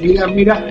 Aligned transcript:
Mira, 0.00 0.26
mira, 0.26 0.66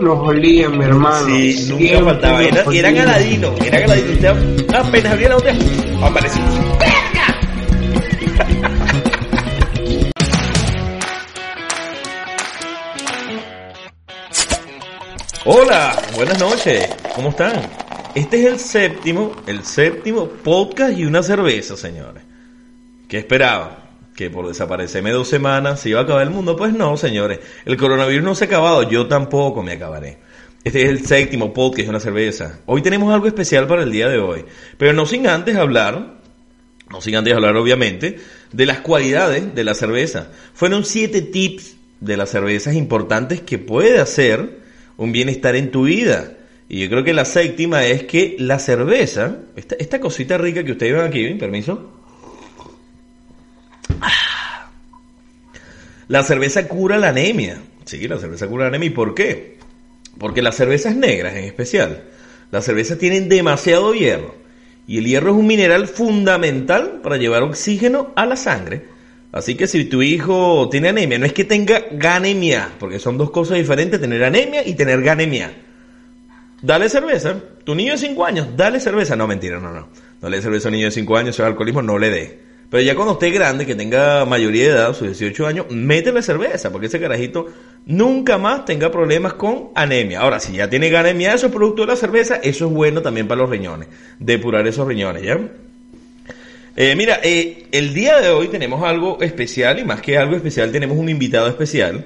nos 0.00 0.18
olían, 0.26 0.76
mi 0.76 0.86
hermano. 0.86 1.24
Sí, 1.26 1.68
nunca 1.70 2.02
faltaba. 2.02 2.42
Era, 2.42 2.64
era 2.64 2.90
galadino, 2.90 3.54
era 3.64 3.78
galadino. 3.78 4.10
Usted 4.10 4.74
apenas 4.74 5.12
abría 5.12 5.28
la 5.28 5.34
botella. 5.36 5.60
Hola, 15.44 16.02
buenas 16.16 16.40
noches. 16.40 16.88
¿Cómo 17.14 17.28
están? 17.28 17.52
Este 18.16 18.40
es 18.40 18.46
el 18.46 18.58
séptimo, 18.58 19.30
el 19.46 19.64
séptimo 19.64 20.26
podcast 20.26 20.98
y 20.98 21.04
una 21.04 21.22
cerveza, 21.22 21.76
señores. 21.76 22.24
¿Qué 23.08 23.18
esperaban? 23.18 23.83
Que 24.14 24.30
por 24.30 24.46
desaparecerme 24.46 25.10
dos 25.10 25.28
semanas 25.28 25.80
se 25.80 25.90
iba 25.90 26.00
a 26.00 26.02
acabar 26.04 26.22
el 26.22 26.30
mundo. 26.30 26.56
Pues 26.56 26.72
no, 26.72 26.96
señores. 26.96 27.40
El 27.64 27.76
coronavirus 27.76 28.24
no 28.24 28.34
se 28.34 28.44
ha 28.44 28.46
acabado. 28.46 28.88
Yo 28.88 29.06
tampoco 29.06 29.62
me 29.62 29.72
acabaré. 29.72 30.18
Este 30.62 30.82
es 30.82 30.88
el 30.88 31.04
séptimo 31.04 31.52
podcast 31.52 31.82
de 31.82 31.90
una 31.90 32.00
cerveza. 32.00 32.60
Hoy 32.66 32.80
tenemos 32.80 33.12
algo 33.12 33.26
especial 33.26 33.66
para 33.66 33.82
el 33.82 33.92
día 33.92 34.08
de 34.08 34.18
hoy. 34.18 34.44
Pero 34.78 34.92
no 34.92 35.04
sin 35.04 35.26
antes 35.26 35.56
hablar, 35.56 36.20
no 36.90 37.00
sin 37.00 37.16
antes 37.16 37.34
hablar 37.34 37.56
obviamente, 37.56 38.18
de 38.52 38.66
las 38.66 38.80
cualidades 38.80 39.54
de 39.54 39.64
la 39.64 39.74
cerveza. 39.74 40.28
Fueron 40.54 40.84
siete 40.84 41.20
tips 41.20 41.76
de 42.00 42.16
las 42.16 42.30
cervezas 42.30 42.74
importantes 42.74 43.40
que 43.40 43.58
puede 43.58 43.98
hacer 43.98 44.60
un 44.96 45.12
bienestar 45.12 45.56
en 45.56 45.70
tu 45.70 45.84
vida. 45.84 46.34
Y 46.68 46.80
yo 46.80 46.88
creo 46.88 47.04
que 47.04 47.12
la 47.12 47.24
séptima 47.24 47.84
es 47.84 48.04
que 48.04 48.36
la 48.38 48.58
cerveza, 48.58 49.38
esta, 49.56 50.00
cosita 50.00 50.38
rica 50.38 50.64
que 50.64 50.72
ustedes 50.72 50.94
ven 50.94 51.02
aquí, 51.02 51.34
permiso, 51.34 51.93
La 56.08 56.22
cerveza 56.22 56.68
cura 56.68 56.98
la 56.98 57.08
anemia. 57.08 57.60
Sí, 57.84 58.06
la 58.08 58.18
cerveza 58.18 58.46
cura 58.46 58.64
la 58.64 58.68
anemia. 58.68 58.88
¿Y 58.88 58.90
por 58.90 59.14
qué? 59.14 59.58
Porque 60.18 60.42
las 60.42 60.56
cervezas 60.56 60.94
negras 60.96 61.34
en 61.34 61.44
especial, 61.44 62.04
las 62.50 62.64
cervezas 62.64 62.98
tienen 62.98 63.28
demasiado 63.28 63.94
hierro. 63.94 64.34
Y 64.86 64.98
el 64.98 65.06
hierro 65.06 65.30
es 65.30 65.36
un 65.36 65.46
mineral 65.46 65.88
fundamental 65.88 67.00
para 67.02 67.16
llevar 67.16 67.42
oxígeno 67.42 68.12
a 68.16 68.26
la 68.26 68.36
sangre. 68.36 68.84
Así 69.32 69.56
que 69.56 69.66
si 69.66 69.84
tu 69.86 70.02
hijo 70.02 70.68
tiene 70.70 70.90
anemia, 70.90 71.18
no 71.18 71.26
es 71.26 71.32
que 71.32 71.44
tenga 71.44 71.82
ganemia, 71.90 72.70
porque 72.78 72.98
son 72.98 73.18
dos 73.18 73.30
cosas 73.30 73.56
diferentes, 73.58 74.00
tener 74.00 74.22
anemia 74.22 74.66
y 74.66 74.74
tener 74.74 75.02
ganemia. 75.02 75.52
Dale 76.62 76.88
cerveza. 76.88 77.40
Tu 77.64 77.74
niño 77.74 77.92
de 77.92 77.98
5 77.98 78.24
años, 78.24 78.48
dale 78.56 78.78
cerveza. 78.78 79.16
No, 79.16 79.26
mentira, 79.26 79.58
no, 79.58 79.72
no. 79.72 79.88
Dale 80.20 80.40
cerveza 80.40 80.68
a 80.68 80.70
un 80.70 80.74
niño 80.74 80.86
de 80.86 80.92
5 80.92 81.16
años, 81.16 81.38
el 81.38 81.46
alcoholismo 81.46 81.82
no 81.82 81.98
le 81.98 82.10
dé. 82.10 82.38
Pero 82.74 82.86
ya 82.86 82.96
cuando 82.96 83.12
esté 83.12 83.30
grande, 83.30 83.66
que 83.66 83.76
tenga 83.76 84.24
mayoría 84.24 84.64
de 84.64 84.70
edad, 84.70 84.94
sus 84.94 85.06
18 85.06 85.46
años, 85.46 85.66
métele 85.70 86.22
cerveza, 86.22 86.72
porque 86.72 86.88
ese 86.88 86.98
carajito 86.98 87.46
nunca 87.86 88.36
más 88.36 88.64
tenga 88.64 88.90
problemas 88.90 89.34
con 89.34 89.68
anemia. 89.76 90.18
Ahora, 90.18 90.40
si 90.40 90.54
ya 90.54 90.68
tiene 90.68 90.88
anemia, 90.96 91.34
eso 91.34 91.46
es 91.46 91.52
producto 91.52 91.82
de 91.82 91.92
la 91.92 91.96
cerveza, 91.96 92.40
eso 92.42 92.66
es 92.66 92.72
bueno 92.72 93.00
también 93.00 93.28
para 93.28 93.42
los 93.42 93.50
riñones, 93.50 93.86
depurar 94.18 94.66
esos 94.66 94.88
riñones, 94.88 95.22
¿ya? 95.22 95.38
Eh, 96.74 96.96
mira, 96.96 97.20
eh, 97.22 97.68
el 97.70 97.94
día 97.94 98.20
de 98.20 98.30
hoy 98.30 98.48
tenemos 98.48 98.82
algo 98.82 99.20
especial, 99.20 99.78
y 99.78 99.84
más 99.84 100.00
que 100.00 100.18
algo 100.18 100.34
especial, 100.34 100.72
tenemos 100.72 100.98
un 100.98 101.08
invitado 101.08 101.46
especial, 101.46 102.04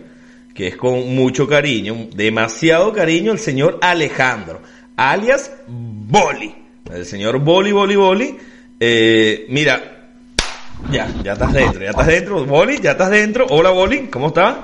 que 0.54 0.66
es 0.66 0.76
con 0.76 1.14
mucho 1.14 1.48
cariño, 1.48 2.08
demasiado 2.14 2.92
cariño, 2.92 3.32
el 3.32 3.38
señor 3.38 3.78
Alejandro, 3.80 4.60
alias 4.98 5.50
Boli. 5.66 6.54
El 6.94 7.06
señor 7.06 7.38
Boli, 7.38 7.72
Boli, 7.72 7.96
Boli. 7.96 8.36
Eh, 8.78 9.46
mira, 9.48 9.94
ya, 10.90 11.08
ya 11.22 11.32
estás 11.32 11.52
dentro, 11.52 11.80
ya 11.80 11.90
estás 11.90 12.06
dentro. 12.06 12.44
Boli, 12.44 12.80
ya 12.80 12.92
estás 12.92 13.10
dentro. 13.10 13.46
Hola, 13.50 13.70
Boli, 13.70 14.08
¿cómo 14.08 14.28
estás? 14.28 14.56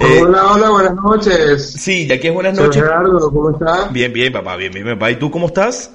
Eh, 0.00 0.20
hola, 0.22 0.52
hola, 0.52 0.70
buenas 0.70 0.94
noches. 0.94 1.72
Sí, 1.72 2.06
ya 2.06 2.16
aquí 2.16 2.28
es 2.28 2.34
buenas 2.34 2.56
noches. 2.56 2.82
Gerardo, 2.82 3.30
¿cómo 3.30 3.50
estás? 3.50 3.92
Bien, 3.92 4.12
bien, 4.12 4.32
papá, 4.32 4.56
bien, 4.56 4.72
bien, 4.72 4.86
papá. 4.86 5.10
¿Y 5.10 5.16
tú 5.16 5.30
cómo 5.30 5.46
estás? 5.46 5.92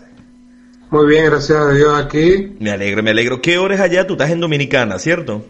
Muy 0.90 1.08
bien, 1.08 1.26
gracias 1.26 1.58
a 1.58 1.70
Dios 1.72 1.94
aquí. 1.94 2.56
Me 2.60 2.72
alegro, 2.72 3.04
me 3.04 3.12
alegro. 3.12 3.42
¿Qué 3.42 3.58
hora 3.58 3.76
es 3.76 3.82
allá? 3.82 4.08
Tú 4.08 4.14
estás 4.14 4.32
en 4.32 4.40
Dominicana, 4.40 4.98
¿cierto? 5.00 5.46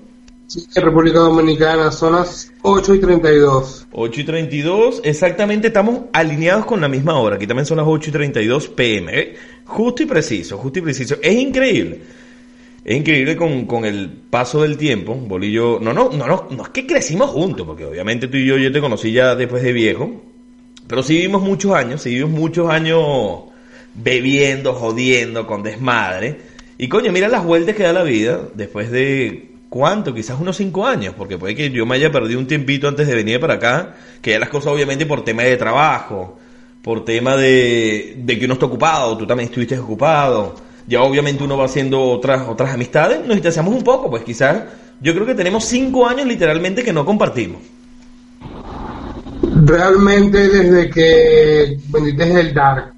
Sí, 0.48 0.68
en 0.76 0.84
República 0.84 1.20
Dominicana, 1.20 1.92
son 1.92 2.14
las 2.14 2.52
8 2.64 2.96
y 2.96 3.00
32. 3.00 3.88
8 3.92 4.22
y 4.22 4.24
32, 4.24 5.02
exactamente, 5.04 5.68
estamos 5.68 6.02
alineados 6.12 6.66
con 6.66 6.82
la 6.82 6.88
misma 6.88 7.20
hora. 7.20 7.36
Aquí 7.36 7.46
también 7.46 7.68
son 7.68 7.78
las 7.78 7.86
8 7.88 8.10
y 8.10 8.14
32 8.14 8.68
pm. 8.70 9.20
¿eh? 9.20 9.36
Justo 9.66 10.04
y 10.04 10.06
preciso, 10.08 10.58
justo 10.58 10.80
y 10.80 10.82
preciso. 10.82 11.18
Es 11.22 11.36
increíble 11.36 12.02
es 12.90 12.98
increíble 12.98 13.36
con, 13.36 13.68
con, 13.68 13.86
el 13.86 14.10
paso 14.10 14.64
del 14.64 14.76
tiempo, 14.76 15.14
Bolillo, 15.14 15.78
no, 15.80 15.94
no, 15.94 16.10
no, 16.10 16.26
no, 16.26 16.48
no 16.50 16.64
es 16.64 16.70
que 16.70 16.88
crecimos 16.88 17.30
juntos, 17.30 17.64
porque 17.68 17.86
obviamente 17.86 18.28
tú 18.28 18.38
y 18.38 18.48
yo, 18.48 18.58
yo 18.58 18.72
te 18.72 18.82
conocí 18.82 19.12
ya 19.12 19.36
después 19.36 19.62
de 19.62 19.74
viejo, 19.74 20.24
pero 20.88 21.04
sí 21.04 21.14
vivimos 21.14 21.44
muchos 21.44 21.74
años, 21.74 22.02
sí 22.02 22.10
vivimos 22.10 22.32
muchos 22.32 22.68
años 22.68 23.44
bebiendo, 23.94 24.74
jodiendo, 24.74 25.46
con 25.46 25.62
desmadre, 25.62 26.40
y 26.80 26.88
coño, 26.88 27.12
mira 27.12 27.28
las 27.28 27.44
vueltas 27.44 27.76
que 27.76 27.84
da 27.84 27.94
la 27.94 28.02
vida 28.02 28.42
después 28.56 28.90
de, 28.90 29.52
¿cuánto? 29.70 30.12
Quizás 30.12 30.40
unos 30.40 30.58
cinco 30.58 30.88
años, 30.88 31.14
porque 31.16 31.38
puede 31.38 31.54
que 31.54 31.70
yo 31.70 31.86
me 31.86 31.94
haya 31.94 32.12
perdido 32.12 32.40
un 32.40 32.48
tiempito 32.48 32.88
antes 32.88 33.06
de 33.06 33.14
venir 33.14 33.40
para 33.40 33.54
acá, 33.54 33.98
que 34.20 34.32
ya 34.32 34.40
las 34.40 34.50
cosas 34.50 34.74
obviamente 34.74 35.06
por 35.06 35.24
tema 35.24 35.44
de 35.44 35.58
trabajo, 35.58 36.40
por 36.82 37.06
tema 37.06 37.38
de, 37.38 38.16
de 38.18 38.40
que 38.40 38.46
uno 38.46 38.56
está 38.56 38.66
ocupado, 38.66 39.16
tú 39.16 39.28
también 39.28 39.50
estuviste 39.50 39.78
ocupado, 39.78 40.69
ya 40.90 41.04
obviamente 41.04 41.44
uno 41.44 41.56
va 41.56 41.66
haciendo 41.66 42.02
otras, 42.02 42.48
otras 42.50 42.74
amistades, 42.74 43.20
nos 43.20 43.36
distanciamos 43.36 43.74
un 43.76 43.84
poco, 43.84 44.10
pues 44.10 44.24
quizás 44.24 44.64
yo 45.00 45.14
creo 45.14 45.26
que 45.26 45.36
tenemos 45.36 45.64
cinco 45.64 46.08
años 46.08 46.26
literalmente 46.26 46.84
que 46.84 46.92
no 46.92 47.06
compartimos. 47.06 47.62
Realmente 49.64 50.50
desde 50.50 50.90
que 50.90 51.78
vendiste 51.90 52.40
el 52.40 52.54
Dark, 52.56 52.94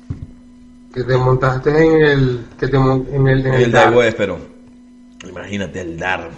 que 0.93 1.03
te 1.03 1.17
montaste 1.17 1.69
en 1.69 2.01
el, 2.01 2.45
que 2.57 2.67
te, 2.67 2.77
en 2.77 3.27
el, 3.27 3.45
en 3.45 3.53
el, 3.53 3.71
Dark. 3.71 3.93
pero 4.15 4.39
imagínate 5.29 5.81
el 5.81 5.97
Dark. 5.97 6.31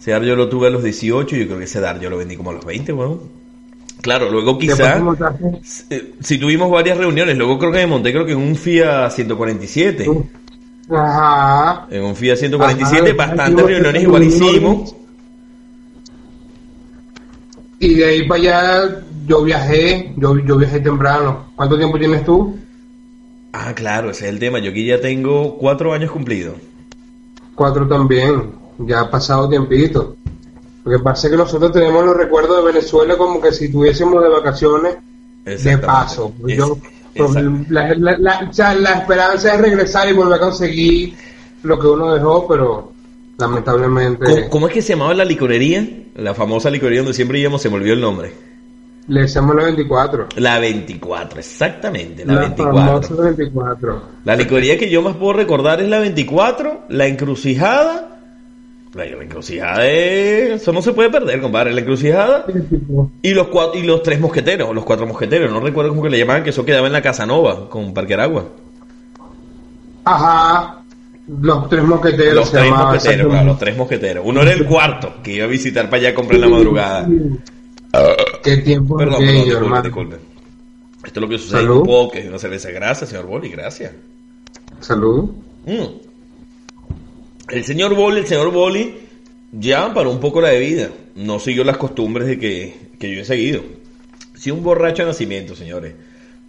Ese 0.00 0.12
Dark 0.12 0.24
yo 0.24 0.36
lo 0.36 0.48
tuve 0.48 0.68
a 0.68 0.70
los 0.70 0.84
18, 0.84 1.34
yo 1.34 1.46
creo 1.46 1.58
que 1.58 1.64
ese 1.64 1.80
Dark 1.80 2.00
yo 2.00 2.08
lo 2.08 2.18
vendí 2.18 2.36
como 2.36 2.50
a 2.50 2.54
los 2.54 2.64
20, 2.64 2.92
bueno. 2.92 3.20
Claro, 4.00 4.30
luego 4.30 4.58
quizás, 4.58 5.00
eh, 5.90 6.14
si 6.20 6.38
tuvimos 6.38 6.70
varias 6.70 6.98
reuniones, 6.98 7.36
luego 7.36 7.58
creo 7.58 7.72
que 7.72 7.78
me 7.78 7.86
monté 7.86 8.12
creo 8.12 8.26
que 8.26 8.32
en 8.32 8.38
un 8.38 8.54
FIA 8.56 9.10
147. 9.10 10.08
Ajá. 10.94 11.86
En 11.90 12.04
un 12.04 12.16
FIA 12.16 12.36
147, 12.36 13.12
bastantes 13.12 13.66
reuniones 13.66 14.02
igual 14.02 14.22
hicimos. 14.24 14.94
Y 17.78 17.94
de 17.94 18.04
ahí 18.04 18.28
para 18.28 18.40
allá 18.40 19.02
yo 19.26 19.42
viajé, 19.42 20.12
yo, 20.16 20.38
yo 20.38 20.56
viajé 20.56 20.80
temprano. 20.80 21.46
¿Cuánto 21.56 21.76
tiempo 21.76 21.98
tienes 21.98 22.24
tú? 22.24 22.56
Ah, 23.52 23.74
claro, 23.74 24.10
ese 24.10 24.26
es 24.26 24.32
el 24.32 24.38
tema. 24.38 24.58
Yo 24.58 24.70
aquí 24.70 24.86
ya 24.86 25.00
tengo 25.00 25.56
cuatro 25.58 25.92
años 25.92 26.10
cumplidos. 26.10 26.54
Cuatro 27.54 27.86
también, 27.86 28.52
ya 28.78 29.00
ha 29.00 29.10
pasado 29.10 29.48
tiempito. 29.48 30.16
Lo 30.84 30.96
que 30.96 31.02
pasa 31.02 31.26
es 31.26 31.32
que 31.32 31.36
nosotros 31.36 31.72
tenemos 31.72 32.04
los 32.04 32.16
recuerdos 32.16 32.56
de 32.56 32.72
Venezuela 32.72 33.16
como 33.16 33.40
que 33.40 33.52
si 33.52 33.70
tuviésemos 33.70 34.22
de 34.22 34.28
vacaciones 34.28 34.96
de 35.44 35.78
paso. 35.78 36.32
Yo, 36.46 36.78
la, 37.14 37.94
la, 38.18 38.92
esperanza 38.94 39.54
es 39.54 39.60
regresar 39.60 40.08
y 40.08 40.12
volver 40.12 40.34
a 40.34 40.40
conseguir 40.40 41.14
lo 41.62 41.78
que 41.78 41.86
uno 41.86 42.14
dejó, 42.14 42.46
pero 42.48 42.92
lamentablemente. 43.38 44.48
¿Cómo, 44.48 44.68
es 44.68 44.74
que 44.74 44.82
se 44.82 44.94
llamaba 44.94 45.14
la 45.14 45.24
licorería? 45.24 45.86
La 46.16 46.34
famosa 46.34 46.70
licorería 46.70 47.00
donde 47.00 47.14
siempre 47.14 47.38
íbamos, 47.38 47.62
se 47.62 47.68
me 47.68 47.76
olvidó 47.76 47.94
el 47.94 48.00
nombre. 48.00 48.32
Le 49.08 49.22
decíamos 49.22 49.56
la 49.56 49.64
24. 49.64 50.28
La 50.36 50.58
24, 50.60 51.40
exactamente, 51.40 52.24
la, 52.24 52.40
24. 52.40 53.16
24. 53.16 54.02
La 54.24 54.36
licorería 54.36 54.78
que 54.78 54.88
yo 54.88 55.02
más 55.02 55.16
puedo 55.16 55.32
recordar 55.32 55.80
es 55.80 55.88
la 55.88 55.98
24, 55.98 56.84
la 56.88 57.06
encrucijada 57.06 58.11
la, 58.94 59.04
encrucijada 59.06 59.86
Eso 59.86 60.72
no 60.72 60.82
se 60.82 60.92
puede 60.92 61.10
perder, 61.10 61.40
compadre. 61.40 61.72
La 61.72 61.80
encrucijada 61.80 62.46
y 63.22 63.34
los 63.34 63.48
cuatro, 63.48 63.80
y 63.80 63.84
los 63.84 64.02
tres 64.02 64.20
mosqueteros, 64.20 64.74
los 64.74 64.84
cuatro 64.84 65.06
mosqueteros. 65.06 65.50
No 65.50 65.60
recuerdo 65.60 65.90
cómo 65.90 66.02
que 66.02 66.10
le 66.10 66.18
llamaban, 66.18 66.44
que 66.44 66.50
eso 66.50 66.64
quedaba 66.64 66.86
en 66.86 66.92
la 66.92 67.02
Casa 67.02 67.24
Nova, 67.24 67.68
con 67.70 67.94
Parque 67.94 68.14
Aragua. 68.14 68.44
Ajá. 70.04 70.82
Los 71.40 71.68
tres 71.68 71.84
mosqueteros. 71.84 72.34
Los 72.34 72.50
tres 72.50 72.70
mosqueteros, 72.70 73.44
los 73.44 73.58
tres 73.58 73.76
mosqueteros. 73.76 74.24
Uno 74.26 74.42
era 74.42 74.52
el 74.52 74.66
cuarto, 74.66 75.14
que 75.22 75.34
iba 75.34 75.44
a 75.44 75.48
visitar 75.48 75.86
para 75.86 75.98
allá 75.98 76.08
a 76.10 76.14
comprar 76.14 76.36
en 76.36 76.40
la 76.42 76.48
madrugada. 76.48 77.08
Qué 78.42 78.56
tiempo 78.58 78.96
Perdón, 78.96 79.20
perdón, 79.20 79.44
disculpe, 79.44 79.82
disculpe. 79.82 80.16
Esto 81.04 81.18
es 81.18 81.22
lo 81.22 81.28
que 81.28 81.38
sucede 81.38 81.62
en 81.62 81.70
un 81.70 81.82
podcast, 81.82 82.28
una 82.28 82.38
cerveza. 82.38 82.70
Gracias, 82.70 83.10
señor 83.10 83.26
Boli, 83.26 83.48
gracias. 83.48 83.92
Salud. 84.80 85.30
Mm. 85.66 86.11
El 87.52 87.64
señor 87.64 87.94
Boli, 87.94 88.20
el 88.20 88.26
señor 88.26 88.50
Boli, 88.50 88.94
ya 89.52 89.92
paró 89.92 90.10
un 90.10 90.20
poco 90.20 90.40
la 90.40 90.48
bebida. 90.48 90.88
No 91.16 91.38
siguió 91.38 91.64
las 91.64 91.76
costumbres 91.76 92.26
de 92.26 92.38
que, 92.38 92.74
que 92.98 93.14
yo 93.14 93.20
he 93.20 93.24
seguido. 93.26 93.62
Sí, 94.34 94.50
un 94.50 94.62
borracho 94.62 95.02
de 95.02 95.08
nacimiento, 95.08 95.54
señores. 95.54 95.92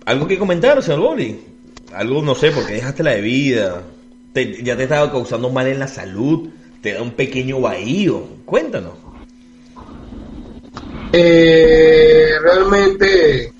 ¿Algo 0.05 0.25
que 0.27 0.39
comentar, 0.39 0.81
señor 0.81 1.01
Boli? 1.01 1.41
Algo, 1.93 2.21
no 2.21 2.35
sé, 2.35 2.51
porque 2.51 2.75
dejaste 2.75 3.03
la 3.03 3.15
bebida. 3.15 3.83
ya 4.33 4.77
te 4.77 4.83
estaba 4.83 5.11
causando 5.11 5.49
mal 5.49 5.67
en 5.67 5.79
la 5.79 5.89
salud. 5.89 6.47
Te 6.81 6.93
da 6.93 7.01
un 7.01 7.11
pequeño 7.11 7.59
vacío. 7.59 8.25
Cuéntanos. 8.45 8.93
Eh, 11.11 12.29
realmente, 12.41 13.51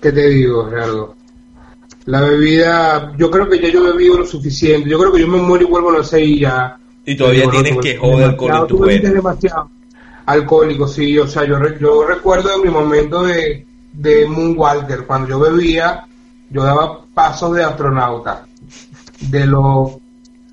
¿qué 0.00 0.12
te 0.12 0.28
digo, 0.28 0.70
Gerardo? 0.70 1.19
La 2.06 2.22
bebida, 2.22 3.12
yo 3.18 3.30
creo 3.30 3.48
que 3.48 3.60
ya 3.60 3.68
yo 3.68 3.86
he 3.86 3.92
bebido 3.92 4.18
lo 4.18 4.26
suficiente. 4.26 4.88
Yo 4.88 4.98
creo 4.98 5.12
que 5.12 5.20
yo 5.20 5.28
me 5.28 5.38
muero 5.38 5.64
y 5.64 5.70
vuelvo 5.70 5.90
a 5.90 5.98
nacer 5.98 6.22
y 6.22 6.40
ya. 6.40 6.78
Y 7.04 7.16
todavía 7.16 7.48
tienes 7.50 7.76
que 7.78 7.96
joder 7.96 8.30
alcohol 8.30 8.52
en 8.52 8.66
tu 8.66 8.84
demasiado 8.84 9.70
alcohólico, 10.30 10.86
sí. 10.86 11.18
O 11.18 11.26
sea, 11.26 11.44
yo, 11.44 11.58
yo 11.78 12.06
recuerdo 12.06 12.54
en 12.54 12.62
mi 12.62 12.68
momento 12.68 13.22
de, 13.22 13.66
de 13.92 14.26
Moonwalker, 14.26 15.06
cuando 15.06 15.28
yo 15.28 15.40
bebía, 15.40 16.06
yo 16.48 16.62
daba 16.62 17.00
pasos 17.12 17.54
de 17.54 17.64
astronauta. 17.64 18.46
De 19.20 19.46
lo. 19.46 20.00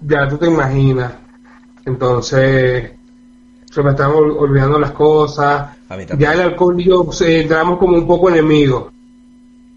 Ya 0.01 0.27
tú 0.27 0.37
te 0.37 0.47
imaginas. 0.47 1.13
Entonces, 1.85 2.91
se 3.71 3.83
me 3.83 3.91
están 3.91 4.11
olvidando 4.11 4.79
las 4.79 4.91
cosas. 4.91 5.69
Ya 6.17 6.33
el 6.33 6.41
alcohol 6.41 6.79
y 6.79 6.85
yo 6.85 7.07
entramos 7.21 7.79
como 7.79 7.95
un 7.95 8.07
poco 8.07 8.29
enemigos. 8.29 8.91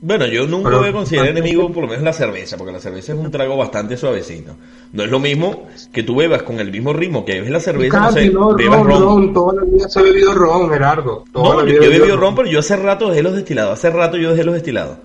Bueno, 0.02 0.26
yo 0.26 0.46
nunca 0.46 0.70
voy 0.70 0.88
a 0.88 0.92
considerar 0.92 1.28
enemigo 1.28 1.70
por 1.70 1.82
lo 1.82 1.88
menos 1.88 2.02
la 2.02 2.14
cerveza, 2.14 2.56
porque 2.56 2.72
la 2.72 2.80
cerveza 2.80 3.12
es 3.12 3.18
un 3.18 3.30
trago 3.30 3.56
bastante 3.56 3.98
suavecito. 3.98 4.56
No 4.92 5.02
es 5.02 5.10
lo 5.10 5.20
mismo 5.20 5.66
que 5.92 6.02
tú 6.02 6.16
bebas 6.16 6.42
con 6.42 6.58
el 6.58 6.70
mismo 6.70 6.94
ritmo 6.94 7.22
que 7.24 7.34
bebes 7.34 7.50
la 7.50 7.60
cerveza, 7.60 8.00
no 8.00 8.12
sé, 8.12 8.30
no, 8.30 8.54
bebas 8.54 8.82
ron, 8.82 9.02
ron. 9.02 9.34
Toda 9.34 9.56
la 9.56 9.64
vida 9.64 9.88
se 9.90 10.00
ha 10.00 10.02
bebido 10.02 10.32
ron, 10.32 10.70
Gerardo. 10.70 11.24
no, 11.34 11.66
yo, 11.66 11.82
he 11.82 11.88
bebido 11.88 12.16
ron, 12.16 12.34
pero 12.34 12.48
yo 12.48 12.60
hace 12.60 12.76
rato 12.76 13.10
dejé 13.10 13.22
los 13.22 13.34
destilados. 13.34 13.74
Hace 13.74 13.90
rato 13.90 14.16
yo 14.16 14.30
dejé 14.30 14.44
los 14.44 14.54
destilados. 14.54 14.96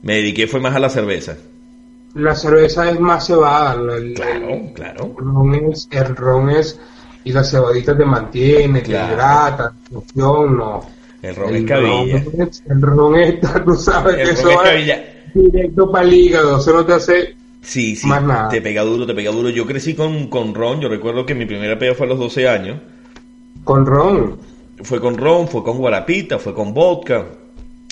Me 0.00 0.14
dediqué 0.14 0.46
fue 0.46 0.60
más 0.60 0.74
a 0.74 0.78
la 0.78 0.88
cerveza. 0.88 1.36
La 2.14 2.34
cerveza 2.34 2.90
es 2.90 2.98
más 2.98 3.26
cebada. 3.26 3.74
claro, 4.14 4.60
claro. 4.74 5.14
El 5.18 5.24
ron 5.26 5.54
es, 5.70 5.88
el 5.90 6.16
ron 6.16 6.50
es 6.50 6.80
y 7.24 7.32
la 7.32 7.44
cebadita 7.44 7.96
te 7.96 8.04
mantiene, 8.04 8.80
te 8.80 8.92
hidrata, 8.92 9.72
no. 10.14 10.82
El 11.22 11.36
ron 11.36 11.54
es 11.54 11.64
cabilla. 11.64 12.24
el 12.68 12.82
ron 12.82 13.14
está, 13.16 13.64
tú 13.64 13.74
sabes 13.74 14.16
que 14.16 14.22
eso 14.22 14.64
es 14.64 15.00
directo 15.34 15.90
para 15.90 16.04
el 16.04 16.12
hígado, 16.12 16.58
eso 16.58 16.72
no 16.72 16.84
te 16.84 16.92
hace 16.92 17.34
sí, 17.62 17.96
sí, 17.96 18.06
más 18.06 18.22
nada. 18.22 18.48
Te 18.48 18.60
pega 18.60 18.82
duro, 18.82 19.06
te 19.06 19.14
pega 19.14 19.30
duro. 19.30 19.48
Yo 19.48 19.64
crecí 19.64 19.94
con, 19.94 20.26
con 20.26 20.54
ron, 20.54 20.80
yo 20.80 20.88
recuerdo 20.88 21.24
que 21.24 21.34
mi 21.34 21.46
primera 21.46 21.78
pega 21.78 21.94
fue 21.94 22.06
a 22.06 22.08
los 22.10 22.18
12 22.18 22.48
años. 22.48 22.80
¿Con 23.64 23.86
ron? 23.86 24.36
Fue 24.82 25.00
con 25.00 25.16
ron, 25.16 25.46
fue 25.48 25.62
con 25.62 25.78
guarapita, 25.78 26.38
fue 26.38 26.52
con 26.52 26.74
vodka. 26.74 27.24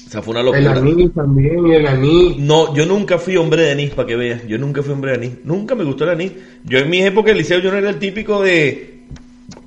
O 0.06 0.10
sea, 0.10 0.22
fue 0.22 0.32
una 0.32 0.42
locura. 0.42 0.60
El 0.60 0.68
anís 0.68 1.14
también, 1.14 1.66
el 1.68 1.86
anís. 1.86 2.36
No, 2.36 2.74
yo 2.74 2.84
nunca 2.84 3.16
fui 3.16 3.36
hombre 3.36 3.62
de 3.62 3.70
anís, 3.70 3.90
para 3.90 4.08
que 4.08 4.16
veas. 4.16 4.44
Yo 4.48 4.58
nunca 4.58 4.82
fui 4.82 4.92
hombre 4.92 5.12
de 5.12 5.16
anís. 5.18 5.32
Nunca 5.44 5.76
me 5.76 5.84
gustó 5.84 6.02
el 6.02 6.10
anís. 6.10 6.32
Yo 6.64 6.78
en 6.78 6.90
mi 6.90 7.00
época 7.02 7.30
de 7.30 7.36
liceo 7.36 7.60
yo 7.60 7.70
no 7.70 7.78
era 7.78 7.90
el 7.90 8.00
típico 8.00 8.42
de 8.42 9.04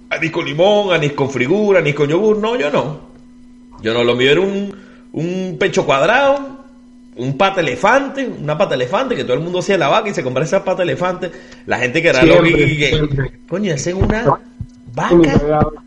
anís 0.10 0.31
con 0.31 0.45
limón, 0.45 0.94
anís 0.94 1.13
con 1.13 1.30
frigura, 1.30 1.80
anís 1.80 1.95
con 1.95 2.10
yogur. 2.10 2.38
No, 2.39 2.60
yo 2.60 2.69
no. 2.69 3.12
Yo 3.83 3.94
no, 3.94 4.03
lo 4.03 4.15
mío 4.15 4.31
era 4.31 4.41
un, 4.41 4.74
un 5.12 5.57
pecho 5.59 5.85
cuadrado, 5.85 6.39
un 7.18 7.38
pata 7.38 7.59
elefante, 7.59 8.25
una 8.25 8.57
pata 8.57 8.75
elefante, 8.75 9.15
que 9.15 9.24
todo 9.24 9.35
el 9.35 9.41
mundo 9.41 9.59
hacía 9.59 9.77
la 9.77 9.89
vaca 9.89 10.09
y 10.09 10.13
se 10.13 10.24
compraba 10.24 10.45
esa 10.45 10.63
pata 10.63 10.83
elefante. 10.83 11.30
La 11.65 11.77
gente 11.77 12.01
que 12.01 12.07
era 12.07 12.24
loca 12.24 12.47
y 12.47 12.77
que, 12.77 13.07
coño, 13.47 13.74
hacen 13.74 13.97
una 13.97 14.39
vaca 14.95 15.39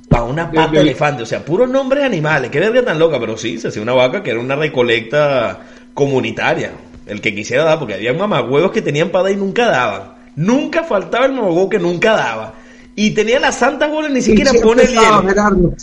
para 0.09 0.25
una 0.25 0.51
pata 0.51 0.79
elefante. 0.79 1.23
O 1.23 1.27
sea, 1.27 1.43
puros 1.43 1.69
nombres 1.69 2.05
animales. 2.05 2.51
Qué 2.51 2.61
verga 2.61 2.85
tan 2.85 2.99
loca, 2.99 3.19
pero 3.19 3.37
sí, 3.37 3.59
se 3.59 3.69
hacía 3.69 3.83
una 3.83 3.95
vaca 3.95 4.23
que 4.23 4.31
era 4.31 4.41
una 4.41 4.57
recolecta 4.57 5.61
comunitaria. 5.95 6.73
El 7.07 7.21
que 7.21 7.35
quisiera 7.35 7.65
dar, 7.65 7.79
porque 7.79 7.95
había 7.95 8.13
mamagüevos 8.13 8.73
que 8.73 8.83
tenían 8.83 9.09
para 9.09 9.25
dar 9.25 9.33
y 9.33 9.37
nunca 9.37 9.67
daban. 9.67 10.17
Nunca 10.37 10.85
faltaba 10.85 11.25
el 11.25 11.33
mamagüevo 11.33 11.71
que 11.71 11.79
nunca 11.79 12.15
daba. 12.15 12.55
Y 12.99 13.11
tenía 13.11 13.39
las 13.39 13.59
santas 13.59 13.91
bolas, 13.91 14.11
ni 14.11 14.23
siquiera 14.23 14.53
pone 14.63 14.85
el 14.85 14.95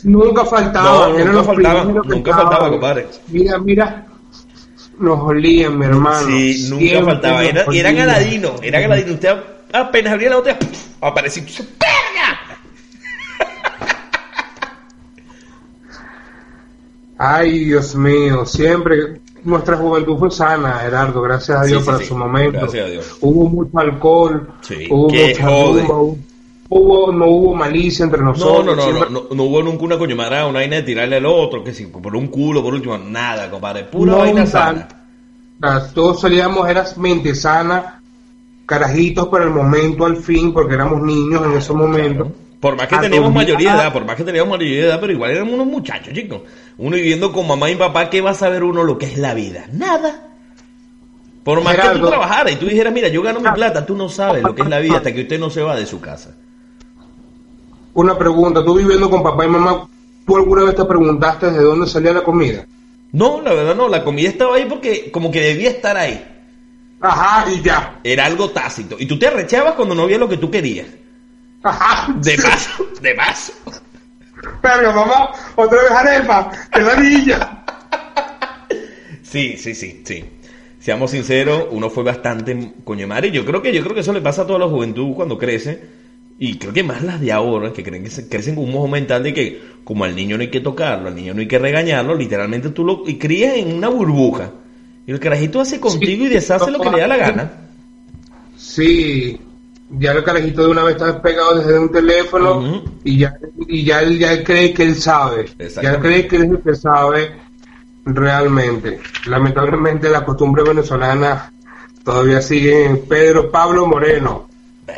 nunca 0.04 0.44
faltaba. 0.46 1.10
No, 1.10 1.20
nunca 1.20 1.44
faltaba, 1.44 1.84
nunca 1.84 2.34
faltaba, 2.36 2.70
compadre. 2.72 3.08
Mira, 3.28 3.60
mira, 3.60 4.08
nos 4.98 5.20
olían, 5.20 5.78
mi 5.78 5.86
hermano. 5.86 6.28
Sí, 6.28 6.68
nunca 6.72 7.06
faltaba. 7.06 7.44
Era, 7.44 7.66
eran 7.72 8.00
aladinos, 8.00 8.54
eran 8.64 8.86
aladinos. 8.86 9.12
Usted 9.12 9.30
apenas 9.72 10.14
abría 10.14 10.32
la 10.32 10.38
botella, 10.38 10.58
aparecía. 11.02 11.44
¡Perga! 11.78 12.40
Ay, 17.20 17.66
Dios 17.66 17.96
mío, 17.96 18.44
siempre 18.44 19.22
nuestra 19.44 19.78
juventud 19.78 20.18
fue 20.18 20.32
sana, 20.32 20.80
Gerardo, 20.80 21.22
gracias 21.22 21.62
a 21.62 21.64
Dios 21.66 21.84
por 21.84 22.04
su 22.04 22.18
momento. 22.18 22.60
Gracias 22.60 22.86
a 22.86 22.90
Dios. 22.90 23.18
Hubo 23.22 23.50
mucho 23.50 23.78
alcohol, 23.78 24.48
hubo 24.90 25.10
mucha 25.10 25.46
rumba, 25.46 26.18
hubo, 26.74 27.12
no 27.12 27.28
hubo 27.28 27.56
malicia 27.56 28.04
entre 28.04 28.22
nosotros. 28.22 28.76
No, 28.76 28.94
no, 28.94 29.10
no, 29.10 29.28
no, 29.32 29.44
hubo 29.44 29.64
nunca 29.64 29.84
una 29.84 29.98
coñomara, 29.98 30.46
una 30.46 30.60
vaina 30.60 30.78
de 30.78 30.84
tirarle 30.84 31.18
al 31.18 31.26
otro, 31.26 31.64
que 31.64 31.74
si 31.74 31.86
por 31.86 32.16
un 32.16 32.28
culo, 32.28 32.62
por 32.64 32.74
último, 32.74 32.98
nada, 32.98 33.50
compadre, 33.50 33.84
pura 33.86 34.16
vaina 34.16 34.46
sana. 34.46 34.88
Todos 35.94 36.22
salíamos, 36.22 36.70
eras 36.70 36.98
mente 36.98 37.34
sana, 37.36 38.02
carajitos 38.66 39.28
por 39.28 39.42
el 39.42 39.50
momento, 39.50 40.06
al 40.06 40.18
fin, 40.18 40.54
porque 40.54 40.74
éramos 40.74 41.02
niños 41.02 41.46
en 41.46 41.54
ese 41.54 41.74
momento. 41.74 42.32
Por 42.60 42.78
más 42.78 42.88
que 42.88 42.98
teníamos 42.98 43.34
mayoría 43.34 43.74
de 43.74 43.82
edad, 43.82 43.94
por 43.94 44.06
más 44.06 44.16
que 44.16 44.24
teníamos 44.24 44.50
mayoría 44.50 44.82
de 44.82 44.88
edad, 44.88 45.00
pero 45.00 45.14
igual 45.14 45.32
éramos 45.32 45.54
unos 45.54 45.68
muchachos, 45.68 46.14
chicos. 46.14 46.42
Uno 46.78 46.96
viviendo 46.96 47.32
con 47.32 47.48
mamá 47.48 47.70
y 47.70 47.76
papá, 47.76 48.10
¿qué 48.10 48.22
va 48.22 48.32
a 48.32 48.36
saber 48.36 48.64
uno 48.64 48.84
lo 48.84 48.98
que 48.98 49.06
es 49.06 49.18
la 49.18 49.34
vida? 49.34 49.66
Nada. 49.72 50.30
Por 51.44 51.62
más 51.62 51.76
que 51.76 52.00
tú 52.00 52.08
trabajaras 52.08 52.54
y 52.54 52.56
tú 52.56 52.68
dijeras, 52.68 52.94
mira, 52.94 53.10
yo 53.10 53.22
gano 53.22 53.42
mi 53.42 53.52
plata, 53.52 53.86
tú 53.86 53.96
no 53.96 54.08
sabes 54.08 54.42
lo 54.44 54.56
que 54.56 54.62
es 54.62 54.70
la 54.70 54.80
vida 54.80 54.98
hasta 54.98 55.14
que 55.14 55.24
usted 55.24 55.40
no 55.40 55.50
se 55.50 55.62
va 55.62 55.76
de 55.76 55.86
su 55.86 56.00
casa 56.00 56.36
una 57.94 58.18
pregunta, 58.18 58.64
tú 58.64 58.76
viviendo 58.76 59.10
con 59.10 59.24
papá 59.24 59.46
y 59.46 59.50
mamá, 59.50 59.88
¿tú 60.26 60.36
alguna 60.36 60.64
vez 60.64 60.76
te 60.76 60.86
preguntaste 60.86 61.52
de 61.52 61.62
dónde 61.62 61.88
salía 61.88 62.14
la 62.14 62.24
comida? 62.24 62.66
No, 63.12 63.42
la 63.42 63.54
verdad 63.54 63.76
no, 63.76 63.88
la 63.88 64.04
comida 64.04 64.30
estaba 64.30 64.56
ahí 64.56 64.66
porque 64.68 65.12
como 65.12 65.30
que 65.30 65.40
debía 65.40 65.70
estar 65.70 65.96
ahí. 65.96 66.24
Ajá, 67.00 67.52
y 67.52 67.62
ya. 67.62 68.00
Era 68.04 68.26
algo 68.26 68.50
tácito. 68.50 68.96
Y 68.98 69.06
tú 69.06 69.20
te 69.20 69.28
arrechabas 69.28 69.74
cuando 69.76 69.94
no 69.94 70.04
había 70.04 70.18
lo 70.18 70.30
que 70.30 70.38
tú 70.38 70.50
querías. 70.50 70.88
Ajá. 71.62 72.12
De 72.16 72.36
paso, 72.38 72.88
de 73.02 73.14
paso. 73.14 73.54
Pero 74.62 74.94
mamá, 74.94 75.30
otra 75.56 75.82
vez 75.82 75.92
arepa, 75.92 76.52
que 76.72 76.82
la 76.82 76.96
niña. 76.96 77.66
Sí, 79.22 79.58
sí, 79.58 79.76
sí, 79.76 80.02
sí. 80.06 80.26
Seamos 80.80 81.12
sinceros, 81.12 81.68
uno 81.72 81.90
fue 81.90 82.04
bastante 82.04 82.74
coño 82.84 83.08
madre. 83.08 83.32
Yo 83.32 83.46
creo 83.46 83.62
que 83.62 83.74
yo 83.74 83.82
creo 83.82 83.94
que 83.94 84.02
eso 84.02 84.14
le 84.14 84.22
pasa 84.22 84.42
a 84.42 84.48
toda 84.48 84.60
la 84.60 84.68
juventud 84.68 85.16
cuando 85.16 85.38
crece 85.38 86.03
y 86.46 86.58
creo 86.58 86.74
que 86.74 86.84
más 86.84 87.02
las 87.02 87.22
de 87.22 87.32
ahora, 87.32 87.72
que 87.72 87.84
creen 87.84 88.04
que 88.04 88.10
se 88.10 88.28
crecen 88.28 88.56
con 88.56 88.66
un 88.66 88.74
modo 88.74 88.90
mental 88.90 89.24
de 89.24 89.34
que 89.34 89.62
como 89.86 90.04
al 90.04 90.14
niño 90.14 90.36
no 90.36 90.42
hay 90.42 90.50
que 90.50 90.60
tocarlo, 90.60 91.08
al 91.08 91.16
niño 91.16 91.34
no 91.34 91.40
hay 91.40 91.48
que 91.48 91.58
regañarlo, 91.58 92.16
literalmente 92.16 92.68
tú 92.72 92.84
lo 92.84 93.04
y 93.08 93.18
crías 93.18 93.56
en 93.56 93.72
una 93.78 93.88
burbuja. 93.88 94.52
Y 95.08 95.12
el 95.14 95.22
carajito 95.22 95.62
hace 95.62 95.80
contigo 95.80 96.26
y 96.26 96.28
deshace 96.28 96.70
lo 96.70 96.82
que 96.82 96.90
le 96.90 97.00
da 97.00 97.08
la 97.08 97.16
gana. 97.16 97.52
Sí, 98.58 99.40
ya 99.92 100.12
el 100.12 100.22
carajito 100.26 100.64
de 100.64 100.72
una 100.72 100.84
vez 100.84 100.98
está 100.98 101.22
pegado 101.22 101.60
desde 101.60 101.80
un 101.80 101.90
teléfono 101.90 102.84
y 103.06 103.20
ya 103.20 103.38
y 103.66 103.86
ya 103.86 104.02
él, 104.02 104.20
ya 104.20 104.44
cree 104.44 104.74
que 104.74 104.84
él 104.84 104.96
sabe. 104.96 105.46
Ya 105.82 105.98
cree 105.98 106.28
que 106.28 106.36
él 106.36 106.44
es 106.44 106.50
el 106.50 106.60
que 106.60 106.76
sabe 106.76 107.32
realmente. 108.04 109.00
Lamentablemente 109.28 110.10
la 110.10 110.26
costumbre 110.26 110.62
venezolana 110.62 111.54
todavía 112.04 112.42
sigue 112.42 112.84
en 112.84 113.06
Pedro 113.06 113.50
Pablo 113.50 113.88
Moreno. 113.88 114.50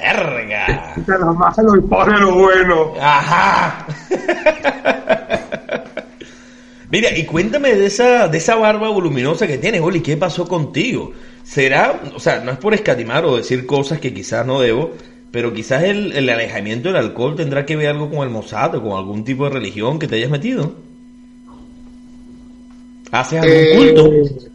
¡Verga! 0.01 0.93
lo 1.07 1.33
malo 1.33 1.75
y 1.77 1.81
pone 1.81 2.19
lo 2.19 2.35
bueno. 2.35 2.93
¡Ajá! 3.01 3.87
Mira, 6.91 7.17
y 7.17 7.25
cuéntame 7.25 7.75
de 7.75 7.87
esa, 7.87 8.27
de 8.27 8.37
esa 8.37 8.55
barba 8.55 8.89
voluminosa 8.89 9.47
que 9.47 9.57
tienes, 9.57 9.81
Oli, 9.81 10.01
¿qué 10.01 10.17
pasó 10.17 10.47
contigo? 10.47 11.13
¿Será, 11.43 12.01
o 12.15 12.19
sea, 12.19 12.39
no 12.39 12.51
es 12.51 12.57
por 12.57 12.73
escatimar 12.73 13.25
o 13.25 13.37
decir 13.37 13.65
cosas 13.65 13.99
que 13.99 14.13
quizás 14.13 14.45
no 14.45 14.59
debo, 14.59 14.91
pero 15.31 15.53
quizás 15.53 15.83
el, 15.83 16.13
el 16.13 16.29
alejamiento 16.29 16.89
del 16.89 16.97
alcohol 16.97 17.35
tendrá 17.35 17.65
que 17.65 17.75
ver 17.75 17.89
algo 17.89 18.09
con 18.09 18.19
el 18.19 18.29
Mossad 18.29 18.75
o 18.75 18.81
con 18.81 18.93
algún 18.93 19.23
tipo 19.23 19.45
de 19.45 19.49
religión 19.51 19.99
que 19.99 20.07
te 20.07 20.15
hayas 20.15 20.29
metido? 20.29 20.73
¿Haces 23.11 23.41
algún 23.41 23.57
eh, 23.57 23.93
culto? 23.93 24.54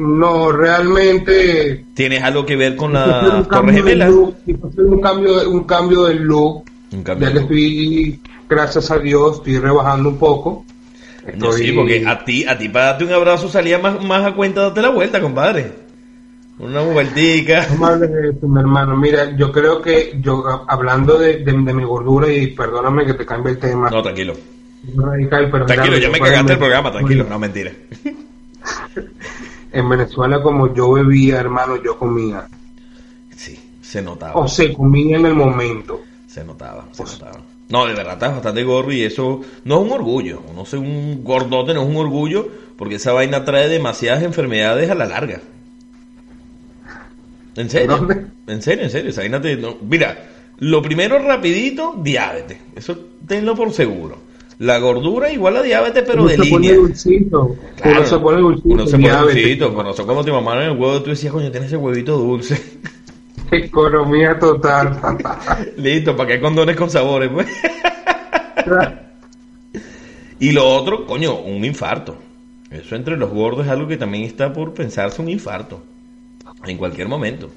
No, 0.00 0.50
realmente. 0.50 1.84
¿Tienes 1.92 2.22
algo 2.22 2.46
que 2.46 2.56
ver 2.56 2.74
con 2.74 2.94
la 2.94 3.46
Torre 3.50 3.74
Gemela? 3.74 4.08
un 4.08 5.00
cambio, 5.02 5.50
un 5.50 5.64
cambio 5.64 6.04
del 6.04 6.22
look, 6.22 6.64
Ya 6.90 7.32
que 7.32 7.38
estoy, 7.38 8.20
gracias 8.48 8.90
a 8.90 8.98
Dios, 8.98 9.36
estoy 9.36 9.58
rebajando 9.58 10.08
un 10.08 10.16
poco. 10.16 10.64
No, 11.36 11.52
sí, 11.52 11.70
porque 11.72 12.02
a 12.06 12.24
ti, 12.24 12.46
a 12.46 12.56
ti 12.56 12.70
para 12.70 12.86
darte 12.86 13.04
un 13.04 13.12
abrazo 13.12 13.50
salía 13.50 13.78
más, 13.78 14.02
más 14.02 14.24
a 14.24 14.34
cuenta 14.34 14.62
darte 14.62 14.80
la 14.80 14.88
vuelta, 14.88 15.20
compadre. 15.20 15.70
Una 16.58 16.80
vueltica. 16.80 17.68
mi 18.40 18.60
hermano. 18.60 18.96
Mira, 18.96 19.36
yo 19.36 19.52
creo 19.52 19.82
que 19.82 20.18
yo, 20.18 20.64
hablando 20.66 21.18
de, 21.18 21.44
de, 21.44 21.52
mi 21.52 21.84
gordura, 21.84 22.32
y 22.32 22.46
perdóname 22.48 23.04
que 23.04 23.14
te 23.14 23.26
cambie 23.26 23.52
el 23.52 23.58
tema. 23.58 23.90
No, 23.90 24.02
tranquilo. 24.02 24.32
tranquilo, 25.66 25.98
ya 25.98 26.08
me 26.08 26.18
cagaste 26.18 26.54
el 26.54 26.58
programa, 26.58 26.90
tranquilo, 26.90 27.26
no 27.28 27.38
mentira. 27.38 27.70
en 29.72 29.88
Venezuela, 29.88 30.42
como 30.42 30.72
yo 30.74 30.92
bebía, 30.92 31.38
hermano, 31.40 31.76
yo 31.82 31.96
comía. 31.98 32.46
Sí, 33.36 33.58
se 33.80 34.02
notaba. 34.02 34.34
O 34.34 34.48
se 34.48 34.72
comía 34.72 35.16
en 35.16 35.26
el 35.26 35.34
momento. 35.34 36.00
Se 36.26 36.44
notaba, 36.44 36.88
se 36.92 37.04
notaba. 37.04 37.40
No, 37.68 37.86
de 37.86 37.94
verdad 37.94 38.14
estás 38.14 38.32
bastante 38.32 38.64
gordo 38.64 38.92
y 38.92 39.02
eso 39.02 39.40
no 39.64 39.80
es 39.80 39.86
un 39.86 39.92
orgullo. 39.92 40.42
No 40.54 40.66
sé, 40.66 40.76
un 40.76 41.22
gordote 41.22 41.72
no 41.72 41.82
es 41.82 41.88
un 41.88 41.96
orgullo 41.96 42.48
porque 42.76 42.96
esa 42.96 43.12
vaina 43.12 43.44
trae 43.44 43.68
demasiadas 43.68 44.22
enfermedades 44.22 44.90
a 44.90 44.94
la 44.94 45.06
larga. 45.06 45.40
¿En 47.56 47.70
serio? 47.70 48.08
En 48.46 48.62
serio, 48.62 48.84
en 48.84 48.90
serio. 48.90 49.10
Esa 49.10 49.20
vaina 49.20 49.40
te, 49.40 49.58
Mira, 49.82 50.18
lo 50.58 50.82
primero 50.82 51.18
rapidito, 51.18 51.94
diabetes. 51.98 52.58
Eso 52.74 52.98
tenlo 53.26 53.54
por 53.54 53.72
seguro. 53.72 54.29
La 54.60 54.78
gordura 54.78 55.32
igual 55.32 55.56
a 55.56 55.62
diabetes, 55.62 56.04
pero 56.06 56.26
de 56.26 56.36
línea. 56.36 56.78
uno 56.78 56.94
se 56.94 57.00
pone 57.00 57.22
dulcito. 57.22 57.56
Uno 57.82 58.04
se 58.04 58.18
pone 58.98 59.16
dulcito. 59.16 59.72
Cuando, 59.72 59.94
cuando 59.94 60.22
te 60.22 60.32
mamaron 60.32 60.64
el 60.64 60.70
huevo, 60.72 61.02
tú 61.02 61.08
decías, 61.08 61.32
coño, 61.32 61.50
tienes 61.50 61.68
ese 61.68 61.78
huevito 61.78 62.18
dulce. 62.18 62.62
Economía 63.50 64.38
total. 64.38 65.00
Listo, 65.78 66.14
¿para 66.14 66.28
qué 66.28 66.40
condones 66.42 66.76
con 66.76 66.90
sabores? 66.90 67.30
Pues? 67.32 67.46
y 70.40 70.52
lo 70.52 70.68
otro, 70.68 71.06
coño, 71.06 71.36
un 71.40 71.64
infarto. 71.64 72.16
Eso 72.70 72.96
entre 72.96 73.16
los 73.16 73.30
gordos 73.30 73.64
es 73.64 73.72
algo 73.72 73.88
que 73.88 73.96
también 73.96 74.24
está 74.24 74.52
por 74.52 74.74
pensarse 74.74 75.22
un 75.22 75.30
infarto. 75.30 75.80
En 76.66 76.76
cualquier 76.76 77.08
momento. 77.08 77.48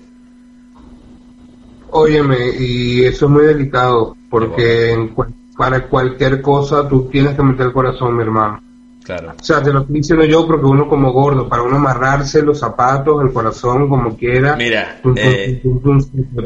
Óyeme, 1.90 2.38
y 2.58 3.04
eso 3.04 3.26
es 3.26 3.32
muy 3.32 3.44
delicado, 3.44 4.16
porque 4.30 5.10
para 5.58 5.88
cualquier 5.88 6.42
cosa 6.42 6.88
tú 6.88 7.10
tienes 7.10 7.36
que 7.36 7.44
meter 7.44 7.68
el 7.68 7.74
corazón, 7.74 8.16
mi 8.16 8.24
hermano. 8.24 8.62
Claro. 9.04 9.34
O 9.40 9.44
sea, 9.44 9.62
te 9.62 9.72
lo 9.72 9.82
estoy 9.82 9.98
diciendo 9.98 10.26
yo 10.26 10.48
porque 10.48 10.66
uno 10.66 10.88
como 10.88 11.12
gordo, 11.12 11.50
para 11.50 11.62
uno 11.62 11.76
amarrarse 11.76 12.42
los 12.42 12.60
zapatos, 12.60 13.22
el 13.22 13.34
corazón, 13.34 13.90
como 13.90 14.16
quiera. 14.16 14.56
Mira, 14.56 15.02
eh, 15.18 15.62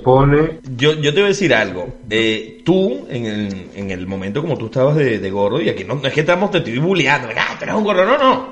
pone. 0.03 0.59
Yo, 0.75 0.93
yo 0.93 1.13
te 1.13 1.19
voy 1.19 1.25
a 1.25 1.27
decir 1.27 1.53
algo. 1.53 1.87
Eh, 2.09 2.61
tú, 2.65 3.05
en 3.09 3.25
el, 3.25 3.67
en 3.75 3.91
el 3.91 4.07
momento 4.07 4.41
como 4.41 4.57
tú 4.57 4.65
estabas 4.65 4.95
de, 4.95 5.29
gordo, 5.29 5.61
y 5.61 5.69
aquí 5.69 5.83
no, 5.83 6.01
es 6.03 6.13
que 6.13 6.21
estamos, 6.21 6.49
te 6.49 6.57
estoy 6.57 6.79
bulleando, 6.79 7.27
ah, 7.37 7.55
tú 7.59 7.63
eres 7.63 7.75
un 7.75 7.83
gordo, 7.83 8.05
no, 8.05 8.17
no. 8.17 8.47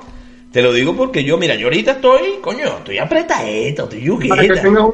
Te 0.52 0.62
lo 0.62 0.72
digo 0.72 0.96
porque 0.96 1.24
yo, 1.24 1.38
mira, 1.38 1.56
yo 1.56 1.68
ahorita 1.68 1.94
estoy, 1.94 2.36
coño, 2.42 2.78
estoy 2.78 3.00
apretadito, 3.00 3.84
estoy 3.84 4.02
yuquita. 4.02 4.36
Para 4.36 4.48
que 4.48 4.62
tengas 4.62 4.86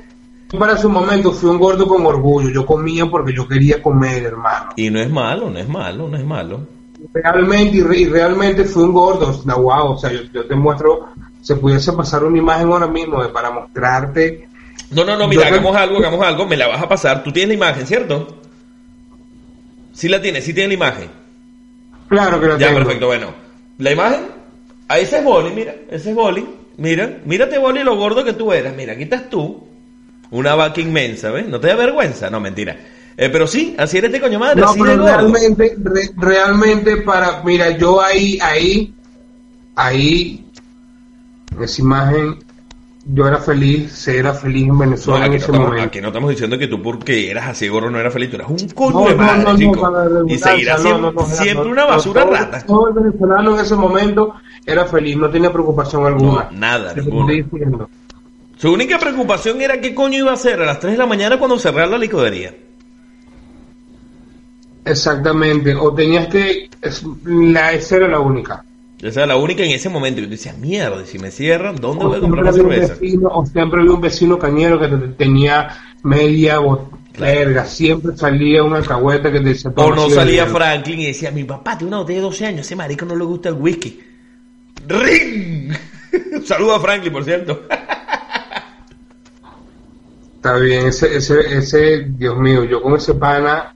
para 0.58 0.78
su 0.78 0.90
momento 0.90 1.32
fui 1.32 1.50
un 1.50 1.58
gordo 1.58 1.88
con 1.88 2.06
orgullo, 2.06 2.50
yo 2.50 2.66
comía 2.66 3.06
porque 3.06 3.34
yo 3.34 3.48
quería 3.48 3.82
comer, 3.82 4.24
hermano. 4.24 4.72
Y 4.76 4.90
no 4.90 5.00
es 5.00 5.10
malo, 5.10 5.50
no 5.50 5.60
es 5.60 5.68
malo, 5.68 6.08
no 6.08 6.18
es 6.18 6.26
malo 6.26 6.68
realmente 7.14 7.78
y, 7.78 8.06
realmente 8.06 8.66
fue 8.66 8.84
un 8.84 8.94
gordo, 8.94 9.42
no, 9.46 9.62
wow, 9.62 9.94
o 9.94 9.98
sea, 9.98 10.12
yo, 10.12 10.46
te 10.46 10.56
muestro, 10.56 11.10
se 11.42 11.56
pudiese 11.56 11.94
pasar 11.94 12.24
una 12.24 12.38
imagen 12.38 12.72
ahora 12.72 12.88
mismo 12.88 13.22
de, 13.24 13.30
para 13.30 13.52
mostrarte. 13.52 14.48
No, 14.92 15.04
no, 15.04 15.18
no, 15.18 15.28
mira, 15.28 15.48
hagamos 15.48 15.76
algo, 15.76 15.98
hagamos 15.98 16.26
algo, 16.26 16.46
me 16.46 16.58
la 16.58 16.68
vas 16.68 16.82
a 16.82 16.88
pasar. 16.88 17.24
Tú 17.24 17.32
tienes 17.32 17.50
la 17.50 17.66
imagen, 17.66 17.88
¿cierto? 17.88 18.40
Sí 19.94 20.10
la 20.10 20.22
tienes, 20.22 20.44
sí 20.44 20.54
tienes 20.54 20.70
la 20.70 20.74
imagen. 20.86 21.10
Claro 22.08 22.40
que 22.40 22.48
la 22.48 22.58
ya, 22.58 22.74
perfecto, 22.74 23.08
bueno. 23.08 23.28
La 23.78 23.92
imagen, 23.92 24.28
ahí 24.88 25.04
ese 25.04 25.20
es 25.20 25.24
Boli, 25.24 25.52
mira, 25.52 25.76
ese 25.90 26.10
es 26.10 26.16
Boli. 26.16 26.46
Mira, 26.78 27.20
mírate 27.26 27.58
Boli 27.58 27.84
lo 27.84 27.96
gordo 27.96 28.24
que 28.24 28.34
tú 28.34 28.52
eras. 28.52 28.76
Mira, 28.76 28.94
aquí 28.94 29.04
estás 29.04 29.30
tú, 29.30 29.68
una 30.32 30.56
vaca 30.56 30.82
inmensa, 30.82 31.30
¿ves? 31.30 31.48
No 31.48 31.60
te 31.60 31.68
da 31.68 31.76
vergüenza, 31.76 32.30
no, 32.30 32.40
mentira. 32.40 32.78
Eh, 33.18 33.30
pero 33.30 33.46
sí, 33.46 33.76
así 33.78 33.98
eres 33.98 34.12
de 34.12 34.20
coño 34.20 34.40
madre. 34.40 34.62
No, 34.62 34.74
pero 34.74 35.04
realmente, 35.04 35.78
realmente 36.18 36.98
para, 36.98 37.44
mira, 37.44 37.78
yo 37.78 38.02
ahí, 38.02 38.40
ahí, 38.42 38.94
ahí, 39.76 40.46
esa 41.62 41.82
imagen, 41.82 42.38
yo 43.06 43.28
era 43.28 43.38
feliz, 43.38 43.92
se 43.92 44.18
era 44.18 44.34
feliz 44.34 44.70
en 44.70 44.80
Venezuela 44.80 45.26
en 45.26 45.34
ese 45.34 45.52
momento. 45.52 45.84
Aquí 45.84 46.02
no 46.02 46.08
estamos 46.08 46.30
diciendo 46.30 46.58
que 46.58 46.68
tú 46.68 46.82
porque 46.82 47.30
eras 47.30 47.50
así 47.50 47.68
gordo 47.68 47.92
no 47.92 48.00
eras 48.00 48.14
feliz, 48.14 48.30
tú 48.30 48.38
eras 48.38 48.50
un 48.50 48.70
coño 48.70 49.10
de 49.10 49.16
madre, 49.16 49.56
chico. 49.58 49.94
y 50.28 50.38
seguirás 50.38 50.82
siendo 50.82 51.14
siempre 51.26 51.70
una 51.70 51.86
basura 51.86 52.24
rata. 52.24 52.66
Todo 52.66 52.88
el 52.88 52.94
venezolano 52.94 53.56
en 53.56 53.66
ese 53.66 53.76
momento 53.76 54.36
era 54.66 54.86
feliz, 54.86 55.18
no 55.18 55.30
tenía 55.30 55.52
preocupación 55.52 56.06
alguna. 56.06 56.50
nada, 56.52 56.94
Su 58.62 58.72
única 58.72 59.00
preocupación 59.00 59.60
era 59.60 59.82
qué 59.82 59.96
coño 59.96 60.20
iba 60.20 60.30
a 60.30 60.36
hacer 60.36 60.62
a 60.62 60.66
las 60.66 60.80
3 60.80 60.92
de 60.92 60.98
la 61.00 61.08
mañana 61.08 61.40
cuando 61.40 61.58
cerrara 61.58 61.88
la 61.88 61.98
licodería. 61.98 62.54
Exactamente, 64.86 65.74
o 65.74 65.92
tenías 65.96 66.28
que, 66.28 66.70
la, 67.26 67.74
esa 67.74 67.96
era 67.96 68.08
la 68.08 68.20
única. 68.20 68.64
Esa 69.02 69.22
era 69.22 69.34
la 69.34 69.38
única 69.38 69.64
en 69.64 69.72
ese 69.72 69.90
momento. 69.90 70.22
Yo 70.22 70.28
decía, 70.28 70.54
mierda, 70.54 71.04
si 71.08 71.18
me 71.18 71.32
cierran, 71.32 71.78
¿dónde 71.78 72.06
voy 72.06 72.18
a 72.18 72.20
comprar 72.20 72.46
la 72.46 72.54
cerveza? 72.54 72.94
o 73.32 73.44
siempre 73.48 73.82
había 73.82 73.94
un 73.94 74.02
vecino 74.02 74.38
cañero 74.38 74.80
que 74.80 74.88
tenía 75.18 75.70
media 76.04 76.60
verga, 77.18 77.66
siempre 77.66 78.16
salía 78.16 78.64
una 78.64 78.78
alcahueta 78.78 79.32
que 79.32 79.40
te 79.40 79.50
decía... 79.50 79.72
O 79.76 79.96
no 79.96 80.08
salía 80.08 80.46
Franklin 80.46 81.00
y 81.00 81.06
decía, 81.08 81.32
mi 81.32 81.46
papá 81.46 81.80
tiene 81.80 81.88
una 81.88 82.02
botella 82.02 82.20
de 82.20 82.26
12 82.26 82.46
años, 82.46 82.68
ese 82.68 82.76
marico 82.76 83.06
no 83.06 83.16
le 83.16 83.24
gusta 83.24 83.50
el 83.50 83.56
whisky. 83.56 84.00
¡Ring! 84.88 85.74
Saludo 86.46 86.76
a 86.76 86.80
Franklin, 86.80 87.12
por 87.12 87.26
cierto. 87.26 87.64
Está 90.42 90.58
bien, 90.58 90.88
ese, 90.88 91.16
ese, 91.16 91.56
ese, 91.56 92.00
Dios 92.18 92.36
mío, 92.36 92.64
yo 92.64 92.82
con 92.82 92.96
ese 92.96 93.14
pana 93.14 93.76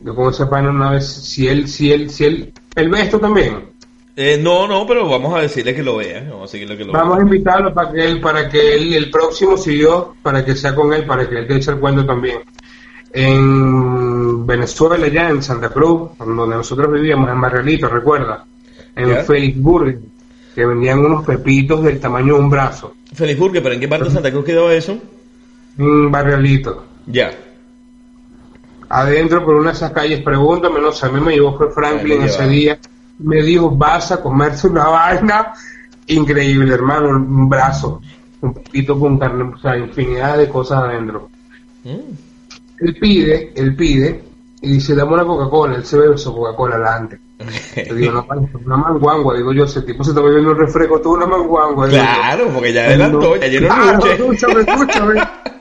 yo 0.00 0.16
con 0.16 0.30
ese 0.30 0.46
pana 0.46 0.70
una 0.70 0.90
vez, 0.90 1.06
si 1.06 1.46
él, 1.46 1.68
si 1.68 1.92
él, 1.92 2.10
si 2.10 2.24
él, 2.24 2.52
él 2.74 2.88
ve 2.88 3.02
esto 3.02 3.20
también. 3.20 3.70
Eh, 4.16 4.36
no, 4.42 4.66
no, 4.66 4.84
pero 4.84 5.08
vamos 5.08 5.32
a 5.32 5.42
decirle 5.42 5.72
que 5.72 5.84
lo 5.84 5.98
vea. 5.98 6.26
Vamos 6.28 6.52
a, 6.52 6.58
que 6.58 6.66
lo 6.66 6.92
vamos 6.92 7.18
a 7.18 7.22
invitarlo 7.22 7.72
para 7.72 7.92
que 7.92 8.04
él, 8.04 8.20
para 8.20 8.48
que 8.48 8.74
él, 8.74 8.94
el 8.94 9.10
próximo 9.10 9.56
siguió, 9.56 10.16
para 10.22 10.44
que 10.44 10.56
sea 10.56 10.74
con 10.74 10.92
él, 10.92 11.06
para 11.06 11.28
que 11.28 11.38
él 11.38 11.46
te 11.46 11.54
eche 11.54 11.70
el 11.70 11.78
cuento 11.78 12.04
también. 12.04 12.38
En 13.12 14.44
Venezuela, 14.44 15.06
ya 15.06 15.30
en 15.30 15.40
Santa 15.40 15.68
Cruz, 15.68 16.10
donde 16.18 16.56
nosotros 16.56 16.92
vivíamos, 16.92 17.30
en 17.30 17.40
Barrelito, 17.40 17.88
recuerda, 17.88 18.44
en 18.96 19.24
Facebook, 19.24 20.00
que 20.52 20.66
vendían 20.66 20.98
unos 20.98 21.24
pepitos 21.24 21.84
del 21.84 22.00
tamaño 22.00 22.34
de 22.34 22.40
un 22.40 22.50
brazo. 22.50 22.94
Facebook, 23.14 23.52
pero 23.52 23.72
¿en 23.72 23.80
qué 23.80 23.88
parte 23.88 24.06
de 24.06 24.10
Santa 24.10 24.32
Cruz 24.32 24.44
quedó 24.44 24.70
eso? 24.70 24.98
En 25.78 26.10
Barrelito. 26.10 26.84
Ya 27.06 27.30
adentro 28.90 29.44
por 29.44 29.54
una 29.54 29.70
de 29.70 29.76
esas 29.76 29.92
calles, 29.92 30.20
pregúntame, 30.20 30.80
no 30.80 30.92
sé, 30.92 31.06
a 31.06 31.10
mí 31.10 31.20
me 31.20 31.32
llevó 31.32 31.56
fue 31.56 31.70
Franklin 31.70 32.22
ese 32.22 32.46
día, 32.48 32.78
me 33.20 33.40
dijo, 33.42 33.70
vas 33.70 34.10
a 34.12 34.20
comerse 34.20 34.66
una 34.66 34.88
vaina 34.88 35.52
increíble, 36.08 36.74
hermano, 36.74 37.10
un 37.10 37.48
brazo, 37.48 38.02
un 38.40 38.52
poquito 38.52 38.98
con 38.98 39.16
carne, 39.18 39.44
o 39.54 39.58
sea, 39.58 39.78
infinidad 39.78 40.38
de 40.38 40.48
cosas 40.48 40.82
adentro. 40.82 41.30
Mm. 41.84 42.12
Él 42.80 42.96
pide, 43.00 43.52
él 43.54 43.76
pide, 43.76 44.24
y 44.60 44.72
dice, 44.72 44.96
dame 44.96 45.14
una 45.14 45.24
Coca-Cola, 45.24 45.76
él 45.76 45.84
se 45.84 45.96
bebe 45.96 46.18
su 46.18 46.34
Coca-Cola 46.34 46.74
adelante. 46.74 47.20
Le 47.76 47.94
digo, 47.94 48.12
no, 48.12 48.26
una 48.66 48.76
manguangua, 48.76 49.36
digo 49.36 49.52
yo, 49.52 49.64
ese 49.64 49.82
tipo 49.82 50.02
se 50.02 50.10
está 50.10 50.20
bebiendo 50.20 50.50
un 50.50 50.58
refresco, 50.58 51.00
tú 51.00 51.12
una 51.12 51.26
manguangua. 51.26 51.88
Claro, 51.88 52.48
porque 52.52 52.72
ya 52.72 52.86
adelantó, 52.86 53.36
ya 53.36 53.46
llenó 53.46 53.68
claro, 53.68 54.04
escúchame, 54.04 54.60
escúchame 54.62 55.14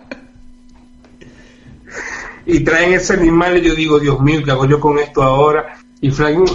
y 2.52 2.64
traen 2.64 2.94
ese 2.94 3.14
animal 3.14 3.58
y 3.58 3.62
yo 3.62 3.76
digo, 3.76 4.00
Dios 4.00 4.20
mío, 4.20 4.42
¿qué 4.44 4.52
hago 4.52 4.66
yo 4.66 4.80
con 4.80 4.98
esto 4.98 5.22
ahora? 5.22 5.78
Y 6.02 6.10
Franklin, 6.10 6.48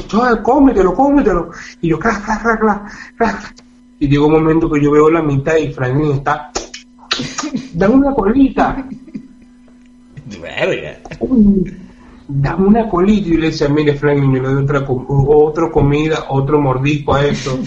cómetelo, 0.42 0.94
cómetelo. 0.94 1.50
Y 1.80 1.88
yo, 1.88 1.98
crack, 1.98 2.24
crack, 2.24 2.60
crack, 3.16 3.54
Y 4.00 4.08
llegó 4.08 4.26
un 4.26 4.32
momento 4.32 4.70
que 4.70 4.82
yo 4.82 4.90
veo 4.90 5.10
la 5.10 5.22
mitad 5.22 5.56
y 5.56 5.72
Franklin 5.72 6.12
está, 6.12 6.50
dame 7.74 7.94
una 7.94 8.12
colita. 8.12 8.84
Dame 12.26 12.66
una 12.66 12.88
colita. 12.88 13.28
Y 13.28 13.36
le 13.36 13.46
decía, 13.48 13.68
mire 13.68 13.94
Franklin, 13.94 14.34
yo 14.34 14.42
le 14.42 14.48
doy 14.48 14.64
otra, 14.64 14.84
otra 14.88 15.70
comida, 15.70 16.24
otro 16.30 16.60
mordisco 16.60 17.14
a 17.14 17.24
esto. 17.24 17.58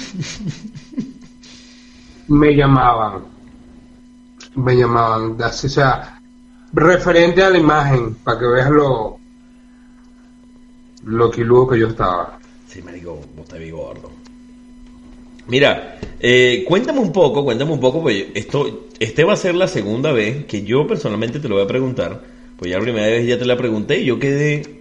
me 2.28 2.56
llamaban. 2.56 3.22
Me 4.56 4.76
llamaban. 4.76 5.38
O 5.40 5.50
sea, 5.50 6.17
referente 6.74 7.44
a 7.44 7.50
la 7.50 7.58
imagen, 7.58 8.16
para 8.16 8.40
que 8.40 8.48
veas 8.48 8.70
lo, 8.70 9.20
lo 11.06 11.32
quiludo 11.32 11.68
que 11.68 11.80
yo 11.80 11.88
estaba. 11.88 12.40
Sí, 12.68 12.82
marico, 12.82 13.20
vos 13.36 13.48
te 13.48 13.60
vi 13.60 13.72
gordo. 13.72 14.12
Mira, 15.48 15.98
eh, 16.20 16.66
cuéntame 16.68 17.00
un 17.00 17.12
poco, 17.12 17.44
cuéntame 17.44 17.72
un 17.72 17.80
poco, 17.80 18.02
pues 18.02 18.26
esto, 18.34 18.88
este 19.00 19.24
va 19.24 19.34
a 19.34 19.38
ser 19.38 19.56
la 19.56 19.68
segunda 19.68 20.12
vez 20.12 20.46
que 20.46 20.64
yo 20.64 20.86
personalmente 20.86 21.40
te 21.40 21.48
lo 21.48 21.56
voy 21.56 21.64
a 21.64 21.68
preguntar, 21.68 22.22
pues 22.58 22.70
ya 22.70 22.78
la 22.78 22.84
primera 22.84 23.08
vez 23.08 23.26
ya 23.26 23.40
te 23.40 23.46
la 23.46 23.56
pregunté 23.56 24.00
y 24.00 24.06
yo 24.06 24.20
quedé 24.20 24.78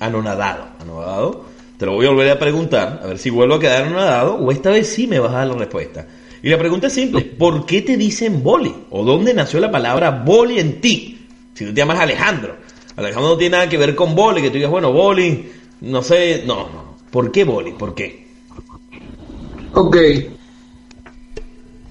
Anonadado. 0.00 0.64
Anonadado. 0.80 1.44
Te 1.76 1.86
lo 1.86 1.92
voy 1.92 2.06
a 2.06 2.10
volver 2.10 2.30
a 2.30 2.38
preguntar, 2.38 3.00
a 3.02 3.06
ver 3.06 3.18
si 3.18 3.30
vuelvo 3.30 3.54
a 3.54 3.60
quedar 3.60 3.84
anonadado 3.84 4.34
o 4.34 4.50
esta 4.50 4.70
vez 4.70 4.86
sí 4.86 5.06
me 5.06 5.18
vas 5.18 5.32
a 5.32 5.38
dar 5.38 5.46
la 5.46 5.54
respuesta. 5.54 6.06
Y 6.42 6.48
la 6.48 6.58
pregunta 6.58 6.86
es 6.86 6.94
simple, 6.94 7.22
¿por 7.22 7.66
qué 7.66 7.82
te 7.82 7.96
dicen 7.96 8.42
boli? 8.42 8.74
¿O 8.90 9.04
dónde 9.04 9.34
nació 9.34 9.60
la 9.60 9.70
palabra 9.70 10.10
boli 10.10 10.58
en 10.58 10.80
ti? 10.80 11.26
Si 11.54 11.66
tú 11.66 11.74
te 11.74 11.80
llamas 11.80 12.00
Alejandro. 12.00 12.56
Alejandro 12.96 13.32
no 13.32 13.36
tiene 13.36 13.56
nada 13.56 13.68
que 13.68 13.76
ver 13.76 13.94
con 13.94 14.14
boli, 14.14 14.40
que 14.40 14.48
tú 14.48 14.54
digas, 14.54 14.70
bueno, 14.70 14.92
boli, 14.92 15.50
no 15.82 16.02
sé, 16.02 16.44
no, 16.46 16.68
no. 16.70 16.96
¿Por 17.10 17.30
qué 17.30 17.44
boli? 17.44 17.72
¿Por 17.72 17.94
qué? 17.94 18.26
Ok. 19.74 19.96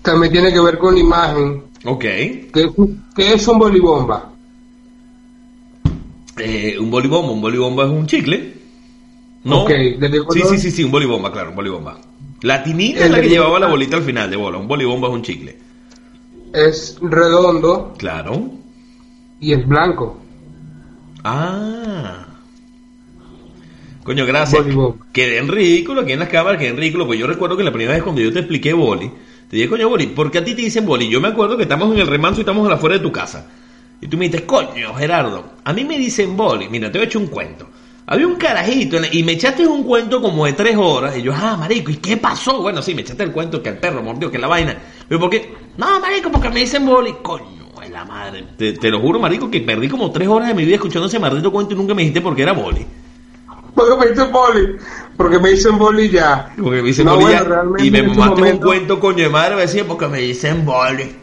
También 0.01 0.31
tiene 0.31 0.51
que 0.51 0.59
ver 0.59 0.77
con 0.77 0.95
la 0.95 0.99
imagen. 0.99 1.63
Ok. 1.85 2.01
¿Qué, 2.01 2.69
es 3.17 3.47
un 3.47 3.59
bolibomba? 3.59 4.31
Eh, 6.37 6.77
un 6.79 6.89
bolibomba, 6.89 7.31
un 7.31 7.41
bolibomba 7.41 7.85
es 7.85 7.91
un 7.91 8.07
chicle. 8.07 8.53
¿No? 9.43 9.63
Ok, 9.63 9.71
Sí, 10.33 10.41
sí, 10.49 10.57
sí, 10.57 10.71
sí, 10.71 10.83
un 10.83 10.91
bolibomba, 10.91 11.31
claro, 11.31 11.51
un 11.51 11.55
bolibomba. 11.55 11.99
La 12.41 12.63
tinita 12.63 13.05
es 13.05 13.11
la 13.11 13.21
que 13.21 13.29
llevaba 13.29 13.59
la 13.59 13.67
bolita 13.67 13.97
al 13.97 14.03
final 14.03 14.29
de 14.29 14.37
bola. 14.37 14.57
Un 14.57 14.67
bolibomba 14.67 15.07
es 15.09 15.13
un 15.13 15.21
chicle. 15.21 15.57
Es 16.53 16.97
redondo. 17.01 17.93
Claro. 17.97 18.49
Y 19.39 19.53
es 19.53 19.67
blanco. 19.67 20.17
Ah. 21.23 22.25
Coño, 24.03 24.25
gracias. 24.25 24.65
Quedé 25.11 25.37
en 25.37 25.47
ridículo 25.47 26.01
aquí 26.01 26.13
en 26.13 26.19
las 26.19 26.29
cámaras, 26.29 26.59
quedé 26.59 26.69
en 26.69 26.77
ridículo. 26.77 27.05
Pues 27.05 27.19
yo 27.19 27.27
recuerdo 27.27 27.57
que 27.57 27.63
la 27.63 27.71
primera 27.71 27.93
vez 27.93 28.03
cuando 28.03 28.21
yo 28.21 28.31
te 28.31 28.39
expliqué 28.39 28.73
boli, 28.73 29.11
te 29.49 29.57
dije, 29.57 29.69
coño, 29.69 29.89
boli, 29.89 30.07
¿por 30.07 30.31
qué 30.31 30.39
a 30.39 30.43
ti 30.43 30.55
te 30.55 30.61
dicen 30.61 30.85
boli? 30.85 31.09
Yo 31.09 31.19
me 31.19 31.27
acuerdo 31.27 31.57
que 31.57 31.63
estamos 31.63 31.93
en 31.93 31.99
el 31.99 32.07
remanso 32.07 32.39
y 32.39 32.43
estamos 32.43 32.69
afuera 32.71 32.97
de 32.97 33.03
tu 33.03 33.11
casa. 33.11 33.47
Y 34.01 34.07
tú 34.07 34.17
me 34.17 34.25
dices, 34.25 34.43
coño, 34.43 34.93
Gerardo, 34.95 35.53
a 35.63 35.73
mí 35.73 35.83
me 35.83 35.97
dicen 35.97 36.37
boli. 36.37 36.69
Mira, 36.69 36.91
te 36.91 36.97
voy 36.97 37.05
a 37.05 37.07
echar 37.07 37.21
un 37.21 37.27
cuento. 37.27 37.67
Había 38.11 38.25
un 38.25 38.37
carajito 38.37 38.97
y 39.11 39.21
me 39.21 39.33
echaste 39.33 39.67
un 39.67 39.83
cuento 39.83 40.19
como 40.19 40.47
de 40.47 40.53
tres 40.53 40.75
horas. 40.75 41.15
Y 41.15 41.21
yo, 41.21 41.31
ah, 41.31 41.55
marico, 41.55 41.91
¿y 41.91 41.97
qué 41.97 42.17
pasó? 42.17 42.59
Bueno, 42.59 42.81
sí, 42.81 42.95
me 42.95 43.01
echaste 43.01 43.21
el 43.21 43.31
cuento 43.31 43.61
que 43.61 43.69
el 43.69 43.77
perro 43.77 44.01
mordió, 44.01 44.31
que 44.31 44.39
la 44.39 44.47
vaina. 44.47 44.75
Pero 45.07 45.19
¿por 45.19 45.29
qué? 45.29 45.53
No, 45.77 45.99
marico, 45.99 46.31
porque 46.31 46.49
me 46.49 46.61
dicen 46.61 46.87
boli. 46.87 47.13
Coño, 47.21 47.67
es 47.83 47.91
la 47.91 48.05
madre. 48.05 48.47
Te, 48.57 48.89
lo 48.89 48.99
juro, 48.99 49.19
marico, 49.19 49.51
que 49.51 49.61
perdí 49.61 49.87
como 49.87 50.11
tres 50.11 50.27
horas 50.27 50.47
de 50.47 50.55
mi 50.55 50.65
vida 50.65 50.77
escuchando 50.77 51.07
ese 51.07 51.19
maldito 51.19 51.51
cuento 51.51 51.75
y 51.75 51.77
nunca 51.77 51.93
me 51.93 52.01
dijiste 52.01 52.21
por 52.21 52.35
qué 52.35 52.41
era 52.41 52.53
boli. 52.53 52.83
Porque 53.75 53.95
me 53.95 54.09
dicen 54.09 54.31
boli. 54.31 54.75
Porque 55.15 55.37
me 55.37 55.49
dicen 55.51 55.77
boli 55.77 56.09
ya. 56.09 56.51
Porque 56.59 56.81
me 56.81 56.87
dicen 56.87 57.05
boli 57.05 57.25
ya. 57.25 57.45
Y 57.77 57.91
me 57.91 58.01
mamaste 58.01 58.41
un 58.41 58.57
cuento, 58.57 58.99
coño 58.99 59.23
de 59.23 59.29
madre, 59.29 59.55
me 59.55 59.61
decía, 59.61 59.85
porque 59.87 60.07
me 60.07 60.17
dicen 60.17 60.65
boli. 60.65 61.15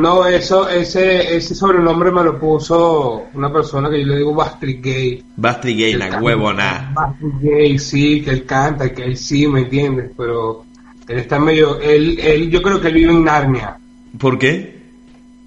No, 0.00 0.26
eso, 0.26 0.66
ese, 0.66 1.36
ese 1.36 1.54
sobrenombre 1.54 2.10
me 2.10 2.24
lo 2.24 2.38
puso 2.38 3.24
una 3.34 3.52
persona 3.52 3.90
que 3.90 4.00
yo 4.00 4.06
le 4.06 4.16
digo 4.16 4.34
Bastry 4.34 4.80
Gay. 4.80 5.22
Bastry 5.36 5.74
Gay, 5.74 5.92
la 5.92 6.18
huevona. 6.18 6.90
Bastry 6.94 7.30
Gay, 7.42 7.78
sí, 7.78 8.22
que 8.22 8.30
él 8.30 8.46
canta, 8.46 8.94
que 8.94 9.04
él 9.04 9.18
sí, 9.18 9.46
¿me 9.46 9.60
entiendes? 9.60 10.10
Pero 10.16 10.64
él 11.06 11.18
está 11.18 11.38
medio, 11.38 11.78
él, 11.80 12.18
él, 12.18 12.48
yo 12.48 12.62
creo 12.62 12.80
que 12.80 12.88
él 12.88 12.94
vive 12.94 13.12
en 13.12 13.24
Narnia. 13.24 13.76
¿Por 14.18 14.38
qué? 14.38 14.80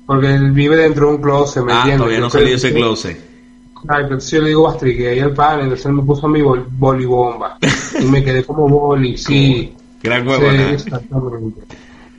Porque 0.06 0.36
él 0.36 0.52
vive 0.52 0.76
dentro 0.76 1.08
de 1.08 1.16
un 1.16 1.22
closet, 1.22 1.64
¿me 1.64 1.74
ah, 1.74 1.78
entiendes? 1.78 1.98
todavía 1.98 2.20
no 2.20 2.30
salió 2.30 2.56
ese 2.56 2.74
closet. 2.74 3.20
Ay, 3.88 4.04
entonces 4.04 4.30
yo 4.30 4.42
le 4.42 4.50
digo 4.50 4.64
Bastry 4.64 4.94
Gay 4.94 5.20
al 5.20 5.34
padre, 5.34 5.64
entonces 5.64 5.88
él 5.88 5.94
me 5.94 6.04
puso 6.04 6.28
a 6.28 6.30
mi 6.30 6.44
bol, 6.44 6.68
bolibomba. 6.70 7.58
y 8.00 8.06
me 8.06 8.24
quedé 8.24 8.44
como 8.44 8.70
boli, 8.70 9.18
sí. 9.18 9.74
Gran 10.04 10.28
huevona. 10.28 10.68
Sí, 10.68 10.74
exactamente 10.76 11.62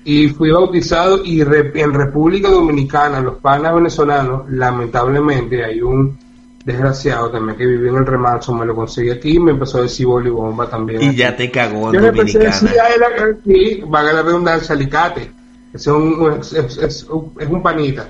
y 0.04 0.28
fui 0.28 0.50
bautizado 0.50 1.24
y 1.24 1.40
en 1.40 1.94
República 1.94 2.50
Dominicana, 2.50 3.20
los 3.20 3.36
panas 3.36 3.74
venezolanos, 3.74 4.42
lamentablemente 4.50 5.64
hay 5.64 5.80
un 5.80 6.18
desgraciado 6.64 7.30
también 7.30 7.56
que 7.56 7.66
vive 7.66 7.88
en 7.88 7.96
el 7.96 8.06
remanso, 8.06 8.54
me 8.54 8.66
lo 8.66 8.74
conseguí 8.74 9.10
aquí 9.10 9.36
y 9.36 9.40
me 9.40 9.52
empezó 9.52 9.78
a 9.78 9.82
decir 9.82 10.06
bomba 10.06 10.68
también. 10.68 11.02
Y 11.02 11.14
ya 11.14 11.34
te 11.36 11.50
cagó 11.50 11.88
en 11.88 11.94
Yo 11.94 12.00
Dominicana. 12.00 12.52
sí, 12.52 13.80
va 13.92 14.00
a 14.00 14.02
la 14.02 14.22
redundancia, 14.22 14.74
alicate. 14.74 15.30
Es 15.72 15.86
un, 15.86 16.40
es, 16.40 17.06
un 17.08 17.62
panita. 17.62 18.08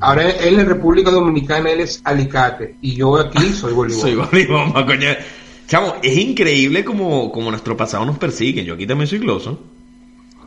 Ahora 0.00 0.30
él 0.30 0.60
en 0.60 0.66
República 0.66 1.10
Dominicana, 1.10 1.70
él 1.70 1.80
es 1.80 2.00
alicate 2.04 2.76
y 2.80 2.94
yo 2.94 3.16
aquí 3.16 3.52
soy 3.52 3.72
bolibomba. 3.72 4.02
soy 4.02 4.14
bolibomba, 4.14 4.86
coño. 4.86 5.08
Chamo, 5.66 5.94
es 6.02 6.16
increíble 6.16 6.84
como, 6.84 7.30
como 7.30 7.50
nuestro 7.50 7.76
pasado 7.76 8.04
nos 8.04 8.18
persigue. 8.18 8.64
Yo 8.64 8.74
aquí 8.74 8.86
también 8.86 9.06
soy 9.06 9.20
gloso. 9.20 9.58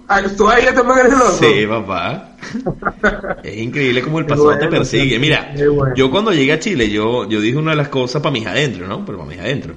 Ah, 0.07 0.21
¿Tú 0.35 0.49
ahí 0.49 0.63
eres 0.63 0.75
loco? 0.75 1.31
Sí, 1.39 1.65
papá. 1.67 2.35
es 3.43 3.57
increíble 3.57 4.01
como 4.01 4.19
el 4.19 4.25
pasado 4.25 4.57
te 4.57 4.67
persigue. 4.67 5.17
Mira, 5.17 5.53
yo 5.95 6.11
cuando 6.11 6.31
llegué 6.31 6.53
a 6.53 6.59
Chile, 6.59 6.89
yo, 6.89 7.27
yo 7.29 7.39
dije 7.39 7.57
una 7.57 7.71
de 7.71 7.77
las 7.77 7.87
cosas 7.87 8.21
para 8.21 8.33
mis 8.33 8.45
adentro, 8.45 8.87
¿no? 8.87 9.05
Pero 9.05 9.17
para 9.19 9.29
mis 9.29 9.39
adentro. 9.39 9.73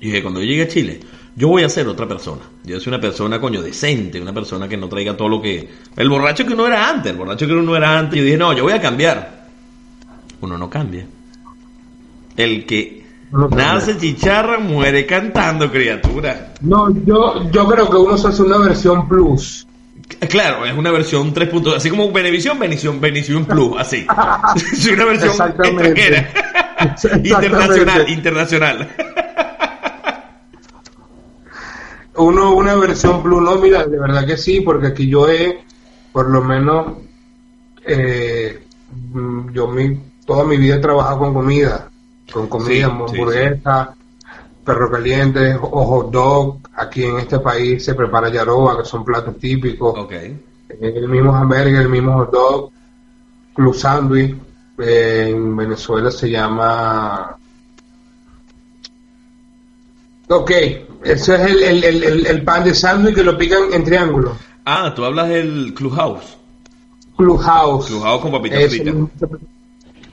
Y 0.00 0.06
dije, 0.06 0.22
cuando 0.22 0.40
yo 0.40 0.46
llegue 0.46 0.62
a 0.62 0.68
Chile, 0.68 1.00
yo 1.34 1.48
voy 1.48 1.62
a 1.62 1.68
ser 1.68 1.88
otra 1.88 2.06
persona. 2.06 2.42
Yo 2.64 2.78
soy 2.78 2.90
una 2.90 3.00
persona, 3.00 3.40
coño, 3.40 3.62
decente, 3.62 4.20
una 4.20 4.34
persona 4.34 4.68
que 4.68 4.76
no 4.76 4.88
traiga 4.88 5.16
todo 5.16 5.28
lo 5.28 5.40
que... 5.40 5.68
El 5.96 6.08
borracho 6.08 6.44
que 6.46 6.52
uno 6.52 6.66
era 6.66 6.88
antes, 6.88 7.12
el 7.12 7.18
borracho 7.18 7.46
que 7.46 7.52
uno 7.52 7.74
era 7.74 7.98
antes. 7.98 8.18
Yo 8.18 8.24
dije, 8.24 8.36
no, 8.36 8.52
yo 8.52 8.64
voy 8.64 8.72
a 8.72 8.80
cambiar. 8.80 9.46
Uno 10.40 10.58
no 10.58 10.68
cambia. 10.68 11.06
El 12.36 12.66
que 12.66 12.97
Nace 13.30 13.98
chicharra, 13.98 14.58
muere 14.58 15.04
cantando, 15.04 15.70
criatura. 15.70 16.54
No, 16.62 16.88
yo, 17.04 17.50
yo 17.50 17.66
creo 17.66 17.90
que 17.90 17.96
uno 17.96 18.16
se 18.16 18.28
hace 18.28 18.42
una 18.42 18.58
versión 18.58 19.06
plus. 19.06 19.66
Claro, 20.30 20.64
es 20.64 20.74
una 20.74 20.90
versión 20.90 21.34
3.0, 21.34 21.76
así 21.76 21.90
como 21.90 22.10
Benevisión, 22.10 22.58
Benevisión, 22.58 22.98
Benevisión 22.98 23.44
Plus, 23.44 23.76
así. 23.78 24.06
es 24.72 24.86
una 24.86 25.04
versión 25.04 25.30
extranjera. 25.30 26.30
internacional, 27.22 28.08
internacional. 28.08 28.88
uno, 32.16 32.54
una 32.54 32.74
versión 32.76 33.22
Plus, 33.22 33.42
no, 33.42 33.56
mira, 33.56 33.84
de 33.84 33.98
verdad 33.98 34.26
que 34.26 34.38
sí, 34.38 34.62
porque 34.62 34.88
aquí 34.88 35.06
yo 35.06 35.28
he, 35.28 35.62
por 36.12 36.30
lo 36.30 36.42
menos, 36.42 36.94
eh, 37.86 38.62
yo 39.52 39.68
mi, 39.68 40.00
toda 40.24 40.44
mi 40.44 40.56
vida 40.56 40.76
he 40.76 40.80
trabajado 40.80 41.18
con 41.18 41.34
comida 41.34 41.90
con 42.32 42.46
comida, 42.48 42.86
hamburguesa, 42.86 43.94
perro 44.64 44.90
caliente 44.90 45.56
o 45.60 45.84
hot 45.84 46.10
dog. 46.10 46.58
Aquí 46.74 47.04
en 47.04 47.18
este 47.18 47.38
país 47.40 47.84
se 47.84 47.94
prepara 47.94 48.28
yaroba, 48.28 48.78
que 48.78 48.84
son 48.84 49.04
platos 49.04 49.38
típicos. 49.38 49.98
Okay. 49.98 50.38
El 50.80 51.08
mismo 51.08 51.34
hamburger, 51.34 51.82
el 51.82 51.88
mismo 51.88 52.12
hot 52.14 52.30
dog, 52.30 52.70
club 53.54 53.74
sandwich. 53.74 54.36
en 54.78 55.56
Venezuela 55.56 56.10
se 56.10 56.30
llama... 56.30 57.36
Ok, 60.30 60.50
ese 61.04 61.34
es 61.34 61.40
el, 61.40 61.84
el, 61.84 62.26
el, 62.26 62.44
pan 62.44 62.62
de 62.62 62.74
sándwich 62.74 63.14
que 63.14 63.24
lo 63.24 63.38
pican 63.38 63.72
en 63.72 63.82
triángulo. 63.82 64.36
Ah, 64.66 64.92
tú 64.94 65.02
hablas 65.02 65.30
del 65.30 65.72
Clubhouse. 65.74 66.36
Clubhouse. 67.16 67.86
Clubhouse 67.86 68.20
con 68.20 68.32
papitas 68.32 68.68
fritas. 68.68 68.94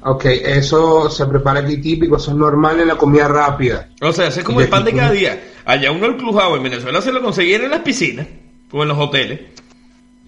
Ok, 0.08 0.26
eso 0.26 1.10
se 1.10 1.26
prepara 1.26 1.62
aquí 1.62 1.78
típico, 1.78 2.18
eso 2.18 2.30
es 2.30 2.38
normal 2.38 2.80
en 2.80 2.90
la 2.90 2.96
comida 2.96 3.28
rápida. 3.28 3.90
O 4.02 4.14
sea, 4.14 4.28
es 4.28 4.44
como 4.44 4.62
el 4.62 4.70
pan 4.70 4.86
de 4.86 4.94
cada 4.94 5.10
día. 5.10 5.54
Allá 5.66 5.92
uno 5.92 6.06
el 6.06 6.16
clujado 6.16 6.56
en 6.56 6.62
Venezuela 6.62 7.02
se 7.02 7.12
lo 7.12 7.24
conseguían 7.24 7.64
en 7.64 7.72
las 7.72 7.80
piscinas 7.80 8.28
o 8.72 8.84
en 8.84 8.90
los 8.90 9.00
hoteles. 9.00 9.40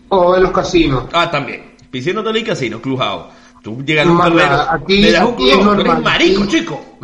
O 0.10 0.36
en 0.36 0.42
los 0.42 0.52
casinos. 0.52 1.04
Ah, 1.14 1.30
también. 1.30 1.74
Piscina, 1.92 2.22
hotel 2.22 2.38
y 2.38 2.44
casino, 2.44 2.82
clujado. 2.82 3.30
Tú 3.62 3.84
llegas 3.86 4.08
a 4.08 4.12
un 4.12 4.18
perrero, 4.18 4.62
aquí, 4.68 4.98
le 4.98 5.12
das 5.12 5.26
un 5.26 5.36
clujado, 5.36 5.80
eres 5.80 6.02
marico, 6.02 6.46
chico. 6.48 6.98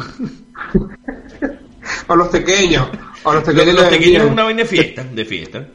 o 2.07 2.15
los 2.15 2.27
pequeños. 2.29 2.87
O 3.21 3.33
los 3.33 3.43
pequeños, 3.43 3.75
los, 3.75 3.85
pequeños 3.85 4.23
es 4.23 4.31
una 4.31 4.45
vaina 4.45 4.63
de 4.63 4.67
fiesta, 4.67 5.03
de 5.03 5.25
fiesta. 5.25 5.67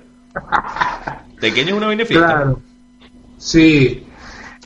Pequeño 1.40 1.68
es 1.68 1.74
una 1.74 1.86
vaina 1.86 2.02
de 2.02 2.06
fiesta. 2.06 2.26
Claro. 2.26 2.60
Sí. 3.36 4.04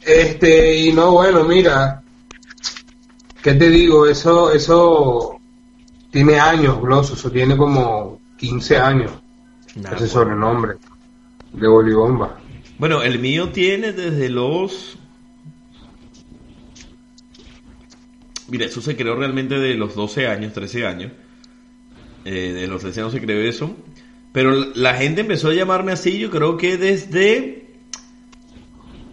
Este, 0.03 0.79
y 0.79 0.92
no, 0.95 1.12
bueno, 1.12 1.45
mira, 1.45 2.02
¿Qué 3.43 3.55
te 3.55 3.69
digo? 3.69 4.07
Eso, 4.07 4.53
eso 4.53 5.41
tiene 6.13 6.39
años, 6.39 6.81
Gloso, 6.81 7.15
eso 7.15 7.31
tiene 7.31 7.57
como 7.57 8.21
15 8.37 8.77
años. 8.77 9.11
ese 9.97 10.07
sobrenombre 10.07 10.75
de 11.53 11.67
Bolibomba. 11.67 12.39
Bueno, 12.79 13.03
el 13.03 13.19
mío 13.19 13.51
tiene 13.51 13.93
desde 13.93 14.29
los... 14.29 14.97
Mira, 18.49 18.67
eso 18.67 18.81
se 18.81 18.97
creó 18.97 19.17
realmente 19.17 19.59
de 19.59 19.75
los 19.75 19.95
12 19.95 20.29
años, 20.29 20.53
13 20.53 20.87
años. 20.87 21.13
Eh, 22.25 22.53
de 22.53 22.67
los 22.69 22.83
13 22.83 23.01
años 23.01 23.13
se 23.13 23.21
creó 23.21 23.41
eso. 23.41 23.75
Pero 24.33 24.73
la 24.75 24.95
gente 24.95 25.23
empezó 25.23 25.49
a 25.49 25.55
llamarme 25.55 25.93
así, 25.93 26.19
yo 26.19 26.31
creo 26.31 26.57
que 26.57 26.77
desde 26.77 27.67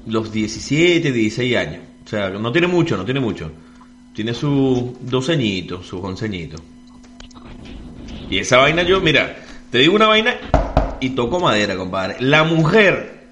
los 0.06 0.32
17, 0.32 1.12
16 1.12 1.56
años. 1.58 1.84
O 2.06 2.08
sea, 2.08 2.30
no 2.30 2.52
tiene 2.52 2.68
mucho, 2.68 2.96
no 2.96 3.06
tiene 3.06 3.20
mucho. 3.20 3.52
Tiene 4.14 4.34
sus 4.34 4.84
dos 5.02 5.30
añitos, 5.30 5.86
sus 5.86 6.04
once 6.04 6.26
añitos. 6.26 6.62
Y 8.30 8.38
esa 8.38 8.58
vaina 8.58 8.84
yo, 8.84 9.00
mira, 9.02 9.38
te 9.72 9.80
digo 9.80 9.96
una 9.96 10.08
vaina 10.08 10.36
y 11.00 11.12
toco 11.12 11.40
madera, 11.40 11.76
compadre. 11.76 12.18
La 12.20 12.44
mujer 12.44 13.28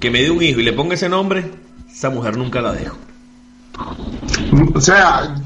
que 0.00 0.10
me 0.10 0.22
dé 0.22 0.30
un 0.30 0.42
hijo 0.42 0.60
y 0.60 0.62
le 0.62 0.72
ponga 0.72 0.94
ese 0.94 1.08
nombre, 1.08 1.44
esa 1.90 2.10
mujer 2.10 2.36
nunca 2.36 2.60
la 2.60 2.72
dejo. 2.72 2.96
O 4.74 4.80
sea, 4.80 5.36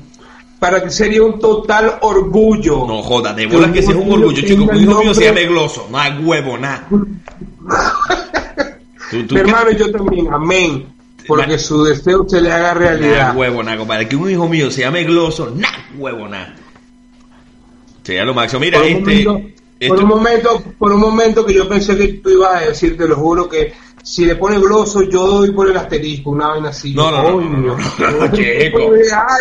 para 0.59 0.83
ti 0.83 0.91
sería 0.91 1.23
un 1.23 1.39
total 1.39 1.99
orgullo. 2.03 2.87
No 2.87 3.03
joda, 3.03 3.33
de 3.33 3.47
bolas 3.47 3.71
que 3.73 3.83
si 3.83 3.91
es 3.91 3.97
un 3.97 4.13
orgullo, 4.13 4.43
chico. 4.43 4.65
Un 4.65 4.77
hijo 4.77 5.03
mío 5.03 5.15
se 5.15 5.25
llama 5.25 5.41
Gloso. 5.41 5.89
No 5.91 5.99
hay 5.99 6.19
huevo, 6.19 6.59
nada. 6.59 6.89
Hermano, 9.13 9.71
yo 9.73 9.91
también, 9.91 10.33
amén. 10.33 10.87
Porque 11.27 11.59
su 11.59 11.85
deseo 11.85 12.27
se 12.29 12.41
le 12.41 12.53
haga 12.53 12.75
realidad. 12.75 13.33
Nah, 13.33 13.39
huevo, 13.39 13.63
nada, 13.63 13.77
compadre. 13.79 14.09
Que 14.09 14.17
un 14.17 14.31
hijo 14.31 14.49
mío 14.49 14.71
se 14.71 14.83
llame 14.83 15.05
Gloso, 15.05 15.53
nada, 15.55 15.87
huevo, 15.97 16.29
nada. 16.29 16.55
Sería 18.03 18.25
lo 18.25 18.35
máximo. 18.35 18.61
Mira, 18.61 18.79
por 18.79 18.89
este. 18.89 19.29
Un 19.29 19.55
por 19.89 19.99
un 20.03 20.09
momento, 20.09 20.63
por 20.79 20.93
un 20.93 21.01
momento 21.01 21.47
que 21.47 21.55
yo 21.55 21.67
pensé 21.67 21.97
que 21.97 22.09
tú 22.15 22.29
ibas 22.31 22.55
a 22.55 22.67
decir, 22.67 22.99
te 22.99 23.09
lo 23.09 23.17
juro, 23.17 23.49
que 23.49 23.73
si 24.03 24.27
le 24.27 24.37
pone 24.37 24.59
gloso, 24.59 25.03
yo 25.03 25.27
doy 25.27 25.53
por 25.53 25.71
el 25.71 25.77
asterisco, 25.77 26.31
una 26.31 26.49
vaina 26.49 26.69
así. 26.69 26.93
No, 26.95 27.11
no, 27.11 27.41
no, 27.41 27.41
no, 27.41 27.77
no, 27.77 28.33
chico. 28.33 28.93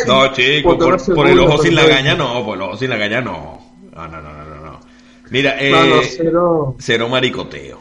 No, 0.07 0.31
chico, 0.33 0.77
por, 1.13 1.27
el 1.27 1.39
ojo 1.39 1.61
sin 1.61 1.75
la 1.75 1.85
gaña 1.85 2.15
no, 2.15 2.45
por 2.45 2.55
el 2.55 2.61
ojo 2.61 2.77
sin 2.77 2.89
la 2.89 2.95
gaña 2.95 3.19
no. 3.19 3.59
No, 3.93 4.07
no, 4.07 4.21
no, 4.21 4.31
no, 4.31 4.65
no. 4.65 4.79
Mira, 5.29 5.57
eh, 5.59 6.01
cero, 6.15 6.75
cero 6.79 7.09
maricoteo. 7.09 7.79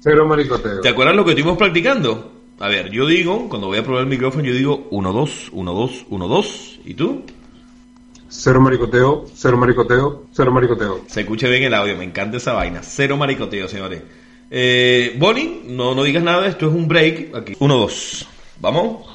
Cero 0.00 0.26
maricoteo. 0.26 0.80
¿Te 0.82 0.90
acuerdas 0.90 1.16
lo 1.16 1.24
que 1.24 1.30
estuvimos 1.30 1.56
practicando? 1.56 2.35
A 2.58 2.68
ver, 2.68 2.90
yo 2.90 3.06
digo, 3.06 3.48
cuando 3.50 3.66
voy 3.66 3.78
a 3.78 3.82
probar 3.82 4.02
el 4.02 4.08
micrófono, 4.08 4.44
yo 4.44 4.54
digo 4.54 4.86
1, 4.90 5.12
2, 5.12 5.50
1, 5.52 5.72
2, 5.74 6.06
1, 6.08 6.28
2. 6.28 6.80
¿Y 6.86 6.94
tú? 6.94 7.22
Cero 8.28 8.60
maricoteo, 8.60 9.26
cero 9.34 9.56
maricoteo, 9.56 10.24
cero 10.32 10.50
maricoteo. 10.50 11.04
Se 11.06 11.20
escucha 11.20 11.48
bien 11.48 11.62
el 11.62 11.74
audio, 11.74 11.96
me 11.96 12.04
encanta 12.04 12.38
esa 12.38 12.54
vaina. 12.54 12.82
Cero 12.82 13.16
maricoteo, 13.16 13.68
señores. 13.68 14.02
Eh, 14.50 15.14
Bonnie, 15.18 15.62
no, 15.66 15.94
no 15.94 16.02
digas 16.02 16.22
nada, 16.22 16.46
esto 16.48 16.68
es 16.68 16.74
un 16.74 16.88
break. 16.88 17.34
Aquí. 17.34 17.56
Uno, 17.60 17.76
dos. 17.76 18.26
Vamos. 18.60 19.06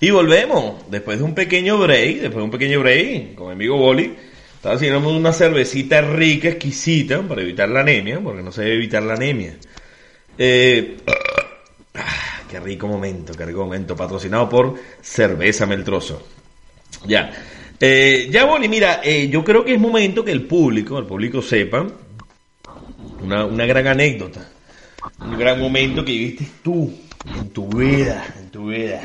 Y 0.00 0.10
volvemos. 0.10 0.90
Después 0.90 1.18
de 1.18 1.24
un 1.24 1.34
pequeño 1.34 1.76
break, 1.78 2.20
después 2.20 2.36
de 2.36 2.42
un 2.42 2.50
pequeño 2.50 2.80
break, 2.80 3.34
con 3.34 3.48
mi 3.48 3.52
amigo 3.52 3.76
Boli, 3.76 4.14
estaba 4.54 4.76
haciendo 4.76 5.06
una 5.08 5.32
cervecita 5.32 6.00
rica, 6.00 6.48
exquisita, 6.48 7.20
para 7.22 7.42
evitar 7.42 7.68
la 7.68 7.80
anemia, 7.80 8.20
porque 8.20 8.42
no 8.42 8.52
se 8.52 8.62
debe 8.62 8.76
evitar 8.76 9.02
la 9.02 9.14
anemia. 9.14 9.56
Eh, 10.38 10.96
qué 12.50 12.58
rico 12.58 12.88
momento, 12.88 13.32
qué 13.32 13.46
rico 13.46 13.64
momento. 13.64 13.94
Patrocinado 13.94 14.48
por 14.48 14.74
Cerveza 15.00 15.66
Meltroso. 15.66 16.26
Ya. 17.06 17.30
Eh, 17.78 18.28
ya, 18.30 18.44
Boli, 18.44 18.68
mira, 18.68 19.00
eh, 19.02 19.28
yo 19.28 19.44
creo 19.44 19.64
que 19.64 19.74
es 19.74 19.80
momento 19.80 20.24
que 20.24 20.32
el 20.32 20.42
público, 20.42 20.98
el 20.98 21.06
público 21.06 21.40
sepa 21.40 21.86
una, 23.22 23.46
una 23.46 23.66
gran 23.66 23.86
anécdota, 23.86 24.46
un 25.20 25.38
gran 25.38 25.58
momento 25.60 26.04
que 26.04 26.12
viviste 26.12 26.46
tú 26.62 26.92
en 27.24 27.50
tu 27.50 27.68
vida, 27.68 28.34
en 28.38 28.50
tu 28.50 28.68
vida. 28.68 29.00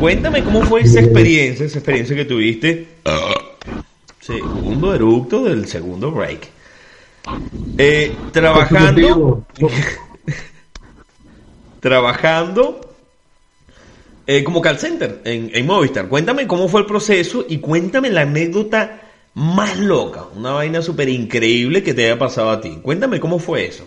Cuéntame 0.00 0.42
cómo 0.42 0.62
fue 0.62 0.80
esa 0.80 1.00
experiencia, 1.00 1.66
esa 1.66 1.78
experiencia 1.78 2.16
que 2.16 2.24
tuviste. 2.24 2.88
Segundo 4.18 4.94
eructo 4.94 5.44
del 5.44 5.66
segundo 5.66 6.10
break. 6.10 6.48
Eh, 7.78 8.12
trabajando. 8.32 9.46
trabajando 11.80 12.80
eh, 14.26 14.44
como 14.44 14.62
call 14.62 14.78
center 14.78 15.22
en, 15.24 15.50
en 15.52 15.66
Movistar. 15.66 16.08
Cuéntame 16.08 16.46
cómo 16.46 16.68
fue 16.68 16.82
el 16.82 16.86
proceso 16.86 17.44
y 17.48 17.58
cuéntame 17.58 18.10
la 18.10 18.22
anécdota 18.22 19.00
más 19.34 19.78
loca, 19.78 20.24
una 20.36 20.52
vaina 20.52 20.82
súper 20.82 21.08
increíble 21.08 21.82
que 21.82 21.94
te 21.94 22.04
haya 22.04 22.18
pasado 22.18 22.50
a 22.50 22.60
ti. 22.60 22.78
Cuéntame 22.82 23.18
cómo 23.18 23.38
fue 23.38 23.66
eso. 23.66 23.84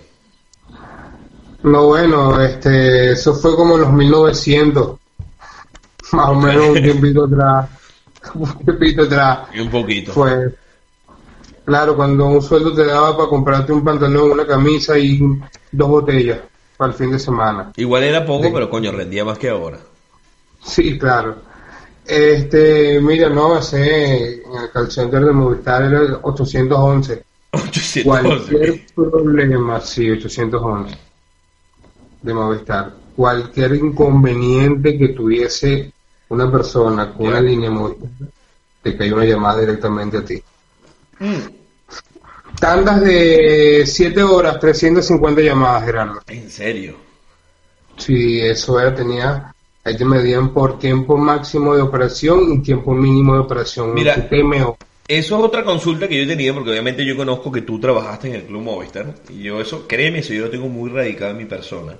No, 1.63 1.87
bueno, 1.87 2.41
este, 2.41 3.11
eso 3.11 3.33
fue 3.35 3.55
como 3.55 3.75
en 3.75 3.81
los 3.81 3.93
1900, 3.93 4.97
más 6.11 6.29
o 6.29 6.35
menos 6.35 6.67
un 6.69 6.81
tiempito 6.81 7.23
atrás, 7.33 7.69
un 8.33 8.65
tiempito 8.65 9.03
atrás. 9.03 9.39
Y 9.53 9.61
un 9.61 9.69
poquito. 9.69 10.11
Fue, 10.11 10.53
claro, 11.63 11.95
cuando 11.95 12.25
un 12.27 12.41
sueldo 12.41 12.73
te 12.73 12.85
daba 12.85 13.15
para 13.15 13.29
comprarte 13.29 13.71
un 13.71 13.83
pantalón, 13.83 14.31
una 14.31 14.45
camisa 14.45 14.97
y 14.97 15.21
dos 15.71 15.87
botellas 15.87 16.39
para 16.83 16.91
el 16.91 16.99
fin 16.99 17.11
de 17.11 17.19
semana. 17.19 17.71
Igual 17.77 18.03
era 18.03 18.25
poco, 18.25 18.51
pero 18.51 18.69
coño, 18.69 18.91
rendía 18.91 19.23
más 19.23 19.37
que 19.37 19.47
ahora. 19.47 19.79
Sí, 20.61 20.99
claro. 20.99 21.37
Este, 22.05 22.99
mira, 22.99 23.29
no, 23.29 23.57
ese 23.57 24.43
en 24.43 24.55
el 24.63 24.69
call 24.69 24.91
center 24.91 25.23
de 25.23 25.31
Movistar 25.31 25.83
era 25.83 26.01
el 26.01 26.17
811. 26.21 27.23
811. 27.53 28.03
Cualquier 28.03 28.85
problema, 28.93 29.79
sí, 29.79 30.11
811 30.11 30.97
de 32.21 32.33
Movistar. 32.33 32.93
Cualquier 33.15 33.75
inconveniente 33.75 34.97
que 34.97 35.09
tuviese 35.09 35.93
una 36.27 36.51
persona 36.51 37.13
con 37.13 37.27
una 37.27 37.39
línea 37.39 37.71
Movistar, 37.71 38.09
te 38.81 38.97
cae 38.97 39.13
una 39.13 39.23
llamada 39.23 39.61
directamente 39.61 40.17
a 40.17 40.25
ti. 40.25 40.43
Mm. 41.19 41.62
Tandas 42.59 43.01
de 43.01 43.83
7 43.85 44.23
horas, 44.23 44.59
350 44.59 45.41
llamadas, 45.41 45.85
Gerardo. 45.85 46.21
¿En 46.27 46.49
serio? 46.49 46.95
Sí, 47.97 48.39
eso 48.41 48.79
era, 48.79 48.95
tenía 48.95 49.53
Ahí 49.85 49.97
te 49.97 50.05
medían 50.05 50.53
por 50.53 50.79
tiempo 50.79 51.17
máximo 51.17 51.75
de 51.75 51.81
operación 51.81 52.53
y 52.53 52.61
tiempo 52.61 52.93
mínimo 52.93 53.33
de 53.33 53.39
operación. 53.41 53.93
Mira, 53.93 54.15
eso 55.05 55.37
es 55.37 55.43
otra 55.43 55.65
consulta 55.65 56.07
que 56.07 56.17
yo 56.17 56.25
tenía, 56.25 56.53
porque 56.53 56.69
obviamente 56.69 57.05
yo 57.05 57.17
conozco 57.17 57.51
que 57.51 57.63
tú 57.63 57.81
trabajaste 57.81 58.29
en 58.29 58.35
el 58.35 58.43
Club 58.43 58.61
Movistar. 58.61 59.13
Y 59.29 59.43
yo 59.43 59.59
eso, 59.59 59.85
créeme, 59.85 60.19
eso 60.19 60.33
yo 60.33 60.45
lo 60.45 60.49
tengo 60.49 60.69
muy 60.69 60.89
radicado 60.89 61.31
en 61.31 61.37
mi 61.37 61.45
persona. 61.45 61.97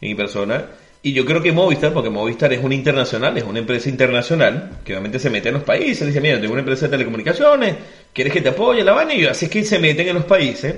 En 0.00 0.08
mi 0.08 0.14
persona. 0.14 0.64
Y 1.02 1.14
yo 1.14 1.24
creo 1.24 1.40
que 1.40 1.50
Movistar, 1.50 1.94
porque 1.94 2.10
Movistar 2.10 2.52
es 2.52 2.62
una 2.62 2.74
internacional, 2.74 3.36
es 3.38 3.44
una 3.44 3.58
empresa 3.58 3.88
internacional, 3.88 4.80
que 4.84 4.92
obviamente 4.92 5.18
se 5.18 5.30
mete 5.30 5.48
en 5.48 5.54
los 5.54 5.64
países, 5.64 6.06
dice, 6.06 6.20
mira, 6.20 6.38
tengo 6.38 6.52
una 6.52 6.60
empresa 6.60 6.86
de 6.86 6.90
telecomunicaciones, 6.90 7.76
¿quieres 8.12 8.32
que 8.32 8.42
te 8.42 8.50
apoye 8.50 8.84
la 8.84 8.92
vaina? 8.92 9.14
Y 9.14 9.24
así 9.24 9.46
es 9.46 9.50
que 9.50 9.64
se 9.64 9.78
meten 9.78 10.08
en 10.08 10.16
los 10.16 10.24
países. 10.24 10.74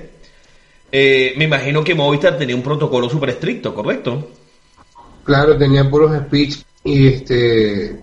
Eh, 0.92 1.34
me 1.36 1.44
imagino 1.44 1.82
que 1.82 1.96
Movistar 1.96 2.38
tenía 2.38 2.54
un 2.54 2.62
protocolo 2.62 3.10
súper 3.10 3.30
estricto, 3.30 3.74
¿correcto? 3.74 4.30
Claro, 5.24 5.56
tenía 5.56 5.90
puros 5.90 6.16
speech 6.26 6.58
y 6.84 7.08
este 7.08 7.96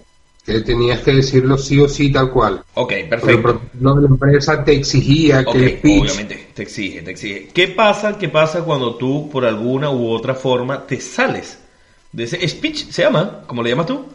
que 0.45 0.61
tenías 0.61 1.01
que 1.01 1.11
decirlo 1.11 1.57
sí 1.57 1.79
o 1.79 1.87
sí 1.87 2.11
tal 2.11 2.31
cual. 2.31 2.63
Ok, 2.73 2.93
perfecto. 3.07 3.61
No, 3.79 3.99
la 3.99 4.07
empresa 4.07 4.63
te 4.63 4.73
exigía 4.73 5.45
que 5.45 5.57
el 5.57 5.77
speech... 5.77 6.01
Obviamente, 6.01 6.47
te 6.55 6.63
exige, 6.63 7.01
te 7.03 7.11
exige. 7.11 7.49
¿Qué 7.53 7.67
pasa, 7.67 8.17
qué 8.17 8.29
pasa 8.29 8.63
cuando 8.63 8.95
tú, 8.95 9.29
por 9.29 9.45
alguna 9.45 9.91
u 9.91 10.09
otra 10.09 10.33
forma, 10.33 10.87
te 10.87 10.99
sales 10.99 11.59
de 12.11 12.23
ese 12.23 12.47
speech? 12.47 12.89
¿Se 12.89 13.03
llama? 13.03 13.41
¿Cómo 13.47 13.63
le 13.63 13.69
llamas 13.69 13.85
tú? 13.85 14.05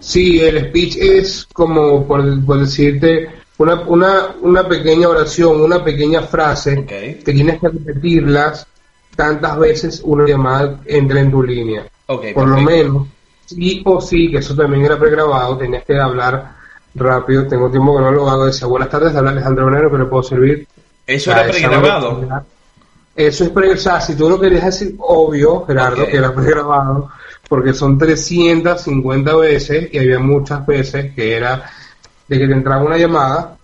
Sí, 0.00 0.40
el 0.40 0.68
speech 0.68 0.96
es 0.96 1.46
como, 1.52 2.06
por, 2.06 2.22
decirte, 2.58 3.30
una, 3.58 3.80
una, 3.82 4.34
una 4.42 4.68
pequeña 4.68 5.08
oración, 5.08 5.60
una 5.60 5.82
pequeña 5.82 6.22
frase 6.22 6.84
que 6.84 7.22
tienes 7.24 7.60
que 7.60 7.68
repetirlas 7.68 8.66
tantas 9.14 9.58
veces 9.58 10.02
una 10.04 10.26
llamada 10.26 10.80
entre 10.84 11.20
en 11.20 11.30
tu 11.30 11.42
línea. 11.42 11.86
Por 12.06 12.46
lo 12.46 12.60
menos, 12.60 13.08
sí 13.46 13.82
o 13.84 14.00
sí, 14.00 14.30
que 14.30 14.38
eso 14.38 14.54
también 14.54 14.84
era 14.84 14.98
pregrabado, 14.98 15.56
tenías 15.56 15.84
que 15.84 15.98
hablar 15.98 16.54
rápido. 16.94 17.46
Tengo 17.46 17.70
tiempo 17.70 17.96
que 17.96 18.02
no 18.02 18.10
lo 18.10 18.28
hago. 18.28 18.46
Decía, 18.46 18.66
buenas 18.66 18.90
tardes, 18.90 19.14
habla 19.16 19.30
Alejandro 19.30 19.66
Venero, 19.66 19.90
que 19.90 19.98
le 19.98 20.04
puedo 20.04 20.22
servir. 20.22 20.66
¿Eso 21.06 21.32
era 21.32 21.46
pregrabado? 21.46 22.20
Eso 23.16 23.44
es 23.44 23.50
pre, 23.50 23.72
o 23.72 23.76
sea, 23.78 23.98
si 24.00 24.14
tú 24.14 24.28
lo 24.28 24.38
querías 24.38 24.66
decir, 24.66 24.94
obvio, 24.98 25.64
Gerardo, 25.64 26.06
que 26.06 26.18
era 26.18 26.34
pregrabado, 26.34 27.10
porque 27.48 27.72
son 27.72 27.96
350 27.96 29.36
veces 29.36 29.88
y 29.90 29.98
había 29.98 30.18
muchas 30.18 30.66
veces 30.66 31.14
que 31.14 31.34
era 31.34 31.70
de 32.28 32.38
que 32.38 32.46
te 32.46 32.52
entraba 32.52 32.84
una 32.84 32.98
llamada. 32.98 33.56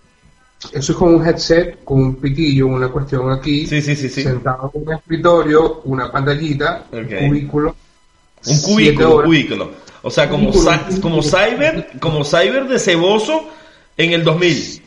Eso 0.71 0.93
es 0.93 0.97
con 0.97 1.15
un 1.15 1.27
headset, 1.27 1.83
con 1.83 1.99
un 1.99 2.15
pitillo, 2.15 2.67
una 2.67 2.87
cuestión 2.87 3.31
aquí, 3.31 3.67
sí, 3.67 3.81
sí, 3.81 3.95
sí, 3.95 4.09
sentado 4.09 4.71
en 4.73 4.87
un 4.87 4.93
escritorio, 4.93 5.81
una 5.83 6.11
pantallita, 6.11 6.85
un 6.91 7.05
cubículo, 7.05 7.75
un 8.45 8.61
cubículo, 8.61 9.17
un 9.17 9.23
cubículo. 9.23 9.71
O 10.01 10.09
sea, 10.09 10.29
como, 10.29 10.51
como 11.01 11.21
Cyber, 11.21 11.91
como 11.99 12.23
Cyber 12.23 12.67
de 12.67 12.79
ceboso 12.79 13.49
en 13.97 14.13
el 14.13 14.23
2000. 14.23 14.82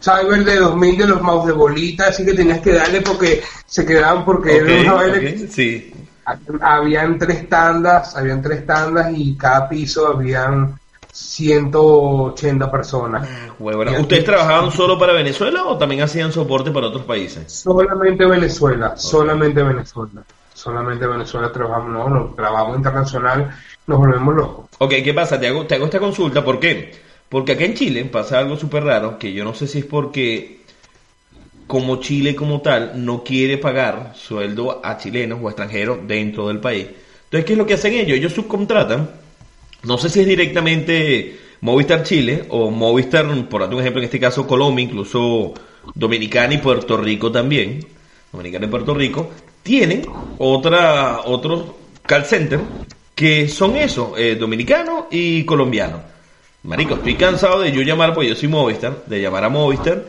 Cyber 0.00 0.44
de 0.44 0.56
2000 0.56 0.98
de 0.98 1.06
los 1.06 1.22
mouse 1.22 1.46
de 1.46 1.52
bolita, 1.52 2.08
así 2.08 2.24
que 2.24 2.34
tenías 2.34 2.60
que 2.60 2.72
darle 2.72 3.00
porque 3.00 3.42
se 3.66 3.84
quedaban 3.84 4.24
porque 4.24 4.86
sí. 5.50 5.92
habían 6.60 7.18
tres 7.18 7.48
tandas, 7.48 8.16
habían 8.16 8.42
tres 8.42 8.66
tandas 8.66 9.12
y 9.16 9.36
cada 9.36 9.68
piso 9.68 10.06
habían 10.06 10.78
180 11.10 12.70
personas. 12.70 13.28
Ah, 13.28 14.00
¿Ustedes 14.00 14.24
trabajaban 14.24 14.70
solo 14.70 14.98
para 14.98 15.12
Venezuela 15.12 15.64
o 15.64 15.78
también 15.78 16.02
hacían 16.02 16.30
soporte 16.30 16.70
para 16.70 16.88
otros 16.88 17.04
países? 17.04 17.50
Solamente 17.50 18.26
Venezuela, 18.26 18.96
solamente 18.96 19.62
Venezuela 19.62 20.22
solamente 20.56 21.06
Venezuela 21.06 21.52
trabajamos, 21.52 21.92
no, 21.92 22.08
no, 22.08 22.34
trabajamos 22.34 22.78
internacional, 22.78 23.54
nos 23.86 23.98
volvemos 23.98 24.34
locos. 24.34 24.66
Ok, 24.78 24.94
¿qué 25.04 25.12
pasa? 25.12 25.38
Te 25.38 25.48
hago, 25.48 25.66
te 25.66 25.74
hago 25.74 25.84
esta 25.84 26.00
consulta, 26.00 26.42
¿por 26.42 26.58
qué? 26.58 27.05
Porque 27.28 27.52
acá 27.52 27.64
en 27.64 27.74
Chile 27.74 28.04
pasa 28.04 28.38
algo 28.38 28.56
súper 28.56 28.84
raro, 28.84 29.18
que 29.18 29.32
yo 29.32 29.44
no 29.44 29.54
sé 29.54 29.66
si 29.66 29.80
es 29.80 29.84
porque 29.84 30.60
como 31.66 32.00
Chile 32.00 32.36
como 32.36 32.60
tal 32.60 33.04
no 33.04 33.24
quiere 33.24 33.58
pagar 33.58 34.12
sueldo 34.14 34.80
a 34.84 34.98
chilenos 34.98 35.40
o 35.42 35.48
extranjeros 35.48 35.98
dentro 36.06 36.48
del 36.48 36.60
país. 36.60 36.86
Entonces, 37.24 37.44
¿qué 37.44 37.52
es 37.52 37.58
lo 37.58 37.66
que 37.66 37.74
hacen 37.74 37.94
ellos? 37.94 38.16
Ellos 38.16 38.32
subcontratan, 38.32 39.10
no 39.82 39.98
sé 39.98 40.08
si 40.08 40.20
es 40.20 40.26
directamente 40.26 41.38
Movistar 41.60 42.04
Chile 42.04 42.44
o 42.50 42.70
Movistar, 42.70 43.26
por 43.48 43.62
un 43.62 43.80
ejemplo, 43.80 44.00
en 44.00 44.04
este 44.04 44.20
caso 44.20 44.46
Colombia, 44.46 44.84
incluso 44.84 45.54
Dominicana 45.94 46.54
y 46.54 46.58
Puerto 46.58 46.96
Rico 46.96 47.32
también, 47.32 47.84
Dominicana 48.30 48.66
y 48.66 48.68
Puerto 48.68 48.94
Rico, 48.94 49.30
tienen 49.62 50.06
otra, 50.38 51.22
otros 51.24 51.64
call 52.06 52.24
center 52.24 52.60
que 53.16 53.48
son 53.48 53.76
eso, 53.76 54.14
eh, 54.16 54.36
dominicano 54.36 55.08
y 55.10 55.44
colombiano. 55.44 56.15
Marico, 56.66 56.94
estoy 56.94 57.14
cansado 57.14 57.60
de 57.60 57.70
yo 57.70 57.82
llamar, 57.82 58.12
pues 58.12 58.28
yo 58.28 58.34
soy 58.34 58.48
Movistar, 58.48 59.04
de 59.06 59.20
llamar 59.20 59.44
a 59.44 59.48
Movistar 59.48 60.02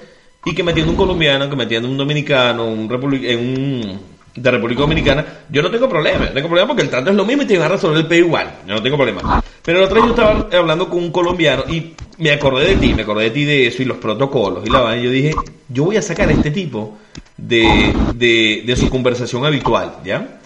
y 0.43 0.55
que 0.55 0.63
me 0.63 0.71
atienda 0.71 0.91
un 0.91 0.97
colombiano, 0.97 1.47
que 1.49 1.55
me 1.55 1.65
atienda 1.65 1.87
un 1.87 1.97
dominicano, 1.97 2.65
un, 2.65 2.91
un 2.91 3.99
de 4.35 4.51
República 4.51 4.81
Dominicana, 4.81 5.25
yo 5.49 5.61
no 5.61 5.69
tengo 5.69 5.87
problema, 5.87 6.25
no 6.25 6.31
tengo 6.31 6.47
problema 6.47 6.67
porque 6.67 6.81
el 6.81 6.89
trato 6.89 7.11
es 7.11 7.15
lo 7.15 7.25
mismo 7.25 7.43
y 7.43 7.45
te 7.45 7.57
van 7.57 7.67
a 7.71 7.75
resolver 7.75 7.99
el 7.99 8.07
pay 8.07 8.19
igual, 8.19 8.55
yo 8.67 8.73
no 8.73 8.81
tengo 8.81 8.97
problema. 8.97 9.43
Pero 9.63 9.79
la 9.79 9.85
otra 9.85 9.95
vez 9.95 10.05
yo 10.05 10.09
estaba 10.11 10.47
hablando 10.57 10.89
con 10.89 10.99
un 10.99 11.11
colombiano 11.11 11.63
y 11.67 11.93
me 12.17 12.31
acordé 12.31 12.69
de 12.69 12.75
ti, 12.75 12.93
me 12.93 13.03
acordé 13.03 13.25
de 13.25 13.31
ti 13.31 13.45
de 13.45 13.67
eso 13.67 13.83
y 13.83 13.85
los 13.85 13.97
protocolos 13.97 14.65
y 14.65 14.69
la 14.69 14.81
vaina, 14.81 15.01
y 15.01 15.05
yo 15.05 15.11
dije, 15.11 15.35
yo 15.69 15.85
voy 15.85 15.97
a 15.97 16.01
sacar 16.01 16.29
a 16.29 16.31
este 16.31 16.49
tipo 16.49 16.97
de, 17.35 17.93
de, 18.15 18.63
de 18.65 18.75
su 18.75 18.89
conversación 18.89 19.45
habitual, 19.45 19.97
¿ya? 20.03 20.39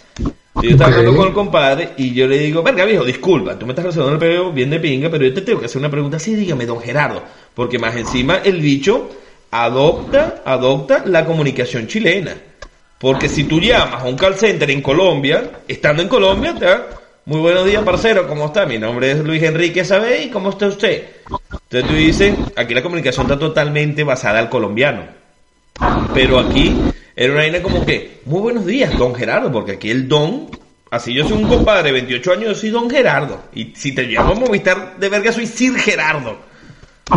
Yo 0.56 0.70
estaba 0.70 0.92
hablando 0.92 1.16
con 1.16 1.28
el 1.28 1.34
compadre 1.34 1.90
y 1.98 2.14
yo 2.14 2.28
le 2.28 2.38
digo, 2.38 2.62
venga 2.62 2.84
viejo, 2.84 3.06
disculpa, 3.06 3.58
tú 3.58 3.66
me 3.66 3.72
estás 3.72 3.86
resolviendo 3.86 4.26
el 4.26 4.32
peo 4.32 4.52
bien 4.52 4.70
de 4.70 4.80
pinga, 4.80 5.10
pero 5.10 5.26
yo 5.26 5.34
te 5.34 5.42
tengo 5.42 5.60
que 5.60 5.68
hacer 5.68 5.80
una 5.80 5.90
pregunta 5.90 6.20
sí, 6.20 6.36
dígame, 6.36 6.66
don 6.66 6.82
Gerardo, 6.82 7.24
porque 7.54 7.80
más 7.80 7.96
encima 7.96 8.38
el 8.44 8.60
bicho 8.60 9.10
adopta, 9.50 10.42
adopta 10.46 11.04
la 11.06 11.26
comunicación 11.26 11.88
chilena. 11.88 12.36
Porque 12.98 13.28
si 13.28 13.46
tú 13.46 13.60
llamas 13.60 14.04
a 14.04 14.06
un 14.06 14.16
call 14.16 14.36
center 14.36 14.70
en 14.70 14.82
Colombia, 14.82 15.62
estando 15.68 16.04
en 16.04 16.08
Colombia, 16.08 16.54
te 16.54 16.68
muy 17.26 17.40
buenos 17.40 17.66
días, 17.66 17.84
parcero, 17.84 18.28
¿cómo 18.28 18.48
está? 18.48 18.66
Mi 18.66 18.78
nombre 18.78 19.12
es 19.12 19.20
Luis 19.20 19.42
Enrique 19.44 19.86
¿sabe? 19.86 20.24
¿Y 20.24 20.30
cómo 20.30 20.50
está 20.50 20.68
usted? 20.68 21.08
Entonces 21.52 21.90
tú 21.90 21.96
dices, 21.96 22.36
aquí 22.56 22.74
la 22.74 22.84
comunicación 22.84 23.26
está 23.26 23.40
totalmente 23.40 24.04
basada 24.04 24.40
al 24.40 24.50
colombiano. 24.50 25.06
Pero 26.14 26.40
aquí 26.40 26.76
era 27.24 27.34
una 27.34 27.42
vaina 27.44 27.62
como 27.62 27.86
que, 27.86 28.22
muy 28.26 28.42
buenos 28.42 28.66
días, 28.66 28.98
don 28.98 29.14
Gerardo, 29.14 29.52
porque 29.52 29.74
aquí 29.74 29.92
el 29.92 30.08
don, 30.08 30.50
así 30.90 31.14
yo 31.14 31.28
soy 31.28 31.44
un 31.44 31.50
compadre 31.50 31.84
de 31.84 31.92
28 31.92 32.34
años, 32.34 32.46
yo 32.46 32.56
soy 32.56 32.70
don 32.72 32.90
Gerardo. 32.90 33.44
Y 33.54 33.74
si 33.76 33.94
te 33.94 34.04
llamo 34.04 34.32
a 34.32 34.36
Movistar 34.40 34.98
de 34.98 35.08
verga, 35.08 35.32
soy 35.32 35.46
Sir 35.46 35.76
Gerardo. 35.76 36.40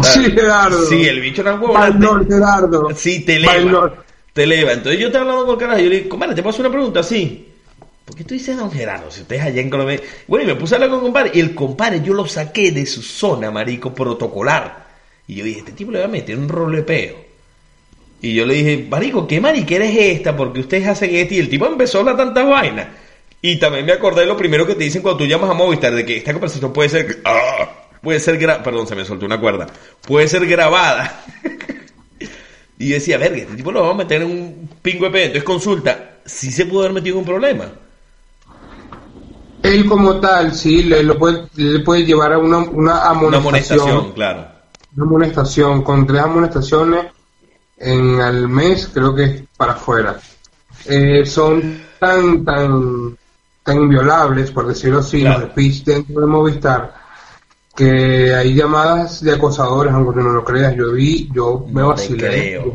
Sí, 0.02 0.24
Gerardo. 0.24 0.84
Sí, 0.84 1.06
el 1.06 1.20
bicho 1.20 1.40
era 1.40 1.54
un 1.54 1.62
huevo. 1.62 2.24
Gerardo. 2.28 2.90
Sí, 2.94 3.20
te 3.20 3.36
eleva. 3.36 4.04
Te 4.34 4.42
eleva. 4.42 4.72
Entonces 4.72 5.00
yo 5.00 5.10
te 5.10 5.16
he 5.16 5.20
hablado 5.20 5.46
con 5.46 5.54
el 5.54 5.58
carajo 5.58 5.80
yo 5.80 5.88
le 5.88 5.96
digo, 5.96 6.08
compadre, 6.10 6.34
¿te 6.34 6.42
puedo 6.42 6.52
hacer 6.52 6.66
una 6.66 6.74
pregunta? 6.74 7.02
Sí. 7.02 7.48
¿Por 8.04 8.14
qué 8.14 8.24
tú 8.24 8.34
dices 8.34 8.58
don 8.58 8.70
Gerardo? 8.70 9.10
Si 9.10 9.22
ustedes 9.22 9.40
allá 9.40 9.62
en 9.62 9.70
Colombia. 9.70 10.00
Bueno, 10.28 10.44
y 10.44 10.48
me 10.48 10.60
puse 10.60 10.74
a 10.74 10.76
hablar 10.76 10.90
con 10.90 10.98
el 10.98 11.04
compadre. 11.04 11.30
Y 11.32 11.40
el 11.40 11.54
compadre 11.54 12.02
yo 12.02 12.12
lo 12.12 12.26
saqué 12.26 12.72
de 12.72 12.84
su 12.84 13.00
zona, 13.00 13.50
marico, 13.50 13.94
protocolar. 13.94 14.84
Y 15.26 15.36
yo 15.36 15.44
dije, 15.44 15.60
este 15.60 15.72
tipo 15.72 15.92
le 15.92 16.00
va 16.00 16.04
a 16.04 16.08
meter 16.08 16.36
un 16.36 16.50
rolepeo. 16.50 17.23
Y 18.20 18.34
yo 18.34 18.46
le 18.46 18.54
dije, 18.54 18.86
marico, 18.88 19.26
¿qué 19.26 19.40
mariquera 19.40 19.84
es 19.84 19.96
esta? 20.16 20.34
Porque 20.36 20.60
ustedes 20.60 20.88
hacen 20.88 21.14
esto. 21.14 21.34
Y 21.34 21.38
el 21.40 21.48
tipo 21.48 21.66
empezó 21.66 21.98
a 21.98 22.00
hablar 22.00 22.16
tantas 22.16 22.48
vainas. 22.48 22.88
Y 23.42 23.58
también 23.58 23.84
me 23.84 23.92
acordé 23.92 24.22
de 24.22 24.26
lo 24.26 24.36
primero 24.36 24.66
que 24.66 24.74
te 24.74 24.84
dicen 24.84 25.02
cuando 25.02 25.18
tú 25.18 25.26
llamas 25.26 25.50
a 25.50 25.52
Movistar, 25.52 25.94
de 25.94 26.06
que 26.06 26.16
esta 26.16 26.32
conversación 26.32 26.72
puede 26.72 26.88
ser... 26.88 27.20
Ah, 27.24 27.68
puede 28.00 28.18
ser 28.20 28.38
grabada. 28.38 28.64
Perdón, 28.64 28.86
se 28.86 28.94
me 28.94 29.04
soltó 29.04 29.26
una 29.26 29.38
cuerda. 29.38 29.66
Puede 30.06 30.28
ser 30.28 30.46
grabada. 30.46 31.22
y 32.78 32.88
decía, 32.88 33.18
verga, 33.18 33.36
este 33.36 33.56
tipo 33.56 33.70
lo 33.70 33.80
vamos 33.80 33.96
a 33.96 33.98
meter 33.98 34.22
en 34.22 34.30
un 34.30 34.70
pingo 34.80 35.04
de 35.04 35.10
pedo. 35.10 35.24
Entonces 35.24 35.44
consulta, 35.44 36.12
si 36.24 36.50
se 36.50 36.64
pudo 36.64 36.80
haber 36.80 36.94
metido 36.94 37.16
en 37.16 37.18
un 37.20 37.26
problema. 37.26 37.64
Él 39.62 39.86
como 39.86 40.20
tal, 40.20 40.54
sí, 40.54 40.82
le, 40.82 41.02
lo 41.02 41.18
puede, 41.18 41.44
le 41.56 41.80
puede 41.80 42.06
llevar 42.06 42.32
a 42.32 42.38
una, 42.38 42.58
una 42.58 43.02
amonestación. 43.02 43.28
Una 43.28 43.36
amonestación, 43.36 44.12
claro. 44.12 44.46
Una 44.96 45.06
amonestación, 45.06 45.82
con 45.82 46.06
tres 46.06 46.22
amonestaciones 46.22 47.06
en 47.78 48.20
al 48.20 48.48
mes, 48.48 48.90
creo 48.92 49.14
que 49.14 49.24
es 49.24 49.42
para 49.56 49.72
afuera. 49.72 50.18
Eh, 50.86 51.24
son 51.24 51.80
tan, 51.98 52.44
tan, 52.44 53.16
tan 53.62 53.76
inviolables, 53.76 54.50
por 54.50 54.66
decirlo 54.66 54.98
así, 54.98 55.22
los 55.22 55.42
speech 55.44 55.84
dentro 55.84 56.20
de 56.20 56.26
Movistar, 56.26 56.94
que 57.74 58.34
hay 58.34 58.54
llamadas 58.54 59.22
de 59.22 59.32
acosadores, 59.32 59.92
aunque 59.92 60.20
no 60.20 60.30
lo 60.30 60.44
creas, 60.44 60.76
yo 60.76 60.92
vi, 60.92 61.28
yo 61.32 61.66
me 61.70 61.82
vacilé. 61.82 62.58
O 62.58 62.72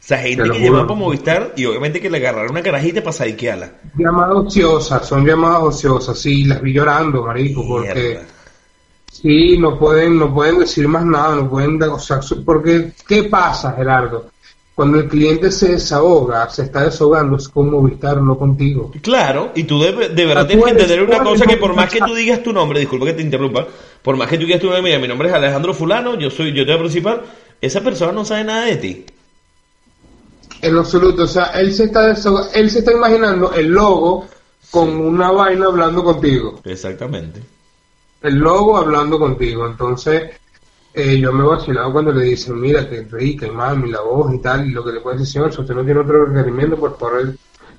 sea, 0.00 0.18
gente 0.18 0.50
que 0.50 0.60
llama 0.60 0.86
para 0.86 0.98
Movistar 0.98 1.52
y 1.56 1.64
obviamente 1.64 2.00
que 2.00 2.10
le 2.10 2.18
agarraron 2.18 2.50
una 2.50 2.62
carajita 2.62 3.00
para 3.00 3.12
saiquearla. 3.12 3.72
Llamadas 3.96 4.36
ociosas, 4.46 5.06
son 5.06 5.24
llamadas 5.24 5.62
ociosas, 5.62 6.18
sí, 6.18 6.44
las 6.44 6.60
vi 6.60 6.72
llorando, 6.72 7.22
marico, 7.22 7.66
porque 7.66 8.20
sí, 9.10 9.56
no 9.56 9.78
pueden, 9.78 10.18
no 10.18 10.34
pueden 10.34 10.58
decir 10.58 10.88
más 10.88 11.04
nada, 11.06 11.36
no 11.36 11.48
pueden, 11.48 11.82
o 11.82 11.98
sea, 11.98 12.20
porque, 12.44 12.92
¿qué 13.06 13.24
pasa, 13.24 13.72
Gerardo? 13.72 14.33
Cuando 14.74 14.98
el 14.98 15.08
cliente 15.08 15.52
se 15.52 15.72
desahoga, 15.72 16.50
se 16.50 16.62
está 16.62 16.84
desahogando, 16.84 17.36
es 17.36 17.48
con 17.48 17.70
Movistar, 17.70 18.20
no 18.20 18.36
contigo. 18.36 18.90
Claro, 19.02 19.52
y 19.54 19.62
tú 19.64 19.80
de, 19.80 20.08
de 20.08 20.26
verdad 20.26 20.48
tienes 20.48 20.64
que 20.64 20.70
entender 20.72 21.02
una 21.02 21.22
cosa 21.22 21.46
que 21.46 21.56
por 21.56 21.76
más 21.76 21.88
que 21.88 22.00
tú 22.00 22.12
digas 22.12 22.42
tu 22.42 22.52
nombre, 22.52 22.80
disculpa 22.80 23.06
que 23.06 23.12
te 23.12 23.22
interrumpa, 23.22 23.68
por 24.02 24.16
más 24.16 24.28
que 24.28 24.36
tú 24.36 24.46
digas 24.46 24.60
tu 24.60 24.66
nombre, 24.66 24.82
mira, 24.82 24.98
mi 24.98 25.06
nombre 25.06 25.28
es 25.28 25.34
Alejandro 25.34 25.74
Fulano, 25.74 26.18
yo 26.18 26.28
soy, 26.28 26.52
yo 26.52 26.64
te 26.66 26.72
voy 26.72 26.74
a 26.74 26.78
principal, 26.80 27.22
esa 27.60 27.82
persona 27.82 28.10
no 28.10 28.24
sabe 28.24 28.42
nada 28.42 28.64
de 28.64 28.76
ti. 28.76 29.06
En 30.60 30.76
absoluto, 30.76 31.22
o 31.22 31.28
sea, 31.28 31.44
él 31.54 31.72
se 31.72 31.84
está 31.84 32.10
él 32.54 32.70
se 32.70 32.78
está 32.80 32.92
imaginando 32.92 33.52
el 33.52 33.68
logo 33.68 34.26
con 34.72 34.88
una 34.96 35.30
vaina 35.30 35.66
hablando 35.66 36.02
contigo. 36.02 36.60
Exactamente. 36.64 37.40
El 38.22 38.36
logo 38.36 38.76
hablando 38.76 39.20
contigo, 39.20 39.66
entonces 39.66 40.32
eh, 40.94 41.18
yo 41.18 41.32
me 41.32 41.42
he 41.42 41.46
vacilado 41.46 41.92
cuando 41.92 42.12
le 42.12 42.24
dicen, 42.24 42.60
mira, 42.60 42.88
que 42.88 43.02
rica, 43.02 43.46
y 43.46 43.50
mami, 43.50 43.90
la 43.90 44.00
voz 44.00 44.32
y 44.32 44.38
tal, 44.38 44.64
y 44.64 44.70
lo 44.70 44.84
que 44.84 44.92
le 44.92 45.00
puede 45.00 45.18
decir, 45.18 45.32
señor, 45.32 45.52
si 45.52 45.60
usted 45.60 45.74
no 45.74 45.84
tiene 45.84 46.00
otro 46.00 46.24
requerimiento, 46.24 46.76
por 46.76 46.96
favor, 46.96 47.34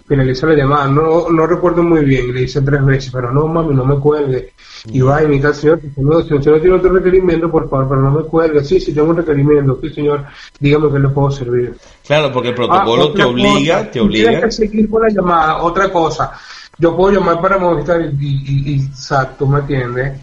finaliza 0.05 0.47
la 0.47 0.55
llamada. 0.55 0.87
No, 0.87 1.29
no 1.29 1.47
recuerdo 1.47 1.81
muy 1.81 2.03
bien, 2.03 2.33
le 2.33 2.41
dice 2.41 2.61
tres 2.61 2.83
veces, 2.85 3.11
pero 3.13 3.31
no, 3.31 3.47
mami, 3.47 3.73
no 3.73 3.85
me 3.85 3.97
cuelgue. 3.99 4.51
Y 4.87 4.99
va 4.99 5.23
y 5.23 5.27
me 5.27 5.35
dice, 5.35 5.53
señor, 5.53 5.79
si 5.81 6.33
usted 6.33 6.51
no 6.51 6.59
tiene 6.59 6.75
otro 6.75 6.91
requerimiento, 6.91 7.49
por 7.49 7.69
favor, 7.69 7.87
pero 7.87 8.01
no 8.01 8.11
me 8.11 8.23
cuelgue. 8.23 8.65
Sí, 8.65 8.81
sí, 8.81 8.93
tengo 8.93 9.11
un 9.11 9.17
requerimiento. 9.17 9.79
Sí, 9.81 9.89
señor, 9.91 10.25
dígame 10.59 10.91
que 10.91 10.99
le 10.99 11.07
puedo 11.07 11.31
servir. 11.31 11.73
Claro, 12.05 12.33
porque 12.33 12.49
el 12.49 12.55
protocolo 12.55 13.11
ah, 13.11 13.13
te 13.15 13.23
obliga, 13.23 13.89
te 13.89 14.01
obliga. 14.01 14.29
Tienes 14.29 14.45
que 14.45 14.51
seguir 14.51 14.89
con 14.89 15.01
la 15.03 15.09
llamada. 15.09 15.63
Otra 15.63 15.89
cosa, 15.89 16.33
yo 16.77 16.95
puedo 16.97 17.17
llamar 17.17 17.41
para 17.41 17.57
Movistar 17.57 18.01
y, 18.01 18.05
y, 18.19 18.75
y, 18.75 18.89
tú 19.37 19.47
me 19.47 19.59
entiendes 19.59 20.19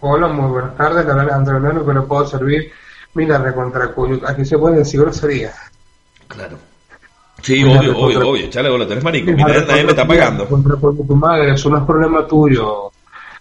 Hola, 0.00 0.28
muy 0.28 0.50
buenas 0.50 0.76
tardes, 0.76 1.06
la 1.06 1.14
Alejandro 1.14 1.56
Hernández, 1.56 1.84
que 1.86 1.94
le 1.94 2.00
puedo 2.02 2.26
servir. 2.26 2.72
Mira, 3.14 3.38
recontra 3.38 3.94
aquí 4.26 4.44
se 4.44 4.58
puede 4.58 4.78
decir 4.78 5.00
grosería. 5.00 5.54
Claro. 6.28 6.58
Sí, 7.42 7.62
obvio, 7.64 7.96
obvio, 7.96 8.28
obvio, 8.28 8.46
échale 8.46 8.68
bola, 8.68 8.86
tú 8.86 8.92
eres 8.92 9.04
marico, 9.04 9.30
mira, 9.30 9.64
nadie 9.66 9.84
me 9.84 9.90
está 9.90 10.06
pagando. 10.06 10.48
Contra 10.48 10.76
tu 10.76 11.16
madre, 11.16 11.54
eso 11.54 11.70
no 11.70 11.78
es 11.78 11.84
problema 11.84 12.26
tuyo, 12.26 12.90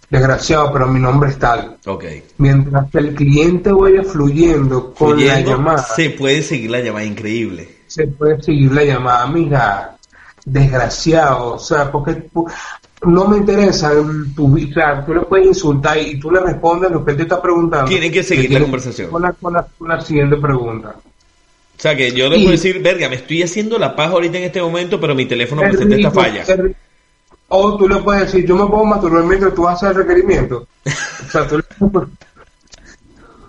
desgraciado, 0.09 0.71
pero 0.71 0.87
mi 0.87 0.99
nombre 0.99 1.29
es 1.31 1.39
tal. 1.39 1.77
Ok. 1.85 2.05
Mientras 2.37 2.89
que 2.91 2.99
el 2.99 3.15
cliente 3.15 3.71
vaya 3.71 4.03
fluyendo 4.03 4.93
con 4.93 5.25
la 5.25 5.41
llamada. 5.41 5.83
Se 5.83 6.11
puede 6.11 6.41
seguir 6.41 6.71
la 6.71 6.79
llamada, 6.79 7.05
increíble. 7.05 7.79
Se 7.87 8.07
puede 8.07 8.41
seguir 8.41 8.71
la 8.71 8.83
llamada, 8.83 9.27
mira, 9.27 9.97
desgraciado, 10.45 11.53
o 11.53 11.59
sea, 11.59 11.91
porque 11.91 12.29
no 13.03 13.27
me 13.27 13.37
interesa 13.37 13.91
tu 14.35 14.55
o 14.55 14.73
sea, 14.73 15.05
tú 15.05 15.13
le 15.13 15.21
puedes 15.21 15.47
insultar 15.47 15.97
y 15.97 16.19
tú 16.19 16.31
le 16.31 16.39
respondes 16.39 16.91
lo 16.91 17.03
que 17.03 17.11
él 17.11 17.17
te 17.17 17.23
está 17.23 17.41
preguntando. 17.41 17.87
Tienen 17.87 18.11
que 18.11 18.23
seguir 18.23 18.51
la 18.51 18.61
conversación. 18.61 19.09
Con 19.11 19.87
la, 19.87 20.01
siguiente 20.01 20.37
pregunta. 20.37 20.95
O 20.97 21.81
sea, 21.81 21.95
que 21.95 22.11
yo 22.13 22.29
le 22.29 22.37
puedo 22.37 22.51
decir, 22.51 22.81
verga, 22.81 23.09
me 23.09 23.15
estoy 23.15 23.43
haciendo 23.43 23.77
la 23.77 23.95
paja 23.95 24.13
ahorita 24.13 24.37
en 24.37 24.45
este 24.45 24.61
momento, 24.61 24.99
pero 24.99 25.13
mi 25.13 25.25
teléfono 25.25 25.61
presenta 25.61 25.95
esta 25.95 26.11
falla. 26.11 26.45
o 27.49 27.77
tú 27.77 27.87
le 27.87 27.97
puedes 27.97 28.31
decir, 28.31 28.47
yo 28.47 28.55
me 28.55 28.65
puedo 28.67 28.85
masturbar 28.85 29.23
mientras 29.23 29.53
tú 29.53 29.67
haces 29.67 29.89
el 29.89 29.95
requerimiento. 29.95 30.67
o 30.85 31.31
sea, 31.31 31.47
tú 31.47 31.57
le 31.57 31.63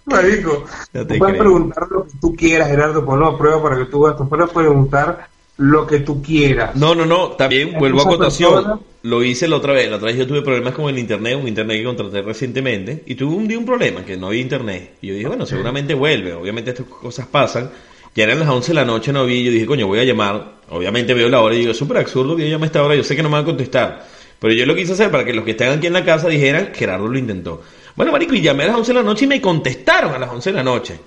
Marico, 0.07 0.65
tú 0.93 1.19
puedes 1.19 1.37
preguntar 1.37 1.89
lo 1.91 2.05
que 2.05 2.13
tú 2.21 2.37
quieras, 2.37 2.69
Gerardo, 2.69 3.05
pon 3.05 3.21
la 3.21 3.37
prueba 3.37 3.61
para 3.61 3.77
que 3.77 3.87
tú 3.87 4.03
veas. 4.03 4.17
Tú 4.17 4.29
puedes 4.29 4.51
preguntar 4.51 5.29
lo 5.59 5.87
que 5.87 6.01
tú 6.01 6.23
quieras. 6.23 6.77
No, 6.77 6.95
no, 6.95 7.07
no, 7.07 7.31
también 7.31 7.75
vuelvo 7.79 8.03
a 8.03 8.05
cotación. 8.05 8.81
Lo 9.03 9.23
hice 9.23 9.49
la 9.49 9.57
otra 9.57 9.73
vez. 9.73 9.88
La 9.88 9.97
otra 9.97 10.09
vez 10.09 10.19
yo 10.19 10.27
tuve 10.27 10.42
problemas 10.42 10.75
con 10.75 10.88
el 10.88 10.99
internet, 10.99 11.38
un 11.40 11.49
internet 11.49 11.79
que 11.79 11.85
contraté 11.85 12.23
recientemente, 12.23 13.05
y 13.07 13.14
tuve 13.14 13.35
un 13.35 13.49
día 13.49 13.59
un 13.59 13.64
problema, 13.64 14.05
que 14.05 14.16
no 14.16 14.27
había 14.27 14.40
internet. 14.40 14.97
Y 15.01 15.09
yo 15.09 15.14
dije, 15.14 15.29
bueno, 15.29 15.47
seguramente 15.47 15.95
vuelve. 15.95 16.35
Obviamente 16.35 16.71
estas 16.71 16.87
cosas 16.87 17.27
pasan. 17.27 17.71
Ya 18.14 18.25
eran 18.25 18.40
las 18.40 18.49
11 18.49 18.69
de 18.69 18.75
la 18.75 18.85
noche, 18.85 19.12
no 19.12 19.25
vi. 19.25 19.45
Yo 19.45 19.51
dije, 19.51 19.66
coño, 19.66 19.87
voy 19.87 20.01
a 20.01 20.05
llamar. 20.05 20.57
Obviamente 20.71 21.14
veo 21.14 21.29
la 21.29 21.40
hora 21.40 21.55
y 21.55 21.59
digo, 21.59 21.71
es 21.71 21.77
súper 21.77 21.99
absurdo 21.99 22.37
que 22.37 22.42
yo 22.42 22.49
llame 22.49 22.64
a 22.64 22.66
esta 22.66 22.83
hora. 22.83 22.95
Yo 22.95 23.05
sé 23.05 23.14
que 23.14 23.23
no 23.23 23.29
me 23.29 23.35
van 23.35 23.42
a 23.42 23.47
contestar. 23.47 24.07
Pero 24.38 24.53
yo 24.53 24.66
lo 24.66 24.75
quise 24.75 24.92
hacer 24.92 25.11
para 25.11 25.25
que 25.25 25.33
los 25.33 25.45
que 25.45 25.53
estén 25.53 25.71
aquí 25.71 25.87
en 25.87 25.92
la 25.92 26.05
casa 26.05 26.29
dijeran, 26.29 26.71
Gerardo 26.75 27.09
lo 27.09 27.19
intentó. 27.19 27.62
Bueno, 27.95 28.12
marico, 28.12 28.35
y 28.35 28.42
llamé 28.42 28.64
a 28.64 28.69
las 28.69 28.77
11 28.77 28.92
de 28.92 28.99
la 28.99 29.03
noche 29.03 29.25
y 29.25 29.29
me 29.29 29.40
contestaron 29.40 30.12
a 30.14 30.19
las 30.19 30.31
11 30.31 30.51
de 30.51 30.57
la 30.57 30.62
noche. 30.62 30.99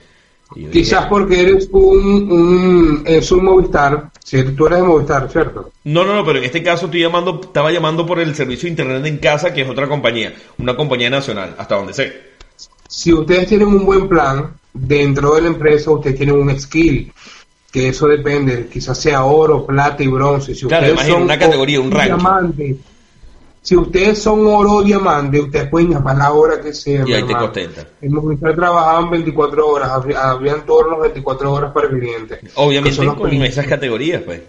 Quizás 0.71 1.05
porque 1.05 1.41
eres 1.41 1.69
un, 1.71 2.31
un, 2.31 3.03
es 3.05 3.31
un 3.31 3.45
Movistar, 3.45 4.09
si 4.23 4.43
tú 4.43 4.65
eres 4.65 4.79
de 4.79 4.83
Movistar, 4.83 5.29
¿cierto? 5.31 5.71
No, 5.83 6.03
no, 6.03 6.15
no, 6.15 6.25
pero 6.25 6.39
en 6.39 6.45
este 6.45 6.63
caso 6.63 6.85
estoy 6.85 7.01
llamando, 7.01 7.39
estaba 7.43 7.71
llamando 7.71 8.05
por 8.05 8.19
el 8.19 8.33
servicio 8.33 8.65
de 8.65 8.71
internet 8.71 9.05
en 9.05 9.17
casa, 9.17 9.53
que 9.53 9.62
es 9.62 9.69
otra 9.69 9.88
compañía, 9.88 10.33
una 10.57 10.75
compañía 10.75 11.09
nacional, 11.09 11.55
hasta 11.57 11.75
donde 11.75 11.93
sé. 11.93 12.13
si 12.88 13.13
ustedes 13.13 13.47
tienen 13.47 13.67
un 13.67 13.85
buen 13.85 14.07
plan, 14.09 14.53
dentro 14.73 15.35
de 15.35 15.41
la 15.41 15.47
empresa 15.49 15.91
ustedes 15.91 16.17
tienen 16.17 16.35
un 16.35 16.59
skill, 16.59 17.13
que 17.71 17.89
eso 17.89 18.07
depende, 18.07 18.67
quizás 18.71 18.99
sea 18.99 19.25
oro, 19.25 19.65
plata 19.65 20.01
y 20.01 20.07
bronce. 20.07 20.55
Si 20.55 20.65
claro, 20.65 20.93
ustedes 20.93 21.07
son 21.07 21.23
una 21.23 21.38
categoría, 21.38 21.79
un 21.79 21.91
rango. 21.91 22.15
Diamante, 22.15 22.77
si 23.61 23.75
ustedes 23.75 24.21
son 24.21 24.45
oro 24.47 24.75
o 24.75 24.83
diamante, 24.83 25.39
ustedes 25.39 25.69
pueden 25.69 25.91
llamar 25.91 26.17
la 26.17 26.31
hora 26.31 26.61
que 26.61 26.73
sea. 26.73 27.03
Y 27.05 27.13
ahí 27.13 27.23
te 27.23 27.33
contenta. 27.33 27.85
En 28.01 28.13
Movistar 28.13 28.55
trabajaban 28.55 29.09
24 29.09 29.67
horas, 29.67 29.91
habían 30.15 30.65
turnos 30.65 31.01
24 31.01 31.53
horas 31.53 31.71
para 31.73 31.87
el 31.87 31.99
cliente. 31.99 32.39
Obviamente 32.55 33.05
con 33.05 33.31
esas 33.33 33.65
categorías, 33.65 34.23
pues. 34.23 34.41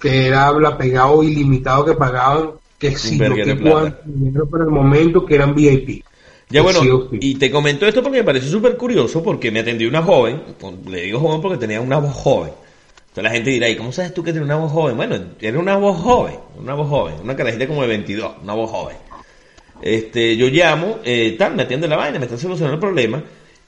Que 0.00 0.26
era 0.28 0.46
habla 0.46 0.76
pegado 0.76 1.22
ilimitado 1.22 1.84
que 1.84 1.94
pagaban, 1.94 2.50
que 2.78 2.96
sí, 2.96 3.18
que 3.18 3.56
dinero 4.04 4.46
para 4.48 4.64
el 4.64 4.70
momento 4.70 5.24
que 5.24 5.34
eran 5.34 5.54
VIP. 5.54 6.04
Ya 6.50 6.62
bueno, 6.62 6.80
y 7.12 7.34
te 7.34 7.50
comento 7.50 7.86
esto 7.86 8.02
porque 8.02 8.18
me 8.18 8.24
parece 8.24 8.48
súper 8.48 8.76
curioso 8.76 9.22
porque 9.22 9.50
me 9.50 9.60
atendió 9.60 9.88
una 9.88 10.02
joven, 10.02 10.42
le 10.88 11.02
digo 11.02 11.20
joven 11.20 11.42
porque 11.42 11.58
tenía 11.58 11.80
una 11.80 11.98
voz 11.98 12.14
joven. 12.14 12.52
Entonces 13.18 13.32
la 13.32 13.36
gente 13.36 13.50
dirá, 13.50 13.68
¿y 13.68 13.74
cómo 13.74 13.90
sabes 13.90 14.14
tú 14.14 14.22
que 14.22 14.30
tiene 14.30 14.44
una 14.44 14.54
voz 14.54 14.70
joven? 14.70 14.96
Bueno, 14.96 15.16
era 15.40 15.58
una 15.58 15.76
voz 15.76 15.98
joven, 15.98 16.36
una 16.56 16.74
voz 16.74 16.88
joven, 16.88 17.14
una 17.20 17.34
carajita 17.34 17.66
como 17.66 17.82
de 17.82 17.88
22, 17.88 18.36
una 18.44 18.54
voz 18.54 18.70
joven. 18.70 18.96
Este, 19.82 20.36
yo 20.36 20.46
llamo, 20.46 21.00
eh, 21.04 21.34
tal, 21.36 21.56
me 21.56 21.64
atiende 21.64 21.88
la 21.88 21.96
vaina, 21.96 22.20
me 22.20 22.26
está 22.26 22.38
solucionando 22.38 22.74
el 22.74 22.80
problema, 22.80 23.20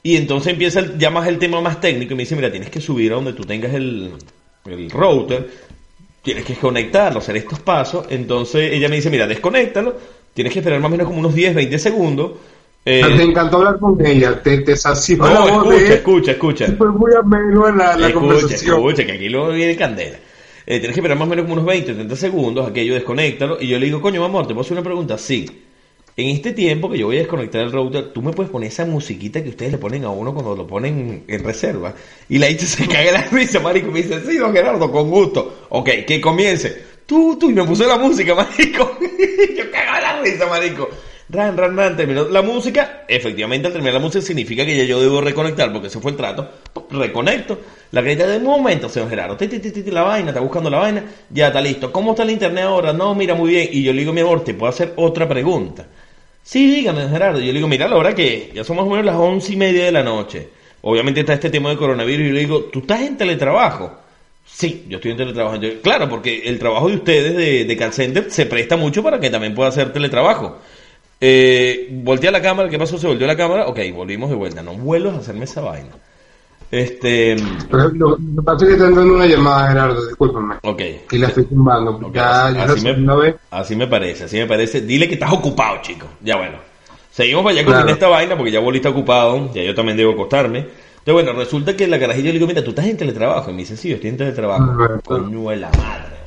y 0.05 0.15
entonces 0.17 0.53
empieza, 0.53 0.79
el, 0.79 0.97
llamas 0.99 1.27
el 1.27 1.39
tema 1.39 1.61
más 1.61 1.81
técnico 1.81 2.13
y 2.13 2.17
me 2.17 2.23
dice, 2.23 2.37
mira, 2.37 2.49
tienes 2.49 2.71
que 2.71 2.81
subir 2.81 3.11
a 3.11 3.17
donde 3.17 3.33
tú 3.33 3.45
tengas 3.45 3.75
el, 3.75 4.13
el 4.67 4.89
router, 4.89 5.51
tienes 6.23 6.45
que 6.45 6.55
conectarlo, 6.55 7.19
hacer 7.19 7.37
estos 7.37 7.59
pasos, 7.59 8.07
entonces 8.09 8.73
ella 8.73 8.89
me 8.89 8.97
dice, 8.97 9.11
mira, 9.11 9.27
desconéctalo, 9.27 9.97
tienes 10.33 10.53
que 10.53 10.61
esperar 10.61 10.79
más 10.79 10.91
o 10.91 10.93
menos 10.93 11.09
como 11.09 11.19
unos 11.19 11.35
10, 11.35 11.57
20 11.57 11.77
segundos, 11.81 12.33
eh, 12.85 13.03
te 13.17 13.23
encantó 13.23 13.59
hablar 13.59 13.79
con 13.79 14.05
ella, 14.05 14.43
te, 14.43 14.59
te 14.59 14.77
sació 14.77 15.19
no, 15.19 15.31
la 15.33 15.41
voz 15.41 15.75
escucha, 15.75 15.95
escucha, 15.95 16.33
escucha. 16.33 16.67
Fue 16.79 16.91
muy 16.91 17.13
ameno 17.15 17.69
en 17.69 17.79
la, 17.79 17.97
la 17.97 18.09
escucha, 18.09 18.15
conversación. 18.15 18.77
Escucha, 18.77 19.05
que 19.05 19.13
aquí 19.13 19.29
luego 19.29 19.51
viene 19.51 19.77
candela. 19.77 20.17
Eh, 20.67 20.79
tienes 20.79 20.95
que 20.95 21.01
esperar 21.01 21.19
más 21.19 21.27
o 21.27 21.31
menos 21.31 21.45
como 21.45 21.55
unos 21.55 21.67
20, 21.67 21.95
30 21.95 22.17
segundos, 22.17 22.69
aquello 22.69 22.95
desconéctalo, 22.95 23.61
y 23.61 23.67
yo 23.67 23.79
le 23.79 23.87
digo, 23.87 24.01
coño, 24.01 24.25
amor, 24.25 24.47
te 24.47 24.55
puedo 24.55 24.63
hacer 24.63 24.73
una 24.73 24.85
pregunta, 24.85 25.19
sí. 25.19 25.47
En 26.17 26.29
este 26.29 26.53
tiempo 26.53 26.91
que 26.91 26.99
yo 26.99 27.07
voy 27.07 27.17
a 27.17 27.21
desconectar 27.21 27.63
el 27.63 27.73
router, 27.73 28.13
tú 28.13 28.21
me 28.23 28.33
puedes 28.33 28.51
poner 28.51 28.69
esa 28.69 28.85
musiquita 28.85 29.43
que 29.43 29.51
ustedes 29.51 29.73
le 29.73 29.79
ponen 29.79 30.05
a 30.05 30.11
uno 30.11 30.35
cuando 30.35 30.55
lo 30.55 30.67
ponen 30.67 31.25
en 31.27 31.45
reserva. 31.45 31.95
Y 32.29 32.39
la 32.39 32.47
dicha 32.47 32.67
se 32.67 32.87
cae 32.89 33.11
la 33.11 33.23
risa, 33.23 33.61
marico, 33.61 33.91
me 33.91 34.03
dice, 34.03 34.21
sí, 34.27 34.37
don 34.37 34.53
Gerardo, 34.53 34.91
con 34.91 35.11
gusto. 35.11 35.67
Ok, 35.71 35.89
que 36.07 36.21
comience. 36.21 36.83
Tú, 37.07 37.37
tú, 37.39 37.51
y 37.51 37.55
me 37.55 37.65
puse 37.65 37.87
la 37.87 37.97
música, 37.97 38.35
marico. 38.37 38.99
yo 39.57 39.71
cago 39.71 40.01
la 40.01 40.21
risa, 40.23 40.47
marico. 40.47 40.89
Ran, 41.33 41.57
ran, 41.57 41.77
ran, 41.77 41.97
terminó 41.97 42.29
la 42.29 42.43
música. 42.43 43.05
Efectivamente, 43.07 43.69
al 43.69 43.73
terminar 43.73 43.95
la 43.95 44.01
música 44.01 44.21
significa 44.21 44.67
que 44.67 44.77
ya 44.77 44.83
yo 44.83 45.01
debo 45.01 45.21
reconectar, 45.21 45.73
porque 45.73 45.87
ese 45.87 46.01
fue 46.01 46.11
el 46.11 46.17
trato. 46.17 46.49
Reconecto. 46.91 47.59
La 47.93 48.03
carita 48.03 48.27
de 48.27 48.41
momento, 48.41 48.89
señor 48.89 49.11
Gerardo. 49.11 49.37
la 49.93 50.03
vaina, 50.03 50.31
está 50.31 50.41
buscando 50.41 50.71
la 50.71 50.79
vaina. 50.79 51.05
Ya 51.31 51.49
está 51.49 51.61
listo. 51.61 51.93
¿Cómo 51.93 52.13
está 52.13 52.25
el 52.25 52.31
internet 52.31 52.65
ahora? 52.65 52.93
No, 52.93 53.15
mira, 53.15 53.35
muy 53.35 53.51
bien. 53.51 53.69
Y 53.71 53.83
yo 53.83 53.93
le 53.93 54.01
digo, 54.01 54.13
mi 54.13 54.23
amor, 54.23 54.43
¿te 54.43 54.55
puedo 54.55 54.71
hacer 54.71 54.93
otra 54.97 55.29
pregunta? 55.29 55.87
Sí, 56.43 56.67
dígame, 56.69 57.09
Gerardo. 57.09 57.39
Yo 57.39 57.47
le 57.47 57.53
digo, 57.53 57.69
mira, 57.69 57.87
la 57.87 57.97
hora 57.97 58.13
que 58.13 58.51
ya 58.53 58.65
son 58.65 58.77
más 58.77 58.87
o 58.87 58.91
menos 58.91 59.05
las 59.05 59.17
once 59.17 59.53
y 59.53 59.57
media 59.57 59.85
de 59.85 59.93
la 59.93 60.03
noche. 60.03 60.49
Obviamente 60.83 61.21
está 61.21 61.35
este 61.35 61.51
tema 61.51 61.71
de 61.71 61.77
coronavirus. 61.77 62.25
Y 62.25 62.29
yo 62.29 62.35
le 62.35 62.41
digo, 62.41 62.65
¿tú 62.65 62.81
estás 62.81 63.03
en 63.03 63.17
teletrabajo? 63.17 63.99
Sí, 64.45 64.87
yo 64.89 64.97
estoy 64.97 65.13
en 65.13 65.17
teletrabajo. 65.19 65.59
claro, 65.81 66.09
porque 66.09 66.43
el 66.45 66.59
trabajo 66.59 66.89
de 66.89 66.97
ustedes 66.97 67.37
de, 67.37 67.65
de 67.65 67.93
center 67.93 68.31
se 68.33 68.47
presta 68.47 68.77
mucho 68.77 69.01
para 69.01 69.21
que 69.21 69.31
también 69.31 69.55
pueda 69.55 69.69
hacer 69.69 69.93
teletrabajo. 69.93 70.59
Eh, 71.21 71.89
volteé 72.03 72.31
a 72.31 72.33
la 72.33 72.41
cámara, 72.41 72.69
¿qué 72.69 72.79
pasó? 72.79 72.99
Se 72.99 73.07
volvió 73.07 73.27
la 73.27 73.37
cámara, 73.37 73.67
ok, 73.67 73.79
volvimos 73.95 74.31
de 74.31 74.37
vuelta. 74.37 74.63
No 74.63 74.75
vuelvas 74.75 75.15
a 75.15 75.19
hacerme 75.19 75.45
esa 75.45 75.61
vaina. 75.61 75.91
Este. 76.71 77.37
Pero 77.69 77.89
lo 77.89 78.17
que 78.17 78.43
pasa 78.45 78.65
es 78.65 78.73
que 78.73 78.77
te 78.79 78.85
una 78.85 79.27
llamada, 79.27 79.69
Gerardo, 79.69 80.07
discúlpame. 80.07 80.55
Ok. 80.63 80.83
Y 81.11 81.19
la 81.19 81.29
estoy 81.29 81.45
filmando. 81.45 82.01
ya, 82.13 82.51
ya 82.53 82.65
así, 82.65 82.85
me, 82.85 83.35
así 83.51 83.77
me 83.77 83.87
parece, 83.89 84.25
así 84.25 84.37
me 84.39 84.47
parece. 84.47 84.81
Dile 84.81 85.09
que 85.09 85.15
estás 85.15 85.33
ocupado, 85.33 85.79
chico. 85.83 86.07
Ya 86.23 86.37
bueno. 86.37 86.59
Seguimos 87.11 87.43
para 87.43 87.59
allá 87.59 87.65
con 87.65 87.89
esta 87.89 88.09
vaina 88.09 88.37
porque 88.37 88.53
ya 88.53 88.61
Boli 88.61 88.79
está 88.79 88.91
ocupado. 88.91 89.53
Ya 89.53 89.63
yo 89.65 89.75
también 89.75 89.97
debo 89.97 90.13
acostarme. 90.13 90.59
Entonces, 90.59 91.13
bueno, 91.13 91.33
resulta 91.33 91.77
que 91.77 91.89
la 91.89 91.99
carajilla 91.99 92.27
le 92.27 92.35
digo, 92.35 92.47
mira, 92.47 92.63
tú 92.63 92.71
estás 92.71 92.87
en 92.87 92.97
teletrabajo. 92.97 93.51
Y 93.51 93.55
me 93.55 93.61
dice, 93.61 93.77
sí, 93.77 93.89
yo 93.89 93.97
estoy 93.97 94.11
en 94.11 94.17
teletrabajo. 94.19 95.01
Coño 95.05 95.51
de 95.51 95.57
la 95.57 95.71
madre. 95.71 96.20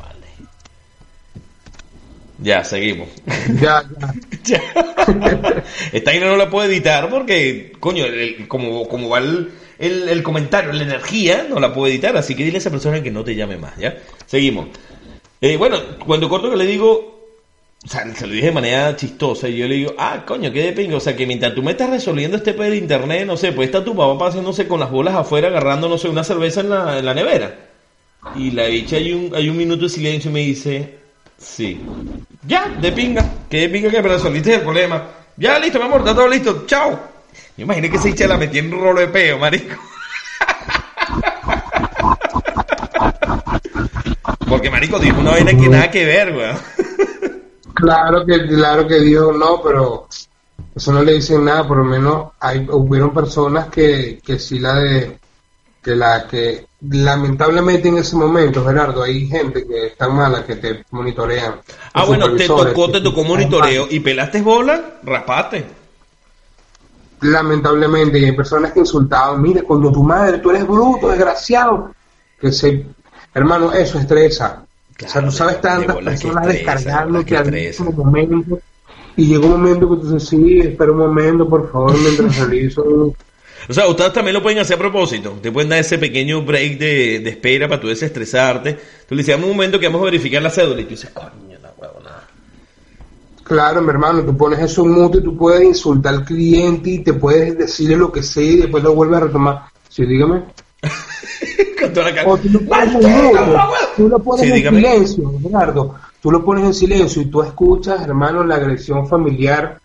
Ya, 2.43 2.61
seguimos. 2.65 3.07
Ya, 3.61 3.83
ya. 4.43 4.61
Esta 5.93 6.11
vaina 6.11 6.27
no 6.27 6.35
la 6.35 6.49
puedo 6.49 6.69
editar 6.69 7.09
porque, 7.09 7.71
coño, 7.79 8.05
como, 8.49 8.87
como 8.89 9.07
va 9.07 9.19
el, 9.19 9.49
el, 9.79 10.23
comentario, 10.23 10.73
la 10.73 10.83
energía, 10.83 11.47
no 11.49 11.61
la 11.61 11.73
puedo 11.73 11.87
editar, 11.87 12.17
así 12.17 12.35
que 12.35 12.43
dile 12.43 12.57
a 12.57 12.59
esa 12.59 12.69
persona 12.69 13.01
que 13.01 13.11
no 13.11 13.23
te 13.23 13.35
llame 13.35 13.55
más, 13.55 13.77
¿ya? 13.77 13.97
Seguimos. 14.25 14.67
Eh, 15.39 15.55
bueno, 15.55 15.77
cuando 16.05 16.27
corto 16.27 16.49
que 16.49 16.57
le 16.57 16.65
digo, 16.65 17.29
o 17.81 17.87
sea, 17.87 18.13
se 18.13 18.27
lo 18.27 18.33
dije 18.33 18.47
de 18.47 18.51
manera 18.51 18.93
chistosa 18.97 19.47
y 19.47 19.55
yo 19.55 19.67
le 19.67 19.75
digo, 19.75 19.93
ah, 19.97 20.25
coño, 20.27 20.51
qué 20.51 20.63
de 20.63 20.73
pingo, 20.73 20.97
o 20.97 20.99
sea, 20.99 21.15
que 21.15 21.25
mientras 21.25 21.55
tú 21.55 21.63
me 21.63 21.71
estás 21.71 21.89
resolviendo 21.89 22.35
este 22.35 22.53
pedo 22.53 22.71
de 22.71 22.77
internet, 22.77 23.25
no 23.25 23.37
sé, 23.37 23.53
pues 23.53 23.67
está 23.67 23.85
tu 23.85 23.95
papá 23.95 24.17
pasándose 24.17 24.67
con 24.67 24.81
las 24.81 24.91
bolas 24.91 25.15
afuera 25.15 25.47
agarrando, 25.47 25.87
no 25.87 25.97
sé, 25.97 26.09
una 26.09 26.25
cerveza 26.25 26.59
en 26.59 26.69
la, 26.71 26.99
en 26.99 27.05
la 27.05 27.13
nevera. 27.13 27.69
Y 28.35 28.51
la 28.51 28.65
dicha 28.65 28.97
hay 28.97 29.13
un, 29.13 29.33
hay 29.33 29.47
un 29.47 29.55
minuto 29.55 29.83
de 29.83 29.89
silencio 29.89 30.29
y 30.29 30.33
me 30.33 30.39
dice, 30.41 31.02
Sí. 31.43 31.79
Ya, 32.47 32.67
de 32.69 32.91
pinga. 32.91 33.25
Que 33.49 33.61
de 33.61 33.69
pinga 33.69 33.89
que 33.89 34.01
resolviste 34.01 34.55
el 34.55 34.61
problema. 34.61 35.03
Ya, 35.37 35.59
listo, 35.59 35.79
mi 35.79 35.85
amor, 35.85 35.99
está 35.99 36.15
todo 36.15 36.27
listo. 36.27 36.65
Chao. 36.65 36.99
Yo 37.57 37.63
imaginé 37.63 37.89
que 37.89 37.97
se 37.97 38.27
la 38.27 38.37
metí 38.37 38.59
en 38.59 38.73
un 38.73 38.81
rolo 38.81 38.99
de 39.01 39.07
peo, 39.07 39.37
marico. 39.37 39.75
Porque, 44.47 44.69
marico, 44.69 44.99
dijo 44.99 45.19
una 45.19 45.31
vaina 45.31 45.51
que 45.51 45.69
nada 45.69 45.89
que 45.91 46.05
ver, 46.05 46.35
weón. 46.35 46.57
Claro 47.73 48.25
que, 48.25 48.47
claro 48.47 48.87
que 48.87 48.99
dijo 48.99 49.31
no, 49.33 49.61
pero 49.61 50.07
eso 50.75 50.93
no 50.93 51.01
le 51.03 51.13
dicen 51.13 51.45
nada, 51.45 51.67
por 51.67 51.77
lo 51.77 51.83
menos 51.83 52.31
hay, 52.39 52.65
hubieron 52.69 53.13
personas 53.13 53.67
que, 53.67 54.19
que 54.23 54.39
sí 54.39 54.59
la 54.59 54.75
de, 54.75 55.17
que 55.83 55.95
la 55.95 56.25
que 56.27 56.65
lamentablemente 56.89 57.89
en 57.89 57.97
ese 57.97 58.15
momento, 58.15 58.65
Gerardo, 58.65 59.03
hay 59.03 59.27
gente 59.27 59.65
que 59.67 59.87
es 59.87 59.97
tan 59.97 60.15
mala 60.15 60.45
que 60.45 60.55
te 60.55 60.85
monitorean. 60.91 61.55
Ah, 61.93 62.05
bueno, 62.05 62.33
te 62.35 62.47
tocó, 62.47 62.89
te 62.89 63.01
tocó 63.01 63.23
monitoreo 63.23 63.87
y 63.89 63.99
pelaste 63.99 64.41
bola, 64.41 64.99
raspaste. 65.03 65.65
Lamentablemente, 67.21 68.19
y 68.19 68.25
hay 68.25 68.31
personas 68.33 68.71
que 68.71 68.79
insultaban, 68.79 69.41
mire, 69.41 69.63
cuando 69.63 69.91
tu 69.91 70.03
madre, 70.03 70.39
tú 70.39 70.49
eres 70.49 70.67
bruto, 70.67 71.09
desgraciado. 71.09 71.93
Que 72.39 72.51
se, 72.51 72.85
hermano, 73.33 73.71
eso 73.71 73.99
estresa. 73.99 74.65
o 75.03 75.07
sea, 75.07 75.23
tú 75.23 75.31
sabes 75.31 75.61
tantas 75.61 75.97
personas 75.97 76.47
descargarlo 76.47 77.23
que 77.23 77.37
al 77.37 77.51
mismo 77.51 77.91
momento, 77.91 78.59
y 79.15 79.27
llegó 79.27 79.45
un 79.45 79.61
momento 79.61 79.89
que 79.89 80.01
tú 80.01 80.11
dices, 80.11 80.29
sí, 80.29 80.59
espera 80.59 80.91
un 80.91 80.97
momento, 80.97 81.47
por 81.47 81.71
favor, 81.71 81.97
mientras 81.97 82.37
realizo 82.39 83.15
o 83.69 83.73
sea, 83.73 83.87
ustedes 83.87 84.13
también 84.13 84.33
lo 84.33 84.43
pueden 84.43 84.59
hacer 84.59 84.75
a 84.75 84.79
propósito. 84.79 85.37
Te 85.41 85.51
pueden 85.51 85.69
dar 85.69 85.79
ese 85.79 85.97
pequeño 85.97 86.41
break 86.41 86.77
de, 86.77 87.19
de 87.19 87.29
espera 87.29 87.67
para 87.67 87.79
tú 87.79 87.87
desestresarte. 87.87 88.77
Tú 89.07 89.15
le 89.15 89.23
dices, 89.23 89.35
un 89.35 89.47
momento 89.47 89.79
que 89.79 89.87
vamos 89.87 90.01
a 90.01 90.05
verificar 90.05 90.41
la 90.41 90.49
cédula. 90.49 90.81
Y 90.81 90.85
tú 90.85 90.91
dices, 90.91 91.11
coño, 91.11 91.57
no 91.61 91.69
huevo, 91.77 91.99
nada. 92.03 92.27
Claro, 93.43 93.81
mi 93.81 93.89
hermano, 93.89 94.23
tú 94.23 94.35
pones 94.35 94.59
eso 94.59 94.83
en 94.83 94.91
mute 94.91 95.19
y 95.19 95.23
tú 95.23 95.37
puedes 95.37 95.63
insultar 95.63 96.13
al 96.13 96.25
cliente 96.25 96.89
y 96.89 96.99
te 96.99 97.13
puedes 97.13 97.57
decirle 97.57 97.97
lo 97.97 98.11
que 98.11 98.23
sea 98.23 98.43
y 98.43 98.57
después 98.57 98.83
lo 98.83 98.93
vuelves 98.95 99.17
a 99.17 99.25
retomar. 99.25 99.61
Sí, 99.89 100.05
dígame. 100.05 100.43
Con 101.79 101.93
toda 101.93 102.11
la 102.11 102.25
o 102.25 102.37
tú 102.37 102.49
lo 102.49 102.59
pones, 102.61 102.91
tú 103.95 104.09
lo 104.09 104.19
pones 104.19 104.49
en 104.49 104.69
silencio, 104.69 105.33
Gerardo. 105.41 105.95
Tú 106.21 106.31
lo 106.31 106.43
pones 106.43 106.65
en 106.65 106.73
silencio 106.73 107.21
y 107.21 107.25
tú 107.25 107.43
escuchas, 107.43 108.01
hermano, 108.01 108.45
la 108.45 108.55
agresión 108.55 109.07
familiar 109.07 109.81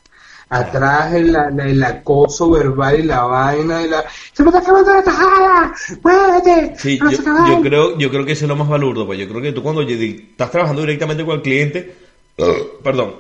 atrás 0.50 1.12
el, 1.12 1.37
el, 1.61 1.82
acoso 1.82 2.51
verbal 2.51 3.01
y 3.01 3.03
la 3.03 3.24
vaina 3.24 3.82
y 3.82 3.88
la 3.88 4.05
se 4.32 4.42
me 4.42 4.49
está 4.49 4.61
acabando 4.61 4.94
la 4.94 5.03
tajada 5.03 5.74
muévete 6.03 6.74
sí, 6.78 6.99
yo, 6.99 7.61
creo 7.61 7.99
yo 7.99 8.11
creo 8.11 8.24
que 8.24 8.32
eso 8.32 8.46
es 8.46 8.49
lo 8.49 8.57
más 8.57 8.68
valorado 8.68 9.07
pues. 9.07 9.18
Yo 9.18 9.28
creo 9.28 9.42
que 9.42 9.53
tú 9.53 9.62
cuando 9.62 9.82
estás 9.82 10.51
trabajando 10.51 10.82
directamente 10.82 11.24
con 11.24 11.36
el 11.36 11.42
cliente 11.42 11.94
perdón 12.82 13.16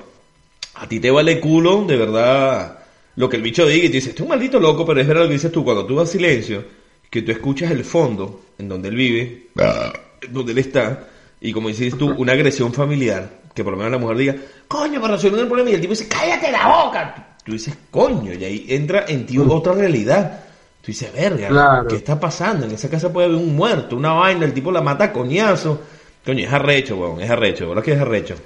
a 0.74 0.88
ti 0.88 1.00
te 1.00 1.10
vale 1.10 1.38
culo 1.38 1.84
de 1.86 1.96
verdad 1.96 2.78
lo 3.16 3.28
que 3.28 3.36
el 3.36 3.42
bicho 3.42 3.66
diga 3.66 3.84
y 3.84 3.88
te 3.88 3.96
dice 3.96 4.10
estoy 4.10 4.24
un 4.24 4.30
maldito 4.30 4.58
loco 4.58 4.86
pero 4.86 5.00
es 5.00 5.06
verdad 5.06 5.22
lo 5.22 5.28
que 5.28 5.34
dices 5.34 5.52
tú 5.52 5.64
cuando 5.64 5.84
tú 5.84 5.96
vas 5.96 6.10
silencio 6.10 6.64
que 7.10 7.22
tú 7.22 7.32
escuchas 7.32 7.70
el 7.70 7.84
fondo 7.84 8.40
en 8.58 8.68
donde 8.68 8.88
él 8.88 8.96
vive 8.96 9.48
donde 10.30 10.52
él 10.52 10.58
está 10.58 11.08
y 11.40 11.52
como 11.52 11.68
dices 11.68 11.96
tú 11.96 12.14
una 12.16 12.32
agresión 12.32 12.72
familiar 12.72 13.38
que 13.58 13.64
por 13.64 13.72
lo 13.72 13.76
menos 13.76 13.90
la 13.90 13.98
mujer 13.98 14.16
diga, 14.16 14.36
coño, 14.68 15.00
para 15.00 15.16
resolver 15.16 15.40
el 15.40 15.48
problema, 15.48 15.70
y 15.70 15.74
el 15.74 15.80
tipo 15.80 15.90
dice, 15.90 16.06
cállate 16.06 16.52
la 16.52 16.68
boca. 16.68 17.26
Tú 17.44 17.52
dices, 17.52 17.76
coño, 17.90 18.32
y 18.32 18.44
ahí 18.44 18.66
entra 18.68 19.04
en 19.08 19.26
ti 19.26 19.36
otra 19.36 19.72
realidad. 19.72 20.44
Tú 20.80 20.86
dices, 20.86 21.12
verga, 21.12 21.84
¿qué 21.88 21.96
está 21.96 22.20
pasando? 22.20 22.66
En 22.66 22.70
esa 22.70 22.88
casa 22.88 23.12
puede 23.12 23.26
haber 23.26 23.38
un 23.38 23.56
muerto, 23.56 23.96
una 23.96 24.12
vaina, 24.12 24.44
el 24.44 24.54
tipo 24.54 24.70
la 24.70 24.80
mata 24.80 25.04
a 25.04 25.12
coñazo. 25.12 25.80
Coño, 26.24 26.46
es 26.46 26.52
arrecho, 26.52 26.96
weón, 26.98 27.20
es 27.20 27.28
arrecho, 27.28 27.68
¿verdad 27.68 27.82
que 27.82 27.92
es 27.94 28.00
arrecho? 28.00 28.36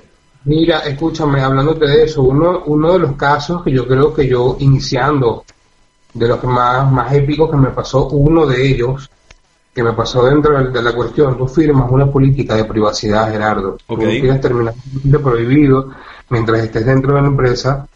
Mira, 0.45 0.79
escúchame, 0.79 1.43
hablándote 1.43 1.87
de 1.87 2.05
eso, 2.05 2.23
uno, 2.23 2.63
uno 2.65 2.95
de 2.95 2.99
los 3.01 3.13
casos 3.13 3.63
que 3.63 3.71
yo 3.71 3.87
creo 3.87 4.15
que 4.15 4.27
yo 4.27 4.57
iniciando, 4.61 5.45
de 6.15 6.27
los 6.27 6.41
que 6.41 6.47
más, 6.47 6.91
más 6.91 7.13
épicos 7.13 7.51
que 7.51 7.57
me 7.59 7.69
pasó, 7.69 8.09
uno 8.09 8.47
de 8.47 8.67
ellos, 8.67 9.11
que 9.75 9.83
me 9.83 9.93
pasó 9.93 10.25
dentro 10.25 10.71
de 10.71 10.83
la 10.83 10.93
cuestión, 10.93 11.37
tú 11.39 11.49
firmas 11.49 11.91
una 11.91 12.07
política 12.07 12.57
de 12.57 12.65
privacidad, 12.65 13.31
Gerardo. 13.31 13.79
Okay. 13.87 14.21
Tú 14.21 14.27
tienes 14.27 14.75
de 15.05 15.19
prohibido, 15.19 15.91
mientras 16.29 16.65
estés 16.65 16.85
dentro 16.85 17.15
de 17.15 17.23
la 17.23 17.29
empresa, 17.29 17.87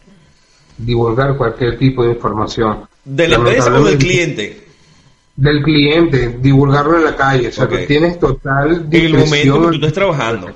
divulgar 0.77 1.37
cualquier 1.37 1.77
tipo 1.77 2.03
de 2.03 2.11
información. 2.13 2.87
¿De 3.05 3.27
la 3.27 3.35
empresa 3.35 3.73
o 3.73 3.83
del 3.83 3.97
cliente? 3.97 4.63
Del 5.35 5.61
cliente, 5.61 6.37
divulgarlo 6.41 6.97
en 6.97 7.03
la 7.03 7.15
calle. 7.15 7.49
O 7.49 7.51
sea, 7.51 7.67
que 7.67 7.85
tienes 7.85 8.19
total 8.19 8.87
En 8.91 9.05
el 9.05 9.13
momento 9.13 9.61
que 9.61 9.67
tú 9.67 9.73
estés 9.75 9.93
trabajando. 9.93 10.49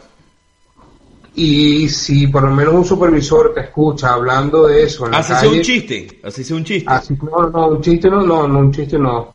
Y 1.33 1.87
si 1.87 2.27
por 2.27 2.43
lo 2.43 2.51
menos 2.51 2.73
un 2.73 2.83
supervisor 2.83 3.53
te 3.53 3.61
escucha 3.61 4.13
hablando 4.13 4.67
de 4.67 4.83
eso 4.83 5.07
en 5.07 5.15
así 5.15 5.33
sea 5.33 5.49
un 5.49 5.61
chiste, 5.61 6.19
así 6.23 6.43
sea 6.43 6.57
un 6.57 6.63
chiste. 6.65 6.91
Así, 6.91 7.15
no, 7.21 7.49
no, 7.49 7.67
un 7.69 7.81
chiste 7.81 8.09
no, 8.09 8.21
no, 8.21 8.47
no, 8.47 8.59
un 8.59 8.73
chiste 8.73 8.99
no. 8.99 9.33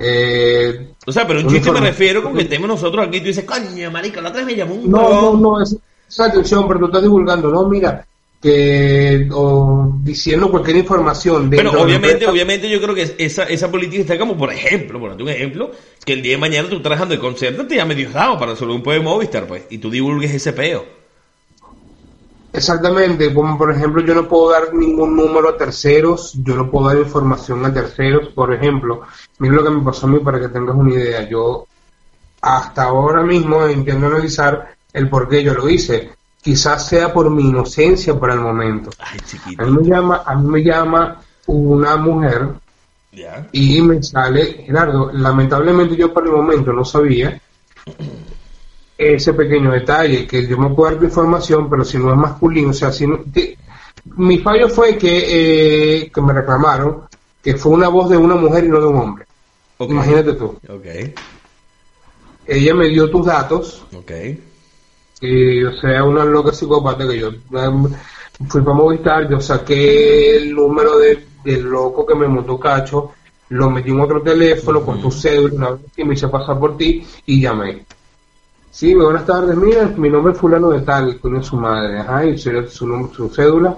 Eh, 0.00 0.92
o 1.06 1.12
sea, 1.12 1.26
pero 1.26 1.40
un 1.40 1.48
chiste 1.48 1.72
me 1.72 1.80
refiero 1.80 2.22
con 2.22 2.34
que 2.34 2.42
estemos 2.42 2.68
nosotros 2.68 3.06
aquí 3.06 3.16
y 3.16 3.20
tú 3.20 3.26
dices, 3.26 3.44
coño, 3.44 3.90
marica, 3.90 4.20
la 4.20 4.28
otra 4.28 4.44
vez 4.44 4.46
me 4.46 4.56
llamó 4.56 4.74
un 4.74 4.90
No, 4.90 5.32
no, 5.32 5.36
no, 5.36 5.62
es, 5.62 5.76
esa 6.08 6.26
atención, 6.26 6.68
pero 6.68 6.80
tú 6.80 6.86
estás 6.86 7.02
divulgando, 7.02 7.50
no, 7.50 7.68
mira, 7.68 8.06
que 8.40 9.28
o 9.32 9.92
diciendo 10.02 10.50
cualquier 10.50 10.76
información. 10.76 11.50
Pero 11.50 11.72
obviamente, 11.82 12.26
obviamente 12.26 12.70
yo 12.70 12.80
creo 12.80 12.94
que 12.94 13.14
esa, 13.18 13.44
esa 13.44 13.70
política 13.70 14.02
está 14.02 14.18
como, 14.18 14.36
por 14.36 14.52
ejemplo, 14.52 15.00
por 15.00 15.10
un 15.10 15.28
ejemplo, 15.28 15.72
que 16.04 16.12
el 16.12 16.22
día 16.22 16.32
de 16.32 16.38
mañana 16.38 16.68
tú 16.68 16.80
trabajando 16.80 17.14
de 17.14 17.20
concierto 17.20 17.66
te 17.66 17.76
llame 17.76 17.96
Diosdado 17.96 18.38
para 18.38 18.54
solo 18.54 18.74
un 18.74 18.82
poema 18.82 19.10
Movistar, 19.10 19.46
pues, 19.46 19.64
y 19.70 19.78
tú 19.78 19.90
divulgues 19.90 20.32
ese 20.32 20.52
peo. 20.52 20.97
Exactamente, 22.58 23.32
como 23.32 23.56
por 23.56 23.70
ejemplo 23.70 24.02
yo 24.02 24.16
no 24.16 24.26
puedo 24.26 24.50
dar 24.50 24.74
ningún 24.74 25.14
número 25.14 25.50
a 25.50 25.56
terceros, 25.56 26.32
yo 26.42 26.56
no 26.56 26.68
puedo 26.68 26.88
dar 26.88 26.98
información 26.98 27.64
a 27.64 27.72
terceros, 27.72 28.30
por 28.34 28.52
ejemplo, 28.52 29.02
mira 29.38 29.54
lo 29.54 29.62
que 29.62 29.70
me 29.70 29.82
pasó 29.84 30.06
a 30.06 30.10
mí 30.10 30.18
para 30.18 30.40
que 30.40 30.48
tengas 30.48 30.74
una 30.74 30.92
idea, 30.92 31.28
yo 31.28 31.66
hasta 32.40 32.82
ahora 32.82 33.22
mismo 33.22 33.64
entiendo 33.64 34.08
analizar 34.08 34.74
el 34.92 35.08
por 35.08 35.28
qué 35.28 35.44
yo 35.44 35.54
lo 35.54 35.68
hice 35.68 36.10
quizás 36.42 36.88
sea 36.88 37.12
por 37.12 37.30
mi 37.30 37.44
inocencia 37.44 38.18
por 38.18 38.32
el 38.32 38.40
momento. 38.40 38.90
a 39.58 39.64
mí 39.64 39.76
me 39.76 39.88
llama, 39.88 40.22
a 40.26 40.34
mí 40.34 40.48
me 40.48 40.64
llama 40.64 41.20
una 41.46 41.96
mujer 41.96 42.54
y 43.52 43.82
me 43.82 44.02
sale, 44.02 44.64
Gerardo, 44.64 45.12
lamentablemente 45.12 45.94
yo 45.94 46.12
por 46.12 46.26
el 46.26 46.32
momento 46.32 46.72
no 46.72 46.84
sabía 46.84 47.40
ese 48.98 49.32
pequeño 49.32 49.70
detalle, 49.70 50.26
que 50.26 50.46
yo 50.46 50.58
me 50.58 50.74
dar 50.74 51.02
información, 51.02 51.70
pero 51.70 51.84
si 51.84 51.98
no 51.98 52.12
es 52.12 52.18
masculino, 52.18 52.70
o 52.70 52.74
sea, 52.74 52.90
si 52.90 53.06
mi 54.16 54.38
fallo 54.38 54.68
fue 54.68 54.98
que, 54.98 56.02
eh, 56.02 56.10
que 56.12 56.20
me 56.20 56.32
reclamaron 56.32 57.02
que 57.42 57.54
fue 57.54 57.72
una 57.72 57.88
voz 57.88 58.10
de 58.10 58.16
una 58.16 58.34
mujer 58.34 58.64
y 58.64 58.68
no 58.68 58.80
de 58.80 58.86
un 58.86 58.96
hombre. 58.96 59.24
Imagínate 59.78 60.32
tú. 60.32 60.58
Ella 62.46 62.74
me 62.74 62.88
dio 62.88 63.08
tus 63.08 63.26
datos. 63.26 63.86
Okay 63.94 64.42
y 65.20 65.64
o 65.64 65.72
sea, 65.80 66.04
una 66.04 66.24
loca 66.24 66.52
psicópata 66.52 67.06
que 67.08 67.18
yo 67.18 67.28
em, 67.28 67.88
fui 68.48 68.62
para 68.62 68.76
Movistar, 68.76 69.28
yo 69.28 69.40
saqué 69.40 70.36
el 70.36 70.54
número 70.54 70.98
de, 70.98 71.26
del 71.44 71.62
loco 71.62 72.06
que 72.06 72.14
me 72.14 72.28
montó 72.28 72.58
cacho, 72.58 73.12
lo 73.50 73.70
metí 73.70 73.90
en 73.90 74.00
otro 74.00 74.22
teléfono 74.22 74.84
con 74.84 75.00
tu 75.00 75.10
cédula, 75.10 75.76
y 75.96 76.04
me 76.04 76.14
hice 76.14 76.28
pasar 76.28 76.58
por 76.58 76.76
ti 76.76 77.04
y 77.26 77.40
llamé. 77.40 77.84
Sí, 78.70 78.94
buenas 78.94 79.26
tardes, 79.26 79.56
mira, 79.56 79.86
mi 79.96 80.08
nombre 80.08 80.32
es 80.32 80.38
fulano 80.38 80.70
de 80.70 80.80
tal, 80.80 81.18
con 81.18 81.42
su 81.42 81.56
madre, 81.56 81.98
ajá, 81.98 82.24
y 82.24 82.38
su, 82.38 82.50
su, 82.68 83.10
su 83.14 83.28
cédula, 83.30 83.76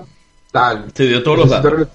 tal. 0.50 0.92
Te 0.92 1.06
dio 1.06 1.22
todos 1.22 1.38
los 1.38 1.50
datos. 1.50 1.88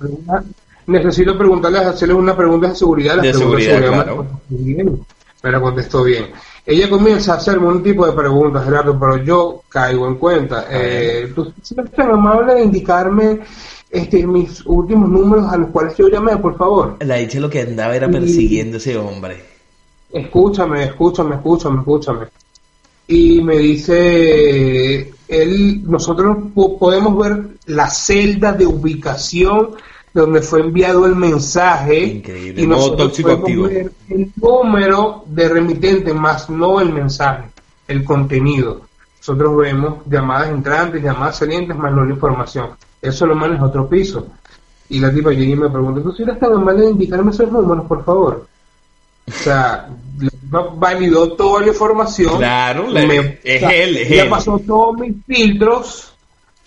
Necesito 0.87 1.37
preguntarles, 1.37 1.81
hacerles 1.81 2.17
una 2.17 2.35
pregunta 2.35 2.69
de 2.69 2.75
seguridad. 2.75 3.21
de 3.21 3.33
seguridad, 3.33 3.79
claro. 3.79 4.25
Me 4.49 5.51
la 5.51 5.61
contestó 5.61 6.03
bien. 6.03 6.27
Ella 6.65 6.89
comienza 6.89 7.33
a 7.33 7.37
hacerme 7.37 7.67
un 7.67 7.83
tipo 7.83 8.05
de 8.07 8.13
preguntas, 8.13 8.65
Gerardo, 8.65 8.99
pero 8.99 9.17
yo 9.17 9.61
caigo 9.69 10.07
en 10.07 10.15
cuenta. 10.15 10.65
Eh, 10.69 11.31
¿Tú 11.35 11.53
serías 11.61 11.91
tan 11.91 12.09
amable 12.11 12.55
de 12.55 12.63
indicarme 12.63 13.39
este, 13.91 14.25
mis 14.25 14.65
últimos 14.65 15.09
números 15.09 15.51
a 15.51 15.57
los 15.57 15.69
cuales 15.69 15.95
yo 15.95 16.07
llamé, 16.07 16.37
por 16.37 16.57
favor? 16.57 16.97
La 17.01 17.15
dicha 17.15 17.39
lo 17.39 17.49
que 17.49 17.61
andaba 17.61 17.95
era 17.95 18.09
persiguiendo 18.09 18.77
ese 18.77 18.97
hombre. 18.97 19.43
Escúchame, 20.11 20.85
escúchame, 20.85 21.35
escúchame, 21.35 21.79
escúchame. 21.79 22.25
Y 23.07 23.41
me 23.41 23.57
dice, 23.57 25.13
él, 25.27 25.83
nosotros 25.83 26.37
podemos 26.79 27.17
ver 27.17 27.47
la 27.67 27.89
celda 27.89 28.53
de 28.53 28.65
ubicación 28.65 29.75
donde 30.13 30.41
fue 30.41 30.61
enviado 30.61 31.05
el 31.05 31.15
mensaje 31.15 32.05
Increíble. 32.05 32.61
y 32.61 32.67
nosotros 32.67 33.19
podemos 33.19 33.69
ver 33.69 33.91
el 34.09 34.31
número 34.37 35.25
de 35.27 35.49
remitente 35.49 36.13
más 36.13 36.49
no 36.49 36.79
el 36.79 36.93
mensaje, 36.93 37.49
el 37.87 38.03
contenido. 38.05 38.81
Nosotros 39.19 39.57
vemos 39.57 39.95
llamadas 40.09 40.49
entrantes, 40.49 41.03
llamadas 41.03 41.37
salientes, 41.37 41.75
más 41.75 41.91
no 41.91 42.05
la 42.05 42.11
información. 42.11 42.69
Eso 43.01 43.25
lo 43.25 43.35
maneja 43.35 43.65
otro 43.65 43.89
piso. 43.89 44.27
Y 44.87 44.99
la 44.99 45.11
tipa 45.11 45.31
llega 45.31 45.51
y 45.51 45.55
me 45.55 45.69
pregunta, 45.69 46.01
¿tú 46.01 46.23
eres 46.23 46.39
tan 46.39 46.53
amable 46.53 46.83
de 46.83 46.91
indicarme 46.91 47.31
esos 47.31 47.51
números, 47.51 47.85
por 47.85 48.05
favor? 48.05 48.47
O 49.27 49.31
sea, 49.31 49.89
validó 50.49 51.33
toda 51.33 51.61
la 51.61 51.67
información. 51.67 52.37
Claro, 52.37 52.87
es 52.95 53.63
él, 53.63 53.97
es 53.97 54.11
él. 54.11 54.29
pasó 54.29 54.59
todos 54.59 54.97
mis 54.97 55.13
filtros 55.25 56.13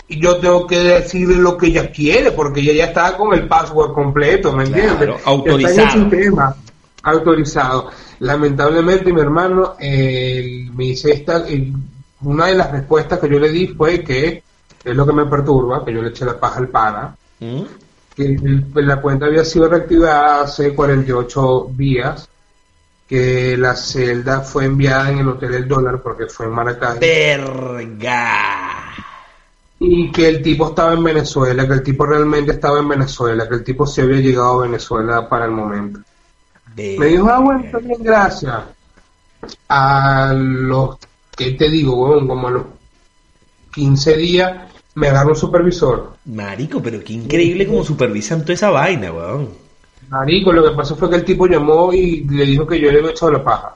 y 0.09 0.21
yo 0.21 0.39
tengo 0.39 0.67
que 0.67 0.79
decirle 0.79 1.37
lo 1.37 1.57
que 1.57 1.67
ella 1.67 1.91
quiere, 1.91 2.33
porque 2.33 2.61
ella 2.61 2.73
ya 2.73 2.85
está 2.87 3.17
con 3.17 3.35
el 3.35 3.47
password 3.47 3.93
completo, 3.93 4.53
¿me 4.53 4.65
entiendes? 4.65 5.11
autorizado. 5.25 6.55
autorizado. 7.03 7.91
Lamentablemente, 8.21 9.13
mi 9.13 9.21
hermano 9.21 9.75
me 9.79 10.85
dice 10.85 11.13
esta, 11.13 11.45
una 12.23 12.47
de 12.47 12.55
las 12.55 12.73
respuestas 12.73 13.19
que 13.19 13.29
yo 13.29 13.39
le 13.39 13.51
di 13.51 13.69
fue 13.69 14.03
que 14.03 14.43
es 14.83 14.97
lo 14.97 15.07
que 15.07 15.13
me 15.13 15.27
perturba, 15.27 15.85
que 15.85 15.93
yo 15.93 16.03
le 16.03 16.09
eché 16.09 16.25
la 16.25 16.39
paja 16.41 16.59
al 16.59 16.69
pana, 16.69 17.15
¿Mm? 17.41 17.63
que 18.15 18.37
la 18.77 19.01
cuenta 19.01 19.27
había 19.27 19.45
sido 19.45 19.69
reactivada 19.69 20.43
hace 20.43 20.75
48 20.75 21.69
días, 21.77 22.29
que 23.09 23.57
la 23.57 23.75
celda 23.75 24.41
fue 24.43 24.67
enviada 24.67 25.11
en 25.11 25.19
el 25.19 25.29
Hotel 25.29 25.55
El 25.55 25.69
Dólar 25.69 26.01
porque 26.03 26.27
fue 26.27 26.47
en 26.47 26.53
Maracay. 26.53 26.99
¡Verga! 26.99 28.69
y 29.81 30.11
que 30.11 30.29
el 30.29 30.43
tipo 30.43 30.69
estaba 30.69 30.93
en 30.93 31.05
Venezuela, 31.05 31.67
que 31.67 31.75
el 31.75 31.83
tipo 31.83 32.05
realmente 32.05 32.53
estaba 32.53 32.81
en 32.81 32.89
Venezuela, 32.89 33.49
que 33.49 33.57
el 33.57 33.65
tipo 33.65 33.87
se 33.87 34.03
había 34.03 34.21
llegado 34.21 34.59
a 34.59 34.63
Venezuela 34.63 35.29
para 35.29 35.45
el 35.45 35.53
momento. 35.53 36.01
Me 36.77 37.07
dijo, 37.07 37.29
ah, 37.29 37.41
bueno, 37.41 37.65
está 37.65 37.79
bien, 37.79 38.03
gracias. 38.03 38.57
A 39.69 40.33
los, 40.35 40.97
¿qué 41.37 41.53
te 41.53 41.69
digo, 41.69 41.95
weón? 41.95 42.27
Como 42.27 42.49
a 42.49 42.51
los 42.53 42.63
15 43.73 44.17
días 44.17 44.57
me 44.95 45.09
agarró 45.09 45.31
un 45.31 45.37
supervisor. 45.37 46.15
Marico, 46.25 46.83
pero 46.83 47.03
qué 47.03 47.13
increíble 47.13 47.67
como 47.67 47.85
supervisan 47.85 48.43
toda 48.43 48.55
esa 48.55 48.71
vaina, 48.71 49.13
weón. 49.13 49.68
Marico, 50.09 50.53
lo 50.53 50.65
que 50.65 50.77
pasó 50.77 50.97
fue 50.97 51.11
que 51.11 51.17
el 51.17 51.25
tipo 51.25 51.47
llamó 51.47 51.93
y 51.93 52.25
le 52.25 52.47
dijo 52.47 52.67
que 52.67 52.81
yo 52.81 52.91
le 52.91 52.99
había 52.99 53.11
echado 53.11 53.33
la 53.33 53.45
paja. 53.45 53.75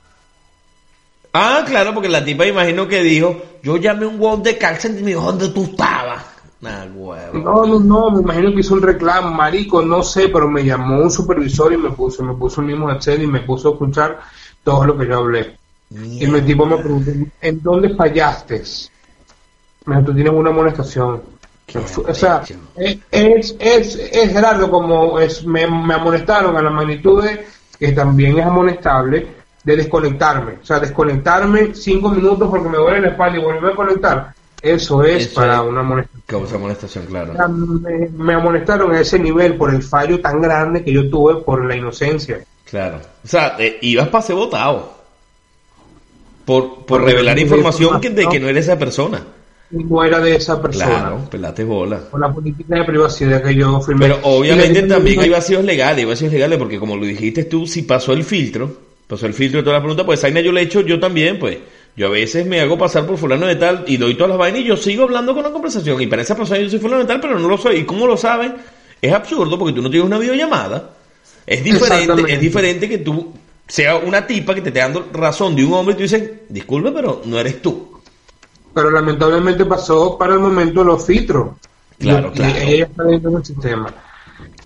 Ah, 1.32 1.64
claro, 1.66 1.94
porque 1.94 2.08
la 2.08 2.24
tipa 2.24 2.46
imagino 2.46 2.86
que 2.86 3.02
dijo, 3.02 3.40
yo 3.62 3.76
llamé 3.76 4.06
un 4.06 4.20
huevo 4.20 4.36
de 4.38 4.58
cárcel 4.58 4.98
y 4.98 5.02
me 5.02 5.08
dijo, 5.08 5.22
¿dónde 5.22 5.48
tú 5.48 5.64
estabas? 5.64 6.24
Nah, 6.60 6.84
huevo. 6.94 7.38
No, 7.38 7.66
no, 7.66 7.80
no, 7.80 8.10
me 8.10 8.20
imagino 8.22 8.52
que 8.52 8.60
hizo 8.60 8.74
un 8.74 8.82
reclamo, 8.82 9.30
marico, 9.30 9.82
no 9.82 10.02
sé, 10.02 10.28
pero 10.28 10.48
me 10.48 10.64
llamó 10.64 10.98
un 10.98 11.10
supervisor 11.10 11.72
y 11.72 11.76
me 11.76 11.90
puso, 11.90 12.22
me 12.22 12.34
puso 12.34 12.60
el 12.60 12.68
mismo 12.68 12.90
Excel 12.90 13.22
y 13.22 13.26
me 13.26 13.40
puso 13.40 13.70
a 13.70 13.72
escuchar 13.72 14.20
todo 14.62 14.84
lo 14.84 14.96
que 14.96 15.06
yo 15.06 15.18
hablé. 15.18 15.56
Y 15.90 16.24
el 16.24 16.44
tipo 16.44 16.64
me 16.64 16.78
preguntó, 16.78 17.10
¿en 17.40 17.62
dónde 17.62 17.94
fallaste? 17.94 18.62
Me 19.86 19.96
dijo, 19.96 20.06
tú 20.06 20.14
tienes 20.14 20.32
una 20.32 20.50
amonestación. 20.50 21.22
O 22.06 22.14
sea, 22.14 22.42
es, 22.76 23.56
es, 23.58 23.96
es, 23.96 24.32
Gerardo, 24.32 24.70
como 24.70 25.18
es, 25.18 25.44
me, 25.44 25.66
me 25.66 25.94
amonestaron 25.94 26.56
a 26.56 26.62
la 26.62 26.70
magnitud 26.70 27.22
de 27.22 27.46
que 27.78 27.92
también 27.92 28.38
es 28.38 28.46
amonestable 28.46 29.26
de 29.64 29.76
desconectarme. 29.76 30.54
O 30.62 30.66
sea, 30.66 30.80
desconectarme 30.80 31.74
cinco 31.74 32.10
minutos 32.10 32.48
porque 32.48 32.68
me 32.68 32.76
duele 32.76 33.00
la 33.00 33.08
espalda 33.08 33.38
y 33.38 33.42
volver 33.42 33.72
a 33.72 33.76
conectar. 33.76 34.34
Eso 34.60 35.02
es 35.02 35.28
para 35.28 35.62
una 35.62 35.80
amonestación. 35.80 36.22
Causa 36.26 36.54
amonestación, 36.54 37.06
claro. 37.06 37.34
me, 37.48 38.34
amonestaron 38.34 38.92
a 38.92 39.00
ese 39.00 39.18
nivel 39.18 39.56
por 39.56 39.74
el 39.74 39.82
fallo 39.82 40.20
tan 40.20 40.40
grande 40.40 40.84
que 40.84 40.92
yo 40.92 41.10
tuve 41.10 41.42
por 41.42 41.64
la 41.64 41.76
inocencia. 41.76 42.44
Claro. 42.70 43.00
O 43.24 43.28
sea, 43.28 43.56
eh, 43.58 43.78
ibas 43.82 44.08
para 44.08 44.22
ser 44.22 44.36
votado. 44.36 45.02
Por, 46.44 46.86
por 46.86 47.02
revelar 47.02 47.38
información 47.38 48.00
que, 48.00 48.10
de 48.10 48.28
que 48.28 48.38
no 48.38 48.48
eres 48.48 48.66
esa 48.66 48.78
persona. 48.78 49.24
No 49.72 50.04
era 50.04 50.20
de 50.20 50.36
esa 50.36 50.60
persona. 50.60 50.86
Claro, 50.86 51.30
pelate 51.30 51.64
bola. 51.64 51.98
Por 51.98 52.20
la 52.20 52.32
política 52.32 52.76
de 52.76 52.84
privacidad 52.84 53.42
que 53.42 53.54
yo 53.54 53.80
firmé. 53.80 54.06
Pero 54.06 54.20
obviamente 54.22 54.82
también 54.82 55.20
hay 55.20 55.30
vacíos 55.30 55.64
legales, 55.64 55.98
hay 55.98 56.04
vacíos 56.04 56.32
legales, 56.32 56.58
porque 56.58 56.78
como 56.78 56.96
lo 56.96 57.06
dijiste 57.06 57.44
tú, 57.44 57.66
si 57.66 57.82
pasó 57.82 58.12
el 58.12 58.22
filtro, 58.22 58.70
pasó 59.06 59.26
el 59.26 59.32
filtro 59.32 59.60
de 59.60 59.64
toda 59.64 59.76
la 59.76 59.80
pregunta, 59.80 60.04
pues 60.04 60.20
Zaina 60.20 60.40
yo 60.40 60.52
le 60.52 60.60
he 60.60 60.64
hecho 60.64 60.82
yo 60.82 61.00
también, 61.00 61.38
pues. 61.38 61.58
Yo 61.96 62.06
a 62.06 62.10
veces 62.10 62.46
me 62.46 62.60
hago 62.60 62.78
pasar 62.78 63.06
por 63.06 63.18
fulano 63.18 63.46
de 63.46 63.56
tal 63.56 63.84
y 63.86 63.98
doy 63.98 64.14
todas 64.14 64.30
las 64.30 64.38
vainas 64.38 64.60
y 64.60 64.64
yo 64.64 64.76
sigo 64.76 65.04
hablando 65.04 65.34
con 65.34 65.42
la 65.42 65.50
conversación. 65.50 66.00
Y 66.00 66.06
para 66.06 66.22
esa 66.22 66.36
persona 66.36 66.60
yo 66.60 66.70
soy 66.70 66.78
fulano 66.78 67.02
de 67.02 67.08
tal, 67.08 67.20
pero 67.20 67.38
no 67.38 67.48
lo 67.48 67.58
soy. 67.58 67.76
¿Y 67.76 67.84
cómo 67.84 68.06
lo 68.06 68.16
saben? 68.16 68.54
Es 69.00 69.12
absurdo 69.12 69.58
porque 69.58 69.74
tú 69.74 69.82
no 69.82 69.90
tienes 69.90 70.06
una 70.06 70.18
videollamada. 70.18 70.90
Es 71.46 71.62
diferente, 71.62 72.32
es 72.32 72.40
diferente 72.40 72.88
que 72.88 72.98
tú 72.98 73.32
sea 73.66 73.96
una 73.96 74.26
tipa 74.26 74.54
que 74.54 74.62
te 74.62 74.68
esté 74.68 74.80
dando 74.80 75.08
razón 75.12 75.56
de 75.56 75.64
un 75.64 75.72
hombre 75.74 75.94
y 75.94 75.96
tú 75.96 76.02
dices, 76.02 76.30
disculpe, 76.48 76.92
pero 76.92 77.22
no 77.24 77.38
eres 77.38 77.60
tú. 77.60 77.91
Pero 78.74 78.90
lamentablemente 78.90 79.64
pasó 79.66 80.16
para 80.16 80.34
el 80.34 80.40
momento 80.40 80.82
los 80.82 81.04
filtros. 81.04 81.50
Claro, 81.98 82.32
claro. 82.32 82.54
Ella 82.56 82.84
está 82.84 83.04
dentro 83.04 83.30
del 83.30 83.44
sistema. 83.44 83.92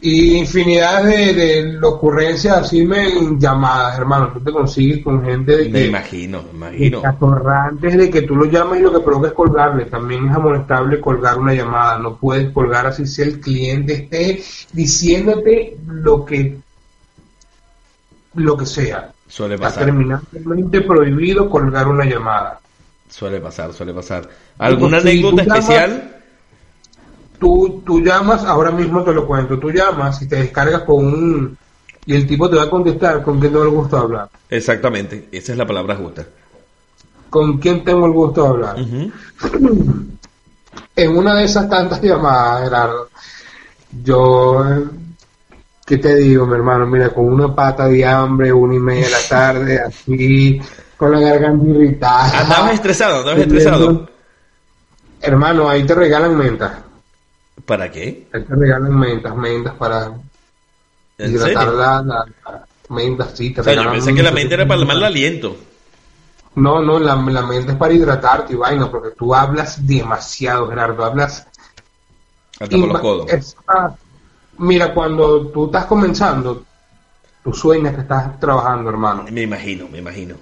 Y 0.00 0.36
infinidad 0.36 1.04
de, 1.04 1.32
de 1.32 1.78
ocurrencias 1.86 2.58
así 2.58 2.84
me 2.84 3.08
llamadas, 3.38 3.98
hermano. 3.98 4.30
Tú 4.32 4.40
te 4.40 4.52
consigues 4.52 5.02
con 5.02 5.24
gente 5.24 5.56
de 5.56 5.64
que. 5.64 5.70
Me 5.70 5.84
imagino, 5.86 6.42
me 6.42 6.68
imagino. 6.68 7.02
Antes 7.46 7.96
de 7.96 8.10
que 8.10 8.22
tú 8.22 8.36
lo 8.36 8.44
llamas 8.44 8.78
y 8.78 8.82
lo 8.82 8.92
que 8.92 9.00
provoca 9.00 9.28
es 9.28 9.34
colgarle. 9.34 9.86
También 9.86 10.28
es 10.28 10.36
amonestable 10.36 11.00
colgar 11.00 11.38
una 11.38 11.54
llamada. 11.54 11.98
No 11.98 12.16
puedes 12.16 12.50
colgar 12.52 12.86
así 12.86 13.06
si 13.06 13.22
el 13.22 13.40
cliente 13.40 13.94
esté 13.94 14.42
diciéndote 14.72 15.78
lo 15.86 16.24
que 16.24 16.58
lo 18.34 18.56
que 18.56 18.66
sea. 18.66 19.12
Suele 19.26 19.56
pasar. 19.56 19.72
Está 19.72 19.84
terminantemente 19.86 20.82
prohibido 20.82 21.48
colgar 21.48 21.88
una 21.88 22.04
llamada. 22.04 22.60
Suele 23.08 23.40
pasar, 23.40 23.72
suele 23.72 23.94
pasar. 23.94 24.28
¿Alguna 24.58 24.98
anécdota 24.98 25.42
especial? 25.42 26.16
tú, 27.38 27.82
tú 27.84 28.00
llamas, 28.00 28.44
ahora 28.44 28.70
mismo 28.70 29.02
te 29.02 29.12
lo 29.12 29.26
cuento, 29.26 29.58
tú 29.58 29.70
llamas 29.70 30.20
y 30.22 30.28
te 30.28 30.36
descargas 30.36 30.82
con 30.82 31.06
un... 31.06 31.58
Y 32.04 32.14
el 32.14 32.26
tipo 32.26 32.48
te 32.48 32.56
va 32.56 32.64
a 32.64 32.70
contestar 32.70 33.22
con 33.22 33.40
quién 33.40 33.52
tengo 33.52 33.64
el 33.64 33.70
gusto 33.70 33.96
de 33.96 34.02
hablar. 34.02 34.28
Exactamente, 34.48 35.28
esa 35.32 35.52
es 35.52 35.58
la 35.58 35.66
palabra 35.66 35.96
justa. 35.96 36.24
¿Con 37.28 37.58
quién 37.58 37.84
tengo 37.84 38.06
el 38.06 38.12
gusto 38.12 38.42
de 38.42 38.48
hablar? 38.48 38.76
en 40.96 41.16
una 41.16 41.34
de 41.34 41.44
esas 41.44 41.68
tantas 41.68 42.00
llamadas, 42.00 42.62
Gerardo, 42.62 43.08
yo, 44.04 44.64
¿qué 45.84 45.98
te 45.98 46.14
digo, 46.14 46.46
mi 46.46 46.54
hermano? 46.54 46.86
Mira, 46.86 47.10
con 47.10 47.26
una 47.26 47.52
pata 47.52 47.88
de 47.88 48.04
hambre, 48.04 48.52
una 48.52 48.76
y 48.76 48.78
media 48.78 49.06
de 49.06 49.10
la 49.10 49.28
tarde, 49.28 49.80
así, 49.80 50.60
con 50.96 51.12
la 51.12 51.20
garganta 51.20 51.66
irritada. 51.66 52.40
Andabas 52.40 52.74
estresado, 52.74 53.18
andabas 53.20 53.40
estresado. 53.40 54.08
Hermano, 55.20 55.68
ahí 55.68 55.84
te 55.84 55.94
regalan 55.94 56.36
mentas. 56.36 56.72
¿Para 57.64 57.90
qué? 57.90 58.28
Ahí 58.32 58.42
te 58.42 58.54
regalan 58.54 58.98
mentas, 58.98 59.36
mentas 59.36 59.74
para 59.74 60.12
hidratar 61.18 61.68
la, 61.68 62.02
la, 62.02 62.26
mentas, 62.88 63.32
sí. 63.34 63.50
Te 63.50 63.60
o 63.60 63.64
sea, 63.64 63.74
yo 63.74 63.90
pensé 63.90 64.14
que 64.14 64.22
la 64.22 64.30
menta 64.30 64.54
era 64.54 64.66
para 64.66 64.80
el 64.80 64.86
mal 64.86 65.02
aliento. 65.02 65.56
No, 66.54 66.80
no, 66.80 66.98
la, 66.98 67.16
la 67.16 67.42
mente 67.42 67.72
es 67.72 67.78
para 67.78 67.92
hidratarte 67.92 68.54
y 68.54 68.56
vaina, 68.56 68.90
porque 68.90 69.10
tú 69.10 69.34
hablas 69.34 69.86
demasiado, 69.86 70.68
Gerardo, 70.68 71.04
hablas... 71.04 71.46
Hasta 72.58 72.78
con 72.78 72.88
los 72.88 73.00
codos. 73.00 73.56
mira, 74.56 74.94
cuando 74.94 75.48
tú 75.48 75.66
estás 75.66 75.84
comenzando, 75.84 76.64
tú 77.44 77.52
sueñas 77.52 77.94
que 77.94 78.00
estás 78.00 78.40
trabajando, 78.40 78.88
hermano. 78.88 79.26
Me 79.30 79.42
imagino, 79.42 79.86
me 79.88 79.98
imagino 79.98 80.36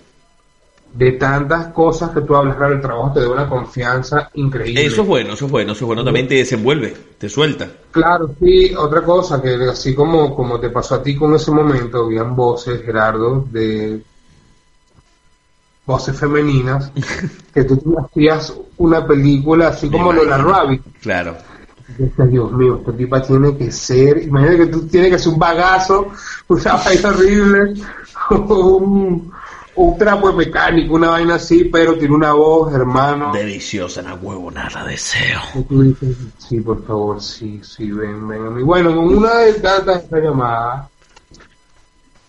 de 0.94 1.12
tantas 1.12 1.68
cosas 1.68 2.10
que 2.10 2.20
tú 2.20 2.36
hablas, 2.36 2.56
claro, 2.56 2.74
el 2.74 2.80
trabajo 2.80 3.12
te 3.12 3.20
da 3.20 3.28
una 3.28 3.48
confianza 3.48 4.30
increíble. 4.34 4.86
Eso 4.86 5.02
es 5.02 5.08
bueno, 5.08 5.32
eso 5.32 5.46
es 5.46 5.50
bueno, 5.50 5.72
eso 5.72 5.84
es 5.84 5.86
bueno, 5.86 6.04
también 6.04 6.28
te 6.28 6.36
desenvuelve, 6.36 6.94
te 7.18 7.28
suelta. 7.28 7.68
Claro, 7.90 8.30
sí, 8.38 8.72
otra 8.76 9.02
cosa, 9.02 9.42
que 9.42 9.54
así 9.68 9.92
como, 9.92 10.34
como 10.36 10.60
te 10.60 10.70
pasó 10.70 10.96
a 10.96 11.02
ti 11.02 11.16
con 11.16 11.34
ese 11.34 11.50
momento, 11.50 12.04
habían 12.04 12.36
voces, 12.36 12.82
Gerardo, 12.84 13.44
de 13.50 14.00
voces 15.84 16.16
femeninas, 16.16 16.92
que 17.54 17.64
tú 17.64 17.76
te 17.76 17.90
hacías 18.00 18.54
una 18.76 19.04
película 19.04 19.68
así 19.68 19.90
como 19.90 20.12
Lola 20.12 20.38
Rabbit. 20.38 20.82
Claro. 21.02 21.36
Dios 21.98 22.52
mío, 22.52 22.76
este 22.78 22.92
tipo 22.92 23.20
tiene 23.20 23.56
que 23.56 23.70
ser, 23.70 24.22
imagínate 24.22 24.58
que 24.58 24.66
tú 24.66 24.86
tienes 24.86 25.10
que 25.10 25.18
ser 25.18 25.32
un 25.32 25.38
bagazo, 25.40 26.06
una 26.48 26.76
vaina 26.84 27.08
horrible, 27.08 27.74
un 28.30 29.32
un 29.76 29.98
trapo 29.98 30.32
mecánico, 30.32 30.94
una 30.94 31.10
vaina 31.10 31.34
así, 31.34 31.64
pero 31.64 31.96
tiene 31.96 32.14
una 32.14 32.32
voz, 32.32 32.72
hermano. 32.72 33.32
Deliciosa, 33.32 34.02
la 34.02 34.14
huevo, 34.14 34.50
nada 34.50 34.84
deseo. 34.84 35.40
sí, 36.38 36.60
por 36.60 36.84
favor, 36.86 37.20
sí, 37.20 37.60
sí, 37.62 37.90
ven, 37.90 38.26
ven 38.28 38.46
a 38.46 38.50
mí. 38.50 38.62
Bueno, 38.62 38.94
con 38.94 39.16
una 39.16 39.38
de 39.38 39.54
tantas 39.54 40.04
esta 40.04 40.18
llamada, 40.18 40.88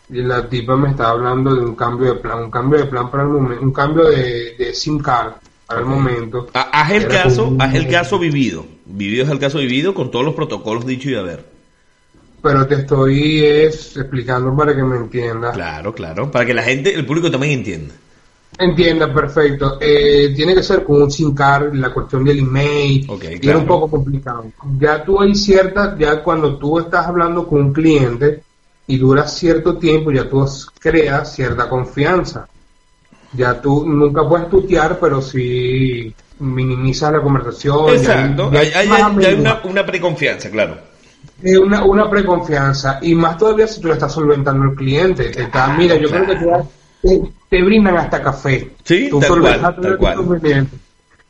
y 0.09 0.21
la 0.21 0.47
tipa 0.47 0.75
me 0.75 0.89
estaba 0.89 1.11
hablando 1.11 1.55
de 1.55 1.65
un 1.65 1.75
cambio 1.75 2.13
de 2.13 2.19
plan, 2.19 2.43
un 2.43 2.51
cambio 2.51 2.79
de 2.79 2.85
plan 2.85 3.09
para 3.09 3.23
el 3.23 3.29
momento, 3.29 3.63
un 3.63 3.71
cambio 3.71 4.05
de, 4.05 4.55
de 4.57 4.73
SIM 4.73 4.99
card 4.99 5.33
para 5.67 5.81
el 5.81 5.85
momento. 5.85 6.47
Haz 6.53 6.91
el 6.91 7.07
caso, 7.07 7.55
haz 7.59 7.73
el 7.73 7.87
caso 7.87 8.19
vivido. 8.19 8.65
Vivido 8.85 9.23
es 9.23 9.29
el 9.29 9.39
caso 9.39 9.57
vivido 9.59 9.93
con 9.93 10.11
todos 10.11 10.25
los 10.25 10.35
protocolos 10.35 10.85
dicho 10.85 11.09
y 11.09 11.15
haber 11.15 11.54
pero 12.45 12.67
te 12.67 12.75
estoy 12.75 13.43
explicando 13.43 14.55
para 14.55 14.75
que 14.75 14.83
me 14.83 14.97
entiendas. 14.97 15.55
Claro, 15.55 15.95
claro, 15.95 16.29
para 16.29 16.45
que 16.45 16.53
la 16.53 16.61
gente, 16.61 16.93
el 16.93 17.03
público 17.03 17.31
también 17.31 17.53
entienda. 17.53 17.95
Entienda, 18.59 19.11
perfecto. 19.11 19.79
Eh, 19.81 20.31
tiene 20.35 20.53
que 20.53 20.61
ser 20.61 20.83
con 20.83 21.01
un 21.01 21.11
SIM 21.11 21.33
card, 21.33 21.73
la 21.73 21.91
cuestión 21.91 22.23
del 22.23 22.37
email, 22.37 23.09
okay, 23.09 23.39
y 23.41 23.49
es 23.49 23.55
un 23.55 23.65
poco 23.65 23.89
complicado. 23.89 24.45
Ya 24.77 25.03
tú 25.03 25.19
hay 25.19 25.33
cierta, 25.33 25.95
ya 25.97 26.21
cuando 26.21 26.55
tú 26.57 26.77
estás 26.77 27.07
hablando 27.07 27.47
con 27.47 27.61
un 27.61 27.73
cliente 27.73 28.43
y 28.85 28.99
dura 28.99 29.27
cierto 29.27 29.77
tiempo, 29.77 30.11
ya 30.11 30.29
tú 30.29 30.47
creas 30.79 31.33
cierta 31.33 31.67
confianza. 31.67 32.47
Ya 33.33 33.59
tú 33.59 33.87
nunca 33.87 34.21
puedes 34.29 34.51
tutear, 34.51 34.99
pero 34.99 35.19
sí 35.19 36.13
minimizas 36.37 37.11
la 37.11 37.21
conversación. 37.21 37.89
Exacto, 37.89 38.51
hay, 38.53 38.69
hay, 38.69 39.33
una, 39.33 39.61
una 39.63 39.83
preconfianza, 39.83 40.51
claro 40.51 40.93
una, 41.53 41.85
una 41.85 42.09
preconfianza 42.09 42.99
y 43.01 43.13
más 43.13 43.37
todavía 43.37 43.67
si 43.67 43.79
tú 43.79 43.87
le 43.87 43.93
estás 43.93 44.11
solventando 44.11 44.63
al 44.63 44.75
cliente. 44.75 45.29
Te 45.29 45.43
está, 45.43 45.67
mira, 45.77 45.95
yo 45.95 46.09
creo 46.09 46.25
que 46.25 47.29
te, 47.49 47.63
brindan 47.63 47.97
hasta 47.97 48.21
café. 48.21 48.71
Sí, 48.83 49.09
tal 49.21 49.97
cual, 49.97 50.67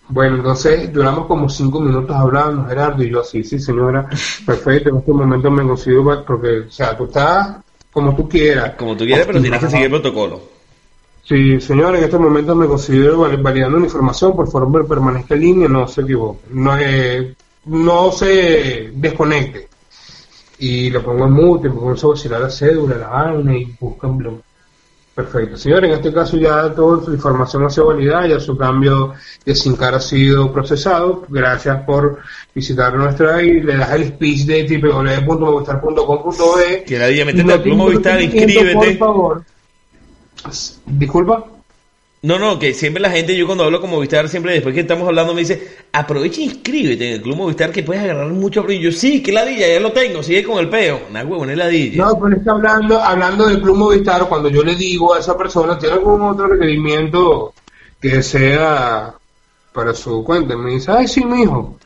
Bueno, 0.08 0.38
entonces 0.38 0.92
duramos 0.94 1.26
como 1.26 1.50
cinco 1.50 1.82
minutos 1.82 2.16
hablando, 2.16 2.66
Gerardo, 2.66 3.04
y 3.04 3.10
yo 3.10 3.22
así, 3.22 3.44
sí, 3.44 3.60
señora, 3.60 4.08
perfecto, 4.46 4.90
en 4.90 4.98
este 4.98 5.12
momento 5.12 5.52
me 5.52 5.64
considero, 5.64 6.24
porque, 6.26 6.60
o 6.60 6.72
sea, 6.72 6.96
tú 6.96 7.06
estás 7.06 7.58
como 7.92 8.16
tú 8.16 8.28
quieras. 8.28 8.76
Como 8.78 8.96
tú 8.96 9.06
quieras, 9.06 9.26
pero 9.26 9.42
tienes 9.42 9.60
que 9.60 9.70
seguir 9.70 9.86
el 9.86 9.92
protocolo. 9.92 10.42
Sí, 11.24 11.60
señora, 11.60 11.98
en 11.98 12.04
este 12.04 12.18
momento 12.18 12.56
me 12.56 12.68
considero 12.68 13.28
validando 13.42 13.80
la 13.80 13.86
información, 13.86 14.36
por 14.36 14.50
favor 14.50 14.88
permanezca 14.88 15.34
en 15.34 15.42
línea, 15.42 15.68
no 15.68 15.88
se 15.88 16.02
equivoque, 16.02 16.42
no, 16.52 16.78
eh, 16.78 17.36
no 17.66 18.12
se 18.12 18.92
desconecte 18.94 19.75
y 20.66 20.90
lo 20.90 21.04
pongo 21.04 21.26
en 21.26 21.32
mute, 21.32 21.70
me 21.70 21.76
pongo 21.76 21.92
a 21.92 22.40
la 22.40 22.50
cédula, 22.50 22.98
la 22.98 23.08
vaina 23.08 23.56
y 23.56 23.66
buscan 23.80 24.42
Perfecto. 25.14 25.58
Señor, 25.58 25.86
en 25.86 25.92
este 25.92 26.12
caso 26.12 26.38
ya 26.38 26.74
toda 26.74 27.06
su 27.06 27.14
información 27.14 27.64
ha 27.64 27.70
sido 27.70 27.86
validada, 27.88 28.28
ya 28.28 28.40
su 28.40 28.58
cambio 28.58 29.14
de 29.46 29.56
SINCAR 29.56 29.96
ha 29.96 30.00
sido 30.00 30.52
procesado. 30.52 31.24
Gracias 31.30 31.84
por 31.84 32.18
visitar 32.54 32.94
nuestra 32.96 33.42
y 33.44 33.62
le 33.62 33.78
das 33.78 33.92
el 33.92 34.10
speech 34.10 34.46
de 34.46 34.82
www.movistar.com.be. 34.82 36.84
Que 36.84 37.00
nadie 37.00 37.24
mete 37.24 37.40
el 37.42 37.62
Club 37.62 37.78
Movistar, 37.78 38.22
inscríbete. 38.22 38.74
Por 38.74 38.98
favor. 38.98 39.42
Disculpa. 40.86 41.55
No, 42.26 42.40
no, 42.40 42.58
que 42.58 42.74
siempre 42.74 43.04
la 43.04 43.12
gente, 43.12 43.38
yo 43.38 43.46
cuando 43.46 43.66
hablo 43.66 43.80
con 43.80 43.92
Movistar, 43.92 44.28
siempre 44.28 44.54
después 44.54 44.74
que 44.74 44.82
estamos 44.82 45.08
hablando 45.08 45.36
me 45.36 45.42
dice, 45.42 45.76
aprovecha 45.92 46.42
e 46.42 46.46
inscríbete 46.46 47.08
en 47.08 47.14
el 47.14 47.22
Club 47.22 47.36
Movistar 47.36 47.72
que 47.72 47.84
puedes 47.84 48.02
agarrar 48.02 48.28
mucho 48.30 48.64
brillo. 48.64 48.92
Sí, 48.92 49.22
que 49.22 49.32
ladilla, 49.32 49.68
ya 49.68 49.80
lo 49.80 49.92
tengo, 49.92 50.24
sigue 50.24 50.44
con 50.44 50.58
el 50.58 50.68
peo. 50.68 51.02
Una 51.08 51.24
huevo, 51.24 51.46
no 51.46 51.54
ladilla. 51.54 52.04
No, 52.04 52.20
pero 52.20 52.36
está 52.36 52.54
hablando, 52.54 53.00
hablando 53.00 53.46
del 53.46 53.62
Club 53.62 53.78
Movistar, 53.78 54.28
cuando 54.28 54.50
yo 54.50 54.64
le 54.64 54.74
digo 54.74 55.14
a 55.14 55.20
esa 55.20 55.38
persona, 55.38 55.78
¿tiene 55.78 55.98
algún 55.98 56.20
otro 56.24 56.48
requerimiento 56.48 57.54
que 58.02 58.24
sea 58.24 59.14
para 59.72 59.94
su 59.94 60.24
cuenta? 60.24 60.58
Me 60.58 60.72
dice, 60.72 60.92
ay, 60.94 61.08
sí, 61.08 61.24
mijo. 61.24 61.78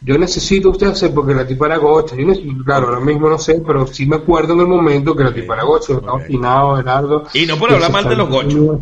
Yo 0.00 0.16
necesito 0.16 0.70
usted 0.70 0.86
hacer 0.86 1.12
porque 1.12 1.34
la 1.34 1.44
tipa 1.44 1.66
era 1.66 1.78
gocha. 1.78 2.14
Yo 2.14 2.24
claro, 2.64 2.86
ahora 2.86 3.00
mismo 3.00 3.28
no 3.28 3.38
sé, 3.38 3.60
pero 3.66 3.84
sí 3.88 4.06
me 4.06 4.14
acuerdo 4.14 4.52
en 4.52 4.60
el 4.60 4.68
momento 4.68 5.16
que 5.16 5.24
la 5.24 5.34
tipa 5.34 5.54
era 5.54 5.64
gocha. 5.64 5.94
Estaba 5.94 6.20
finado, 6.20 6.76
Gerardo. 6.76 7.24
Y 7.34 7.46
no 7.46 7.58
por 7.58 7.72
hablar 7.72 7.90
mal 7.90 8.08
de 8.08 8.14
los 8.14 8.28
gochos. 8.28 8.78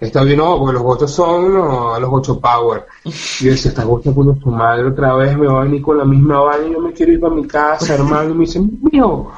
Está 0.00 0.22
bien, 0.22 0.38
no, 0.38 0.58
porque 0.58 0.74
los 0.74 0.82
gochos 0.82 1.10
son 1.10 1.54
los 1.54 2.10
gochos 2.10 2.38
power. 2.38 2.86
Y 3.04 3.44
yo 3.44 3.50
decía, 3.50 3.70
esta 3.70 3.84
gocha 3.84 4.14
con 4.14 4.40
su 4.40 4.50
madre 4.50 4.86
otra 4.86 5.14
vez 5.14 5.36
me 5.36 5.48
va 5.48 5.60
a 5.60 5.64
venir 5.64 5.82
con 5.82 5.98
la 5.98 6.04
misma 6.04 6.38
vaina 6.40 6.68
y 6.68 6.72
yo 6.72 6.80
me 6.80 6.92
quiero 6.92 7.12
ir 7.12 7.20
para 7.20 7.34
mi 7.34 7.46
casa, 7.46 7.94
hermano. 7.94 8.30
Y 8.30 8.34
me 8.34 8.40
dice, 8.40 8.60
mío, 8.60 9.28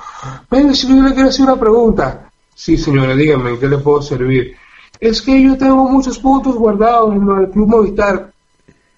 venga, 0.51 0.75
si 0.75 0.87
yo 0.87 1.03
le 1.03 1.15
quiero 1.15 1.31
hacer 1.31 1.47
una 1.47 1.59
pregunta. 1.59 2.31
Sí, 2.55 2.77
señora, 2.77 3.15
dígame, 3.15 3.59
¿qué 3.59 3.69
le 3.69 3.79
puedo 3.79 4.03
servir? 4.03 4.55
Es 4.99 5.23
que 5.23 5.43
yo 5.43 5.57
tengo 5.57 5.89
muchos 5.89 6.19
puntos 6.19 6.57
guardados 6.57 7.15
en 7.15 7.27
el 7.27 7.51
Club 7.51 7.69
Movistar. 7.69 8.31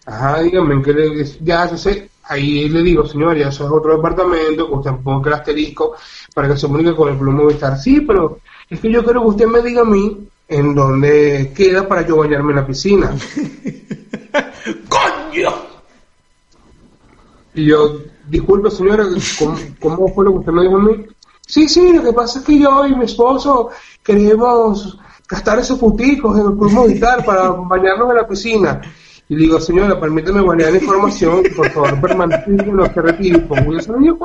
Ajá, 0.04 0.42
dígame, 0.42 0.82
¿qué 0.82 0.92
le, 0.92 1.24
ya 1.42 1.68
sé, 1.76 2.10
ahí 2.24 2.68
le 2.68 2.82
digo, 2.82 3.06
señor, 3.06 3.36
ya 3.36 3.48
eso 3.50 3.66
es 3.66 3.70
otro 3.70 3.94
departamento, 3.94 4.68
usted 4.68 4.90
ponga 5.04 5.28
el 5.28 5.34
asterisco 5.34 5.94
para 6.34 6.48
que 6.48 6.56
se 6.56 6.66
comunique 6.66 6.96
con 6.96 7.10
el 7.10 7.18
Club 7.18 7.34
Movistar. 7.34 7.78
Sí, 7.78 8.00
pero 8.00 8.40
es 8.68 8.80
que 8.80 8.90
yo 8.90 9.04
quiero 9.04 9.20
que 9.20 9.28
usted 9.28 9.46
me 9.46 9.62
diga 9.62 9.82
a 9.82 9.84
mí 9.84 10.28
en 10.53 10.74
donde 10.74 11.53
queda 11.55 11.88
para 11.88 12.07
yo 12.07 12.18
bañarme 12.18 12.50
en 12.53 12.57
la 12.57 12.66
piscina. 12.66 13.11
¡Coño! 14.88 15.50
Y 17.55 17.66
yo, 17.66 17.98
disculpe 18.28 18.70
señora, 18.70 19.05
¿cómo, 19.80 20.09
fue 20.09 20.24
lo 20.24 20.32
que 20.32 20.38
usted 20.38 20.53
me 20.53 20.62
dijo 20.62 20.76
a 20.76 20.80
mí? 20.80 21.07
Sí, 21.46 21.68
sí, 21.68 21.92
lo 21.92 22.03
que 22.03 22.12
pasa 22.12 22.38
es 22.38 22.44
que 22.44 22.59
yo 22.59 22.86
y 22.86 22.94
mi 22.94 23.05
esposo 23.05 23.70
queremos 24.03 24.98
gastar 25.28 25.59
esos 25.59 25.78
puticos 25.78 26.38
en 26.38 26.46
el 26.46 26.57
club 26.57 26.86
militar 26.86 27.24
para 27.24 27.50
bañarnos 27.50 28.11
en 28.11 28.16
la 28.16 28.28
piscina. 28.28 28.80
Y 29.28 29.36
digo, 29.36 29.59
señora, 29.61 29.98
permíteme 29.98 30.42
validar 30.42 30.72
la 30.72 30.78
información, 30.78 31.42
por 31.57 31.70
favor, 31.70 32.00
permanezca 32.00 32.50
en 32.50 32.76
los 32.76 32.94
retiro. 32.94 33.40
Pongo 33.48 33.78
ese 33.78 33.92
niño. 33.92 34.18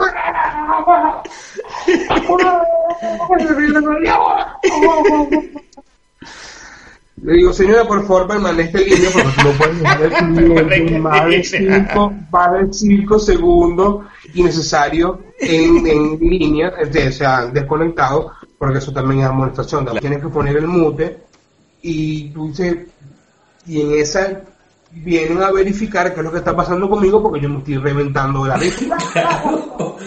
Le 7.22 7.34
digo, 7.34 7.52
señora, 7.52 7.86
por 7.86 8.06
favor, 8.06 8.28
permanezca 8.28 8.80
en 8.80 8.90
línea 8.90 9.10
porque 9.12 9.44
no 9.44 9.52
pueden 9.58 9.80
dejar 9.80 10.02
el 10.04 10.14
cliente 10.68 11.00
más 11.00 11.26
de 11.26 11.44
5 11.44 12.14
más 12.32 12.52
de 12.54 12.74
cinco 12.74 13.20
segundos 13.20 14.06
innecesarios 14.36 15.18
en, 15.40 15.88
en 15.88 16.20
línea, 16.20 16.74
o 16.80 17.12
sea, 17.12 17.48
desconectado, 17.48 18.32
porque 18.58 18.78
eso 18.78 18.92
también 18.92 19.22
es 19.22 19.28
amonestación. 19.28 19.88
Tienes 20.00 20.22
que 20.22 20.30
poner 20.30 20.58
el 20.58 20.68
mute 20.68 21.18
y 21.82 22.30
tú 22.30 22.50
dices, 22.50 22.78
y 23.66 23.82
en 23.82 24.00
esa 24.00 24.42
vienen 25.04 25.42
a 25.42 25.52
verificar 25.52 26.14
qué 26.14 26.20
es 26.20 26.26
lo 26.26 26.32
que 26.32 26.40
está 26.40 26.56
pasando 26.56 26.90
conmigo 26.90 27.22
porque 27.22 27.42
yo 27.42 27.50
me 27.50 27.60
estoy 27.60 27.78
reventando 27.78 28.44
de 28.44 28.50
la 28.50 28.58
risa. 28.58 28.98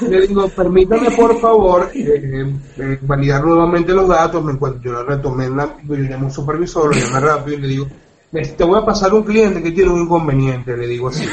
Le 0.00 0.26
digo, 0.26 0.48
permítame 0.48 1.10
por 1.12 1.38
favor 1.40 1.90
eh, 1.94 2.52
eh, 2.78 2.98
validar 3.02 3.44
nuevamente 3.44 3.92
los 3.92 4.08
datos. 4.08 4.42
Me 4.44 4.52
encuentro, 4.52 4.82
yo 4.82 4.92
lo 4.92 5.04
retomé, 5.04 5.46
en 5.46 5.56
la, 5.56 5.76
yo 5.84 5.94
llamo 5.94 6.24
a 6.24 6.26
un 6.26 6.32
supervisor, 6.32 6.94
lo 6.94 7.00
llamé 7.00 7.20
rápido 7.20 7.58
y 7.58 7.60
le 7.60 7.68
digo, 7.68 7.86
te 8.30 8.64
voy 8.64 8.80
a 8.80 8.84
pasar 8.84 9.14
un 9.14 9.22
cliente 9.22 9.62
que 9.62 9.70
tiene 9.70 9.90
un 9.90 10.02
inconveniente, 10.02 10.76
le 10.76 10.86
digo 10.88 11.08
así. 11.08 11.24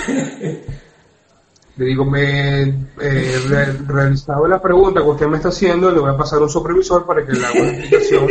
Le 1.78 1.86
digo, 1.86 2.06
me 2.06 2.62
eh, 3.02 3.40
realizado 3.88 4.48
la 4.48 4.62
pregunta 4.62 5.02
que 5.02 5.10
usted 5.10 5.28
me 5.28 5.38
está 5.38 5.50
haciendo, 5.50 5.90
le 5.90 6.00
voy 6.00 6.12
a 6.12 6.18
pasar 6.18 6.40
a 6.40 6.44
un 6.44 6.50
supervisor 6.50 7.06
para 7.06 7.26
que 7.26 7.34
le 7.34 7.46
haga 7.46 7.62
una 7.62 7.72
explicación 7.72 8.28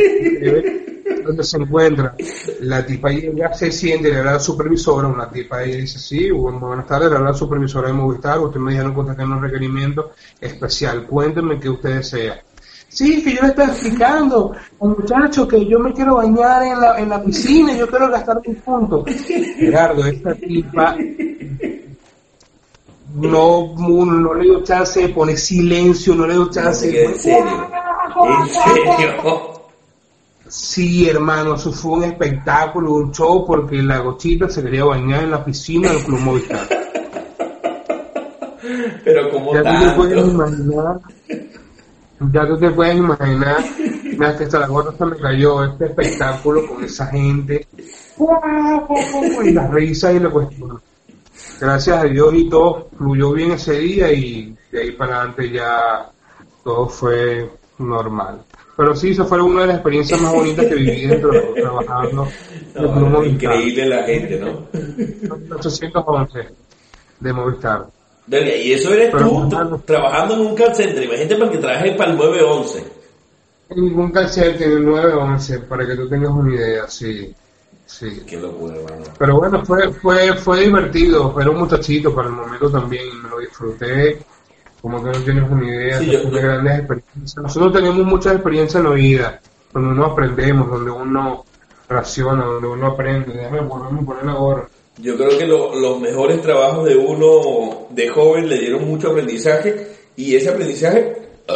donde 1.31 1.45
se 1.45 1.57
encuentra. 1.57 2.15
La 2.61 2.85
tipa 2.85 3.11
llega, 3.11 3.53
se 3.55 3.71
siente, 3.73 4.11
le 4.11 4.19
habla 4.19 4.31
a 4.33 4.35
la 4.35 4.41
supervisora, 4.41 5.09
una 5.09 5.31
tipa 5.31 5.65
y 5.65 5.83
dice, 5.83 5.99
sí, 5.99 6.31
buenas 6.31 6.87
tardes, 6.87 7.11
le 7.11 7.17
habla 7.17 7.31
a 7.31 7.33
la 7.33 7.39
supervisora 7.39 7.89
de 7.89 7.95
Movistar, 7.95 8.39
usted 8.39 8.61
me 8.61 8.73
dijeron 8.73 8.95
que 8.95 9.15
tiene 9.15 9.35
un 9.35 9.43
requerimiento 9.43 10.13
especial, 10.41 11.07
cuénteme 11.07 11.59
qué 11.59 11.69
usted 11.69 11.97
desea. 11.97 12.43
Sí, 12.89 13.23
que 13.23 13.35
yo 13.35 13.43
le 13.43 13.49
estoy 13.49 13.67
explicando 13.67 14.53
al 14.81 14.89
muchacho 14.89 15.47
que 15.47 15.65
yo 15.65 15.79
me 15.79 15.93
quiero 15.93 16.17
bañar 16.17 16.65
en 16.65 16.81
la, 16.81 16.99
en 16.99 17.09
la 17.09 17.23
piscina 17.23 17.77
yo 17.77 17.87
quiero 17.87 18.11
gastar 18.11 18.41
un 18.45 18.55
punto. 18.57 19.05
Gerardo, 19.07 20.05
esta 20.07 20.35
tipa 20.35 20.97
no, 23.15 23.75
no 23.77 24.35
le 24.35 24.43
dio 24.43 24.63
chance 24.65 25.01
de 25.03 25.09
poner 25.11 25.39
silencio, 25.39 26.17
no 26.17 26.27
le 26.27 26.35
dio 26.35 26.51
chance. 26.51 27.05
¿En 27.05 27.15
serio? 27.15 27.71
¿En 28.25 28.49
serio? 28.49 29.50
Sí, 30.51 31.09
hermano, 31.09 31.55
eso 31.55 31.73
fue 31.73 31.93
un 31.93 32.05
espectáculo, 32.05 32.95
un 32.95 33.13
show, 33.13 33.47
porque 33.47 33.81
la 33.83 33.99
gochita 33.99 34.49
se 34.49 34.65
quería 34.65 34.85
bañar 34.85 35.23
en 35.23 35.31
la 35.31 35.45
piscina 35.45 35.93
del 35.93 36.03
Club 36.03 36.19
Movistar. 36.19 36.69
Pero 39.05 39.31
como 39.31 39.55
ya 39.55 39.63
tú 39.63 39.69
te 39.81 39.91
puedes 39.93 40.27
imaginar, 40.27 41.01
ya 42.33 42.49
tú 42.49 42.59
te 42.59 42.71
puedes 42.71 42.97
imaginar, 42.97 43.65
mira 44.05 44.37
que 44.37 44.45
hasta 44.45 44.59
la 44.59 44.67
gorra 44.67 44.93
se 44.99 45.07
me 45.07 45.17
cayó 45.17 45.65
este 45.65 45.87
espectáculo 45.87 46.67
con 46.67 46.83
esa 46.85 47.07
gente, 47.07 47.69
y 49.45 49.53
las 49.53 49.71
risas 49.71 50.15
y 50.15 50.19
la 50.19 50.31
cuestión. 50.31 50.81
Gracias 51.61 51.97
a 51.97 52.05
Dios 52.05 52.35
y 52.35 52.49
todo 52.49 52.89
fluyó 52.99 53.33
bien 53.33 53.53
ese 53.53 53.79
día 53.79 54.13
y 54.13 54.57
de 54.73 54.81
ahí 54.81 54.91
para 54.93 55.19
adelante 55.19 55.51
ya 55.51 56.11
todo 56.65 56.89
fue 56.89 57.51
normal. 57.79 58.43
Pero 58.81 58.97
sí, 58.97 59.11
esa 59.11 59.27
fue 59.27 59.43
una 59.43 59.61
de 59.61 59.67
las 59.67 59.77
experiencias 59.77 60.19
más 60.23 60.33
bonitas 60.33 60.65
que 60.65 60.75
viví 60.75 61.07
dentro 61.07 61.31
de 61.31 61.41
trabajando. 61.61 62.27
No, 62.77 63.23
increíble 63.23 63.85
la 63.85 64.05
gente, 64.05 64.41
¿no? 64.41 64.69
811 65.55 66.49
de 67.21 67.33
Movistar. 67.35 67.89
y 68.27 68.73
eso 68.73 68.95
eres 68.95 69.13
tú 69.13 69.51
trabajando 69.85 70.33
en 70.33 70.41
un 70.41 70.55
call 70.55 70.75
center. 70.75 71.05
Imagínate 71.05 71.37
para 71.37 71.51
que 71.51 71.59
trabajes 71.59 71.95
para 71.95 72.11
el 72.13 72.17
911. 72.17 72.85
En 73.69 73.85
ningún 73.85 74.13
call 74.13 74.31
center, 74.31 74.63
en 74.63 74.79
el 74.79 74.87
911, 74.87 75.59
para 75.59 75.87
que 75.87 75.97
tú 75.97 76.09
tengas 76.09 76.31
una 76.31 76.55
idea, 76.55 76.89
sí. 76.89 77.35
Sí. 77.85 78.23
Qué 78.27 78.39
locura, 78.39 78.77
hermano. 78.77 79.05
Pero 79.19 79.37
bueno, 79.37 79.63
fue, 79.63 79.93
fue, 79.93 80.33
fue 80.37 80.61
divertido. 80.65 81.39
Era 81.39 81.51
un 81.51 81.59
muchachito 81.59 82.15
para 82.15 82.29
el 82.29 82.35
momento 82.35 82.71
también. 82.71 83.23
Me 83.23 83.29
lo 83.29 83.41
disfruté 83.41 84.21
como 84.81 85.03
que 85.03 85.11
no 85.11 85.25
tienes 85.25 85.51
una 85.51 85.67
idea, 85.67 85.99
sí, 85.99 86.07
grandes 86.33 86.79
experiencias. 86.79 87.37
Nosotros 87.37 87.73
tenemos 87.73 88.07
muchas 88.07 88.35
experiencias 88.35 88.83
en 88.83 88.91
la 88.91 88.95
vida, 88.95 89.41
donde 89.73 89.91
uno 89.91 90.05
aprendemos, 90.07 90.71
donde 90.71 90.91
uno 90.91 91.45
raciona, 91.89 92.45
donde 92.45 92.69
uno 92.69 92.87
aprende. 92.87 93.33
Déjame 93.33 93.63
poner 93.63 94.25
la 94.25 94.35
gorra. 94.35 94.69
Yo 94.99 95.17
creo 95.17 95.39
que 95.39 95.47
los 95.47 96.01
mejores 96.01 96.43
trabajos 96.43 96.87
de 96.87 96.97
uno 96.97 97.87
de 97.91 98.09
joven 98.09 98.49
le 98.49 98.59
dieron 98.59 98.87
mucho 98.87 99.11
aprendizaje 99.11 99.89
y 100.17 100.35
ese 100.35 100.51
aprendizaje 100.51 101.17
uh, 101.49 101.53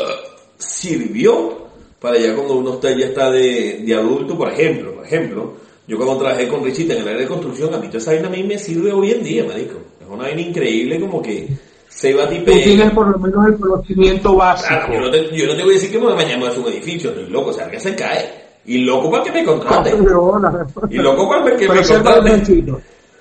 sirvió 0.56 1.64
para 2.00 2.18
ya 2.18 2.34
cuando 2.34 2.56
uno 2.56 2.74
está 2.74 2.90
ya 2.96 3.06
está 3.06 3.30
de, 3.30 3.82
de, 3.84 3.94
adulto, 3.94 4.36
por 4.36 4.50
ejemplo, 4.50 4.94
por 4.94 5.06
ejemplo, 5.06 5.54
yo 5.86 5.96
cuando 5.96 6.18
trabajé 6.18 6.48
con 6.48 6.64
Richita 6.64 6.94
en 6.94 7.02
el 7.02 7.08
área 7.08 7.20
de 7.20 7.28
construcción, 7.28 7.74
a 7.74 7.78
mí 7.78 7.88
toda 7.88 7.98
esa 7.98 8.12
vaina 8.12 8.28
a 8.28 8.30
mí 8.30 8.42
me 8.42 8.58
sirve 8.58 8.92
hoy 8.92 9.12
en 9.12 9.24
día, 9.24 9.44
marico. 9.44 9.78
Es 10.00 10.06
una 10.08 10.24
vaina 10.24 10.40
increíble 10.40 11.00
como 11.00 11.22
que 11.22 11.48
se 11.94 12.10
iba 12.10 12.24
a 12.24 12.28
Tú 12.28 12.44
tienes 12.44 12.90
por 12.90 13.08
lo 13.08 13.18
menos 13.18 13.46
el 13.46 13.56
conocimiento 13.56 14.34
básico. 14.34 14.92
yo, 14.92 15.00
no 15.00 15.10
te, 15.10 15.36
yo 15.36 15.46
no 15.46 15.56
te 15.56 15.62
voy 15.62 15.72
a 15.72 15.74
decir 15.74 15.92
que 15.92 15.98
me 15.98 16.12
mañana 16.12 16.48
es 16.48 16.58
un 16.58 16.66
edificio, 16.66 17.10
estoy 17.10 17.28
loco, 17.28 17.50
o 17.50 17.52
sea, 17.52 17.70
que 17.70 17.78
se 17.78 17.94
cae. 17.94 18.44
Y 18.66 18.78
loco 18.78 19.10
para 19.10 19.22
que 19.22 19.30
me 19.30 19.44
contrate. 19.44 19.90
y 20.90 20.96
loco 20.96 21.28
para 21.28 21.56
que 21.56 21.68
me 21.68 21.82
contrate. 21.82 22.42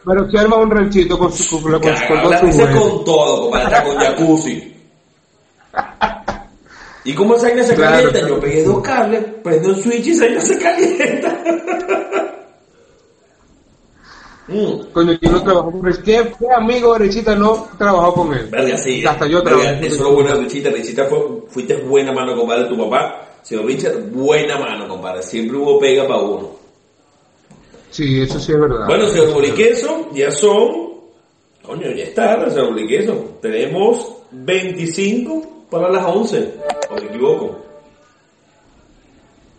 Pero 0.06 0.30
si 0.30 0.38
arma 0.38 0.58
un 0.58 0.72
ranchito 0.72 1.18
con 1.18 1.32
su 1.32 1.62
con, 1.62 1.80
con, 1.80 1.82
con, 1.82 2.74
con 2.74 3.06
todo, 3.06 3.42
compadre, 3.44 3.84
con 3.86 3.96
jacuzzi. 3.98 4.74
¿Y 7.06 7.14
cómo 7.14 7.36
esa 7.36 7.48
vaina 7.48 7.64
se 7.64 7.76
calienta? 7.76 8.28
Yo 8.28 8.40
pegué 8.40 8.64
dos 8.64 8.82
cables, 8.82 9.24
prendo 9.44 9.70
el 9.70 9.76
switch 9.76 10.08
y 10.08 10.12
esa 10.12 10.26
vaina 10.26 10.42
se 10.42 10.58
calienta. 10.58 11.44
Mm. 14.48 14.92
Coño, 14.92 15.14
yo 15.22 15.32
no 15.32 15.44
trabajo 15.44 15.72
con 15.72 15.88
él. 15.88 16.04
¿Qué, 16.04 16.34
amigo 16.56 16.94
de 16.94 17.00
Richita 17.00 17.36
no 17.36 17.68
trabajó 17.78 18.14
con 18.14 18.34
él? 18.34 18.48
Verga, 18.48 18.78
sí. 18.78 19.06
Hasta 19.06 19.28
yo 19.28 19.42
trabajé. 19.42 19.86
Eso 19.86 19.96
es 19.96 20.02
lo 20.02 20.14
bueno 20.14 20.36
de 20.36 20.42
Richita. 20.42 20.70
Richita 20.70 21.06
fue, 21.06 21.20
fuiste 21.48 21.76
buena 21.78 22.12
mano, 22.12 22.36
compadre, 22.36 22.66
tu 22.66 22.78
papá. 22.78 23.30
Señor 23.42 23.66
Richard, 23.66 24.00
buena 24.12 24.58
mano, 24.58 24.88
compadre. 24.88 25.24
Siempre 25.24 25.58
hubo 25.58 25.80
pega 25.80 26.08
para 26.08 26.20
uno. 26.20 26.52
Sí, 27.90 28.22
eso 28.22 28.40
sí 28.40 28.52
es 28.52 28.60
verdad. 28.60 28.86
Bueno, 28.88 29.08
señor 29.08 29.34
Boliqueso, 29.34 30.10
ya 30.14 30.32
son. 30.32 30.94
Coño, 31.62 31.92
ya 31.92 32.04
está, 32.04 32.50
señor 32.50 32.70
Boliqueso. 32.70 33.38
Tenemos 33.42 34.14
25 34.32 35.66
para 35.70 35.90
las 35.90 36.06
11. 36.06 36.54
¿O 36.90 36.96
me 36.96 37.06
equivoco? 37.08 37.63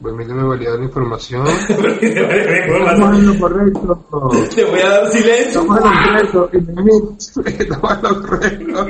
Permíteme 0.04 0.42
validar 0.42 0.78
la 0.78 0.84
información. 0.84 1.46
Estamos 2.02 3.16
en 3.16 3.26
lo 3.26 3.38
correcto. 3.40 4.06
Te 4.54 4.64
voy 4.64 4.80
a 4.80 4.88
dar 4.90 5.10
silencio. 5.10 5.62
Estamos 5.62 5.78
en 5.78 5.84
lo 5.84 6.30
correcto. 6.30 6.50
Estamos 7.46 7.92
en 7.92 8.02
lo 8.02 8.22
correcto. 8.22 8.86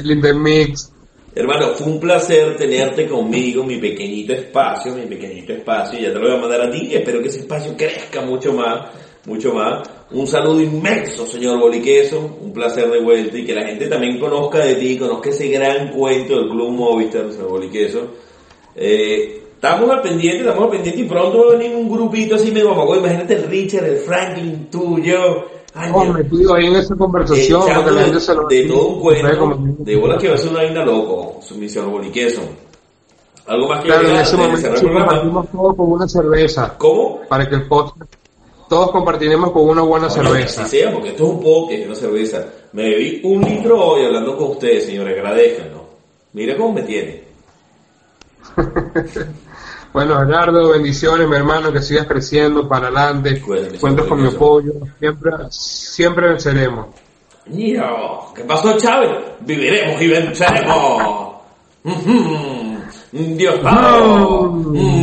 El 0.00 0.10
Intermix. 0.10 0.90
Hermano, 1.32 1.74
fue 1.74 1.86
un 1.86 2.00
placer 2.00 2.56
tenerte 2.56 3.06
conmigo, 3.06 3.62
mi 3.62 3.78
pequeñito 3.78 4.32
espacio, 4.32 4.94
mi 4.96 5.06
pequeñito 5.06 5.52
espacio. 5.52 6.00
Ya 6.00 6.12
te 6.12 6.18
lo 6.18 6.22
voy 6.22 6.36
a 6.36 6.40
mandar 6.40 6.62
a 6.62 6.70
ti. 6.70 6.92
Espero 6.92 7.22
que 7.22 7.28
ese 7.28 7.40
espacio 7.40 7.76
crezca 7.76 8.20
mucho 8.20 8.52
más, 8.52 8.90
mucho 9.26 9.54
más. 9.54 9.88
Un 10.10 10.26
saludo 10.26 10.60
inmenso, 10.60 11.24
señor 11.24 11.60
Boliqueso. 11.60 12.18
Un 12.40 12.52
placer 12.52 12.90
de 12.90 13.00
vuelta 13.00 13.38
y 13.38 13.44
que 13.44 13.54
la 13.54 13.64
gente 13.64 13.86
también 13.86 14.18
conozca 14.18 14.58
de 14.58 14.74
ti, 14.74 14.98
conozca 14.98 15.30
ese 15.30 15.46
gran 15.48 15.92
cuento 15.92 16.34
del 16.34 16.48
Club 16.48 16.70
Movistar, 16.70 17.30
señor 17.30 17.50
Boliqueso 17.50 18.24
eh, 18.76 19.42
estamos 19.54 19.90
al 19.90 20.02
pendiente, 20.02 20.40
estamos 20.40 20.64
al 20.64 20.70
pendiente 20.70 21.00
y 21.00 21.04
pronto 21.04 21.38
va 21.38 21.54
a 21.54 21.58
venir 21.58 21.76
un 21.76 21.90
grupito 21.90 22.34
así 22.34 22.50
medio 22.50 22.70
mamago. 22.70 22.96
Imagínate 22.96 23.34
el 23.34 23.44
Richard, 23.44 23.84
el 23.84 23.96
Franklin, 23.98 24.68
tú, 24.70 24.98
yo. 24.98 25.46
Ay, 25.74 25.90
oh, 25.92 26.04
metido 26.04 26.54
ahí 26.54 26.66
en 26.66 26.76
esa 26.76 26.94
conversación. 26.94 27.62
de, 27.66 28.56
de 28.56 28.68
todo 28.68 28.86
un 28.88 29.00
cuento, 29.00 29.58
de 29.78 29.96
bolas 29.96 30.22
que 30.22 30.28
va 30.28 30.34
a 30.34 30.38
ser 30.38 30.50
una 30.50 30.62
vaina 30.62 30.84
loco, 30.84 31.40
su 31.42 31.56
misión 31.56 31.90
boliqueso. 31.90 32.42
Algo 33.46 33.68
más 33.68 33.80
que 33.80 33.88
Claro, 33.88 34.08
en 34.08 34.16
ese 34.16 34.36
momento 34.36 34.76
sí, 34.76 34.86
compartimos 34.86 35.48
todos 35.50 35.76
con 35.76 35.92
una 35.92 36.08
cerveza. 36.08 36.74
¿Cómo? 36.78 37.20
Para 37.28 37.48
que 37.48 37.56
el 37.56 37.66
podcast 37.66 38.14
todos 38.68 38.90
compartiremos 38.90 39.50
con 39.50 39.68
una 39.68 39.82
buena 39.82 40.08
cerveza. 40.08 40.62
Así 40.62 40.78
sea, 40.78 40.92
porque 40.92 41.10
esto 41.10 41.24
es 41.24 41.30
un 41.30 41.40
podcast, 41.40 41.80
es 41.80 41.86
una 41.86 41.94
cerveza. 41.94 42.46
Me 42.72 42.88
bebí 42.88 43.20
un 43.24 43.42
litro 43.42 43.78
hoy 43.84 44.04
hablando 44.06 44.36
con 44.36 44.52
ustedes, 44.52 44.86
señores, 44.86 45.16
agradezcanlo. 45.16 45.84
Mira 46.32 46.56
cómo 46.56 46.72
me 46.72 46.82
tiene. 46.82 47.23
Bueno, 49.94 50.18
Gerardo, 50.18 50.70
bendiciones, 50.70 51.28
mi 51.28 51.36
hermano, 51.36 51.72
que 51.72 51.80
sigas 51.80 52.08
creciendo 52.08 52.68
para 52.68 52.88
adelante. 52.88 53.40
Cuentas 53.40 54.06
con 54.06 54.20
mi 54.20 54.26
apoyo. 54.26 54.72
Siempre, 54.98 55.30
siempre 55.50 56.28
venceremos. 56.30 56.86
¿Qué 58.34 58.42
pasó, 58.42 58.76
Chávez? 58.76 59.10
Viviremos 59.38 60.02
y 60.02 60.08
venceremos. 60.08 61.34
Dios 63.12 63.60
Padre. 63.60 64.04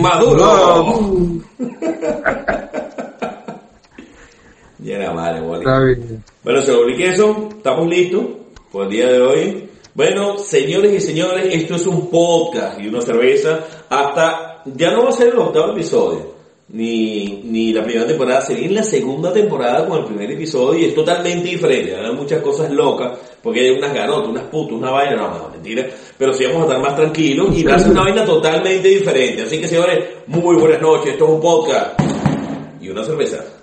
Maduro. 0.01 1.41
ya 4.79 4.95
era 4.97 5.13
madre, 5.13 5.39
Bueno, 6.43 6.61
se 6.61 6.73
lo 6.73 6.85
eso. 6.89 7.47
Estamos 7.55 7.87
listos 7.87 8.25
por 8.73 8.83
el 8.87 8.89
día 8.89 9.07
de 9.07 9.21
hoy. 9.21 9.70
Bueno, 9.93 10.37
señores 10.37 10.93
y 10.93 11.01
señores, 11.01 11.53
esto 11.53 11.75
es 11.75 11.85
un 11.85 12.09
podcast 12.09 12.79
y 12.79 12.87
una 12.87 13.01
cerveza 13.01 13.59
hasta 13.89 14.63
ya 14.73 14.91
no 14.91 15.03
va 15.03 15.09
a 15.09 15.13
ser 15.13 15.29
el 15.29 15.39
octavo 15.39 15.73
episodio, 15.73 16.33
ni, 16.69 17.41
ni 17.43 17.73
la 17.73 17.83
primera 17.83 18.07
temporada, 18.07 18.39
sería 18.39 18.67
en 18.67 18.75
la 18.75 18.83
segunda 18.83 19.33
temporada 19.33 19.85
con 19.85 19.99
el 19.99 20.05
primer 20.05 20.31
episodio 20.31 20.79
y 20.79 20.85
es 20.85 20.95
totalmente 20.95 21.49
diferente, 21.49 21.93
hay 21.93 22.13
muchas 22.13 22.41
cosas 22.41 22.71
locas, 22.71 23.17
porque 23.43 23.59
hay 23.59 23.71
unas 23.71 23.93
garotas, 23.93 24.29
unas 24.29 24.43
putas, 24.45 24.77
una 24.77 24.91
vaina, 24.91 25.17
no, 25.17 25.37
no, 25.37 25.49
mentira, 25.49 25.85
pero 26.17 26.31
sí 26.31 26.45
vamos 26.45 26.61
a 26.61 26.65
estar 26.67 26.81
más 26.81 26.95
tranquilos 26.95 27.49
y 27.57 27.63
va 27.63 27.75
a 27.75 27.79
ser 27.79 27.91
una 27.91 28.03
vaina 28.03 28.23
totalmente 28.23 28.87
diferente. 28.87 29.41
Así 29.41 29.59
que 29.59 29.67
señores, 29.67 30.05
muy 30.27 30.55
buenas 30.55 30.81
noches, 30.81 31.11
esto 31.11 31.25
es 31.25 31.31
un 31.31 31.41
podcast 31.41 31.99
y 32.79 32.87
una 32.87 33.03
cerveza. 33.03 33.60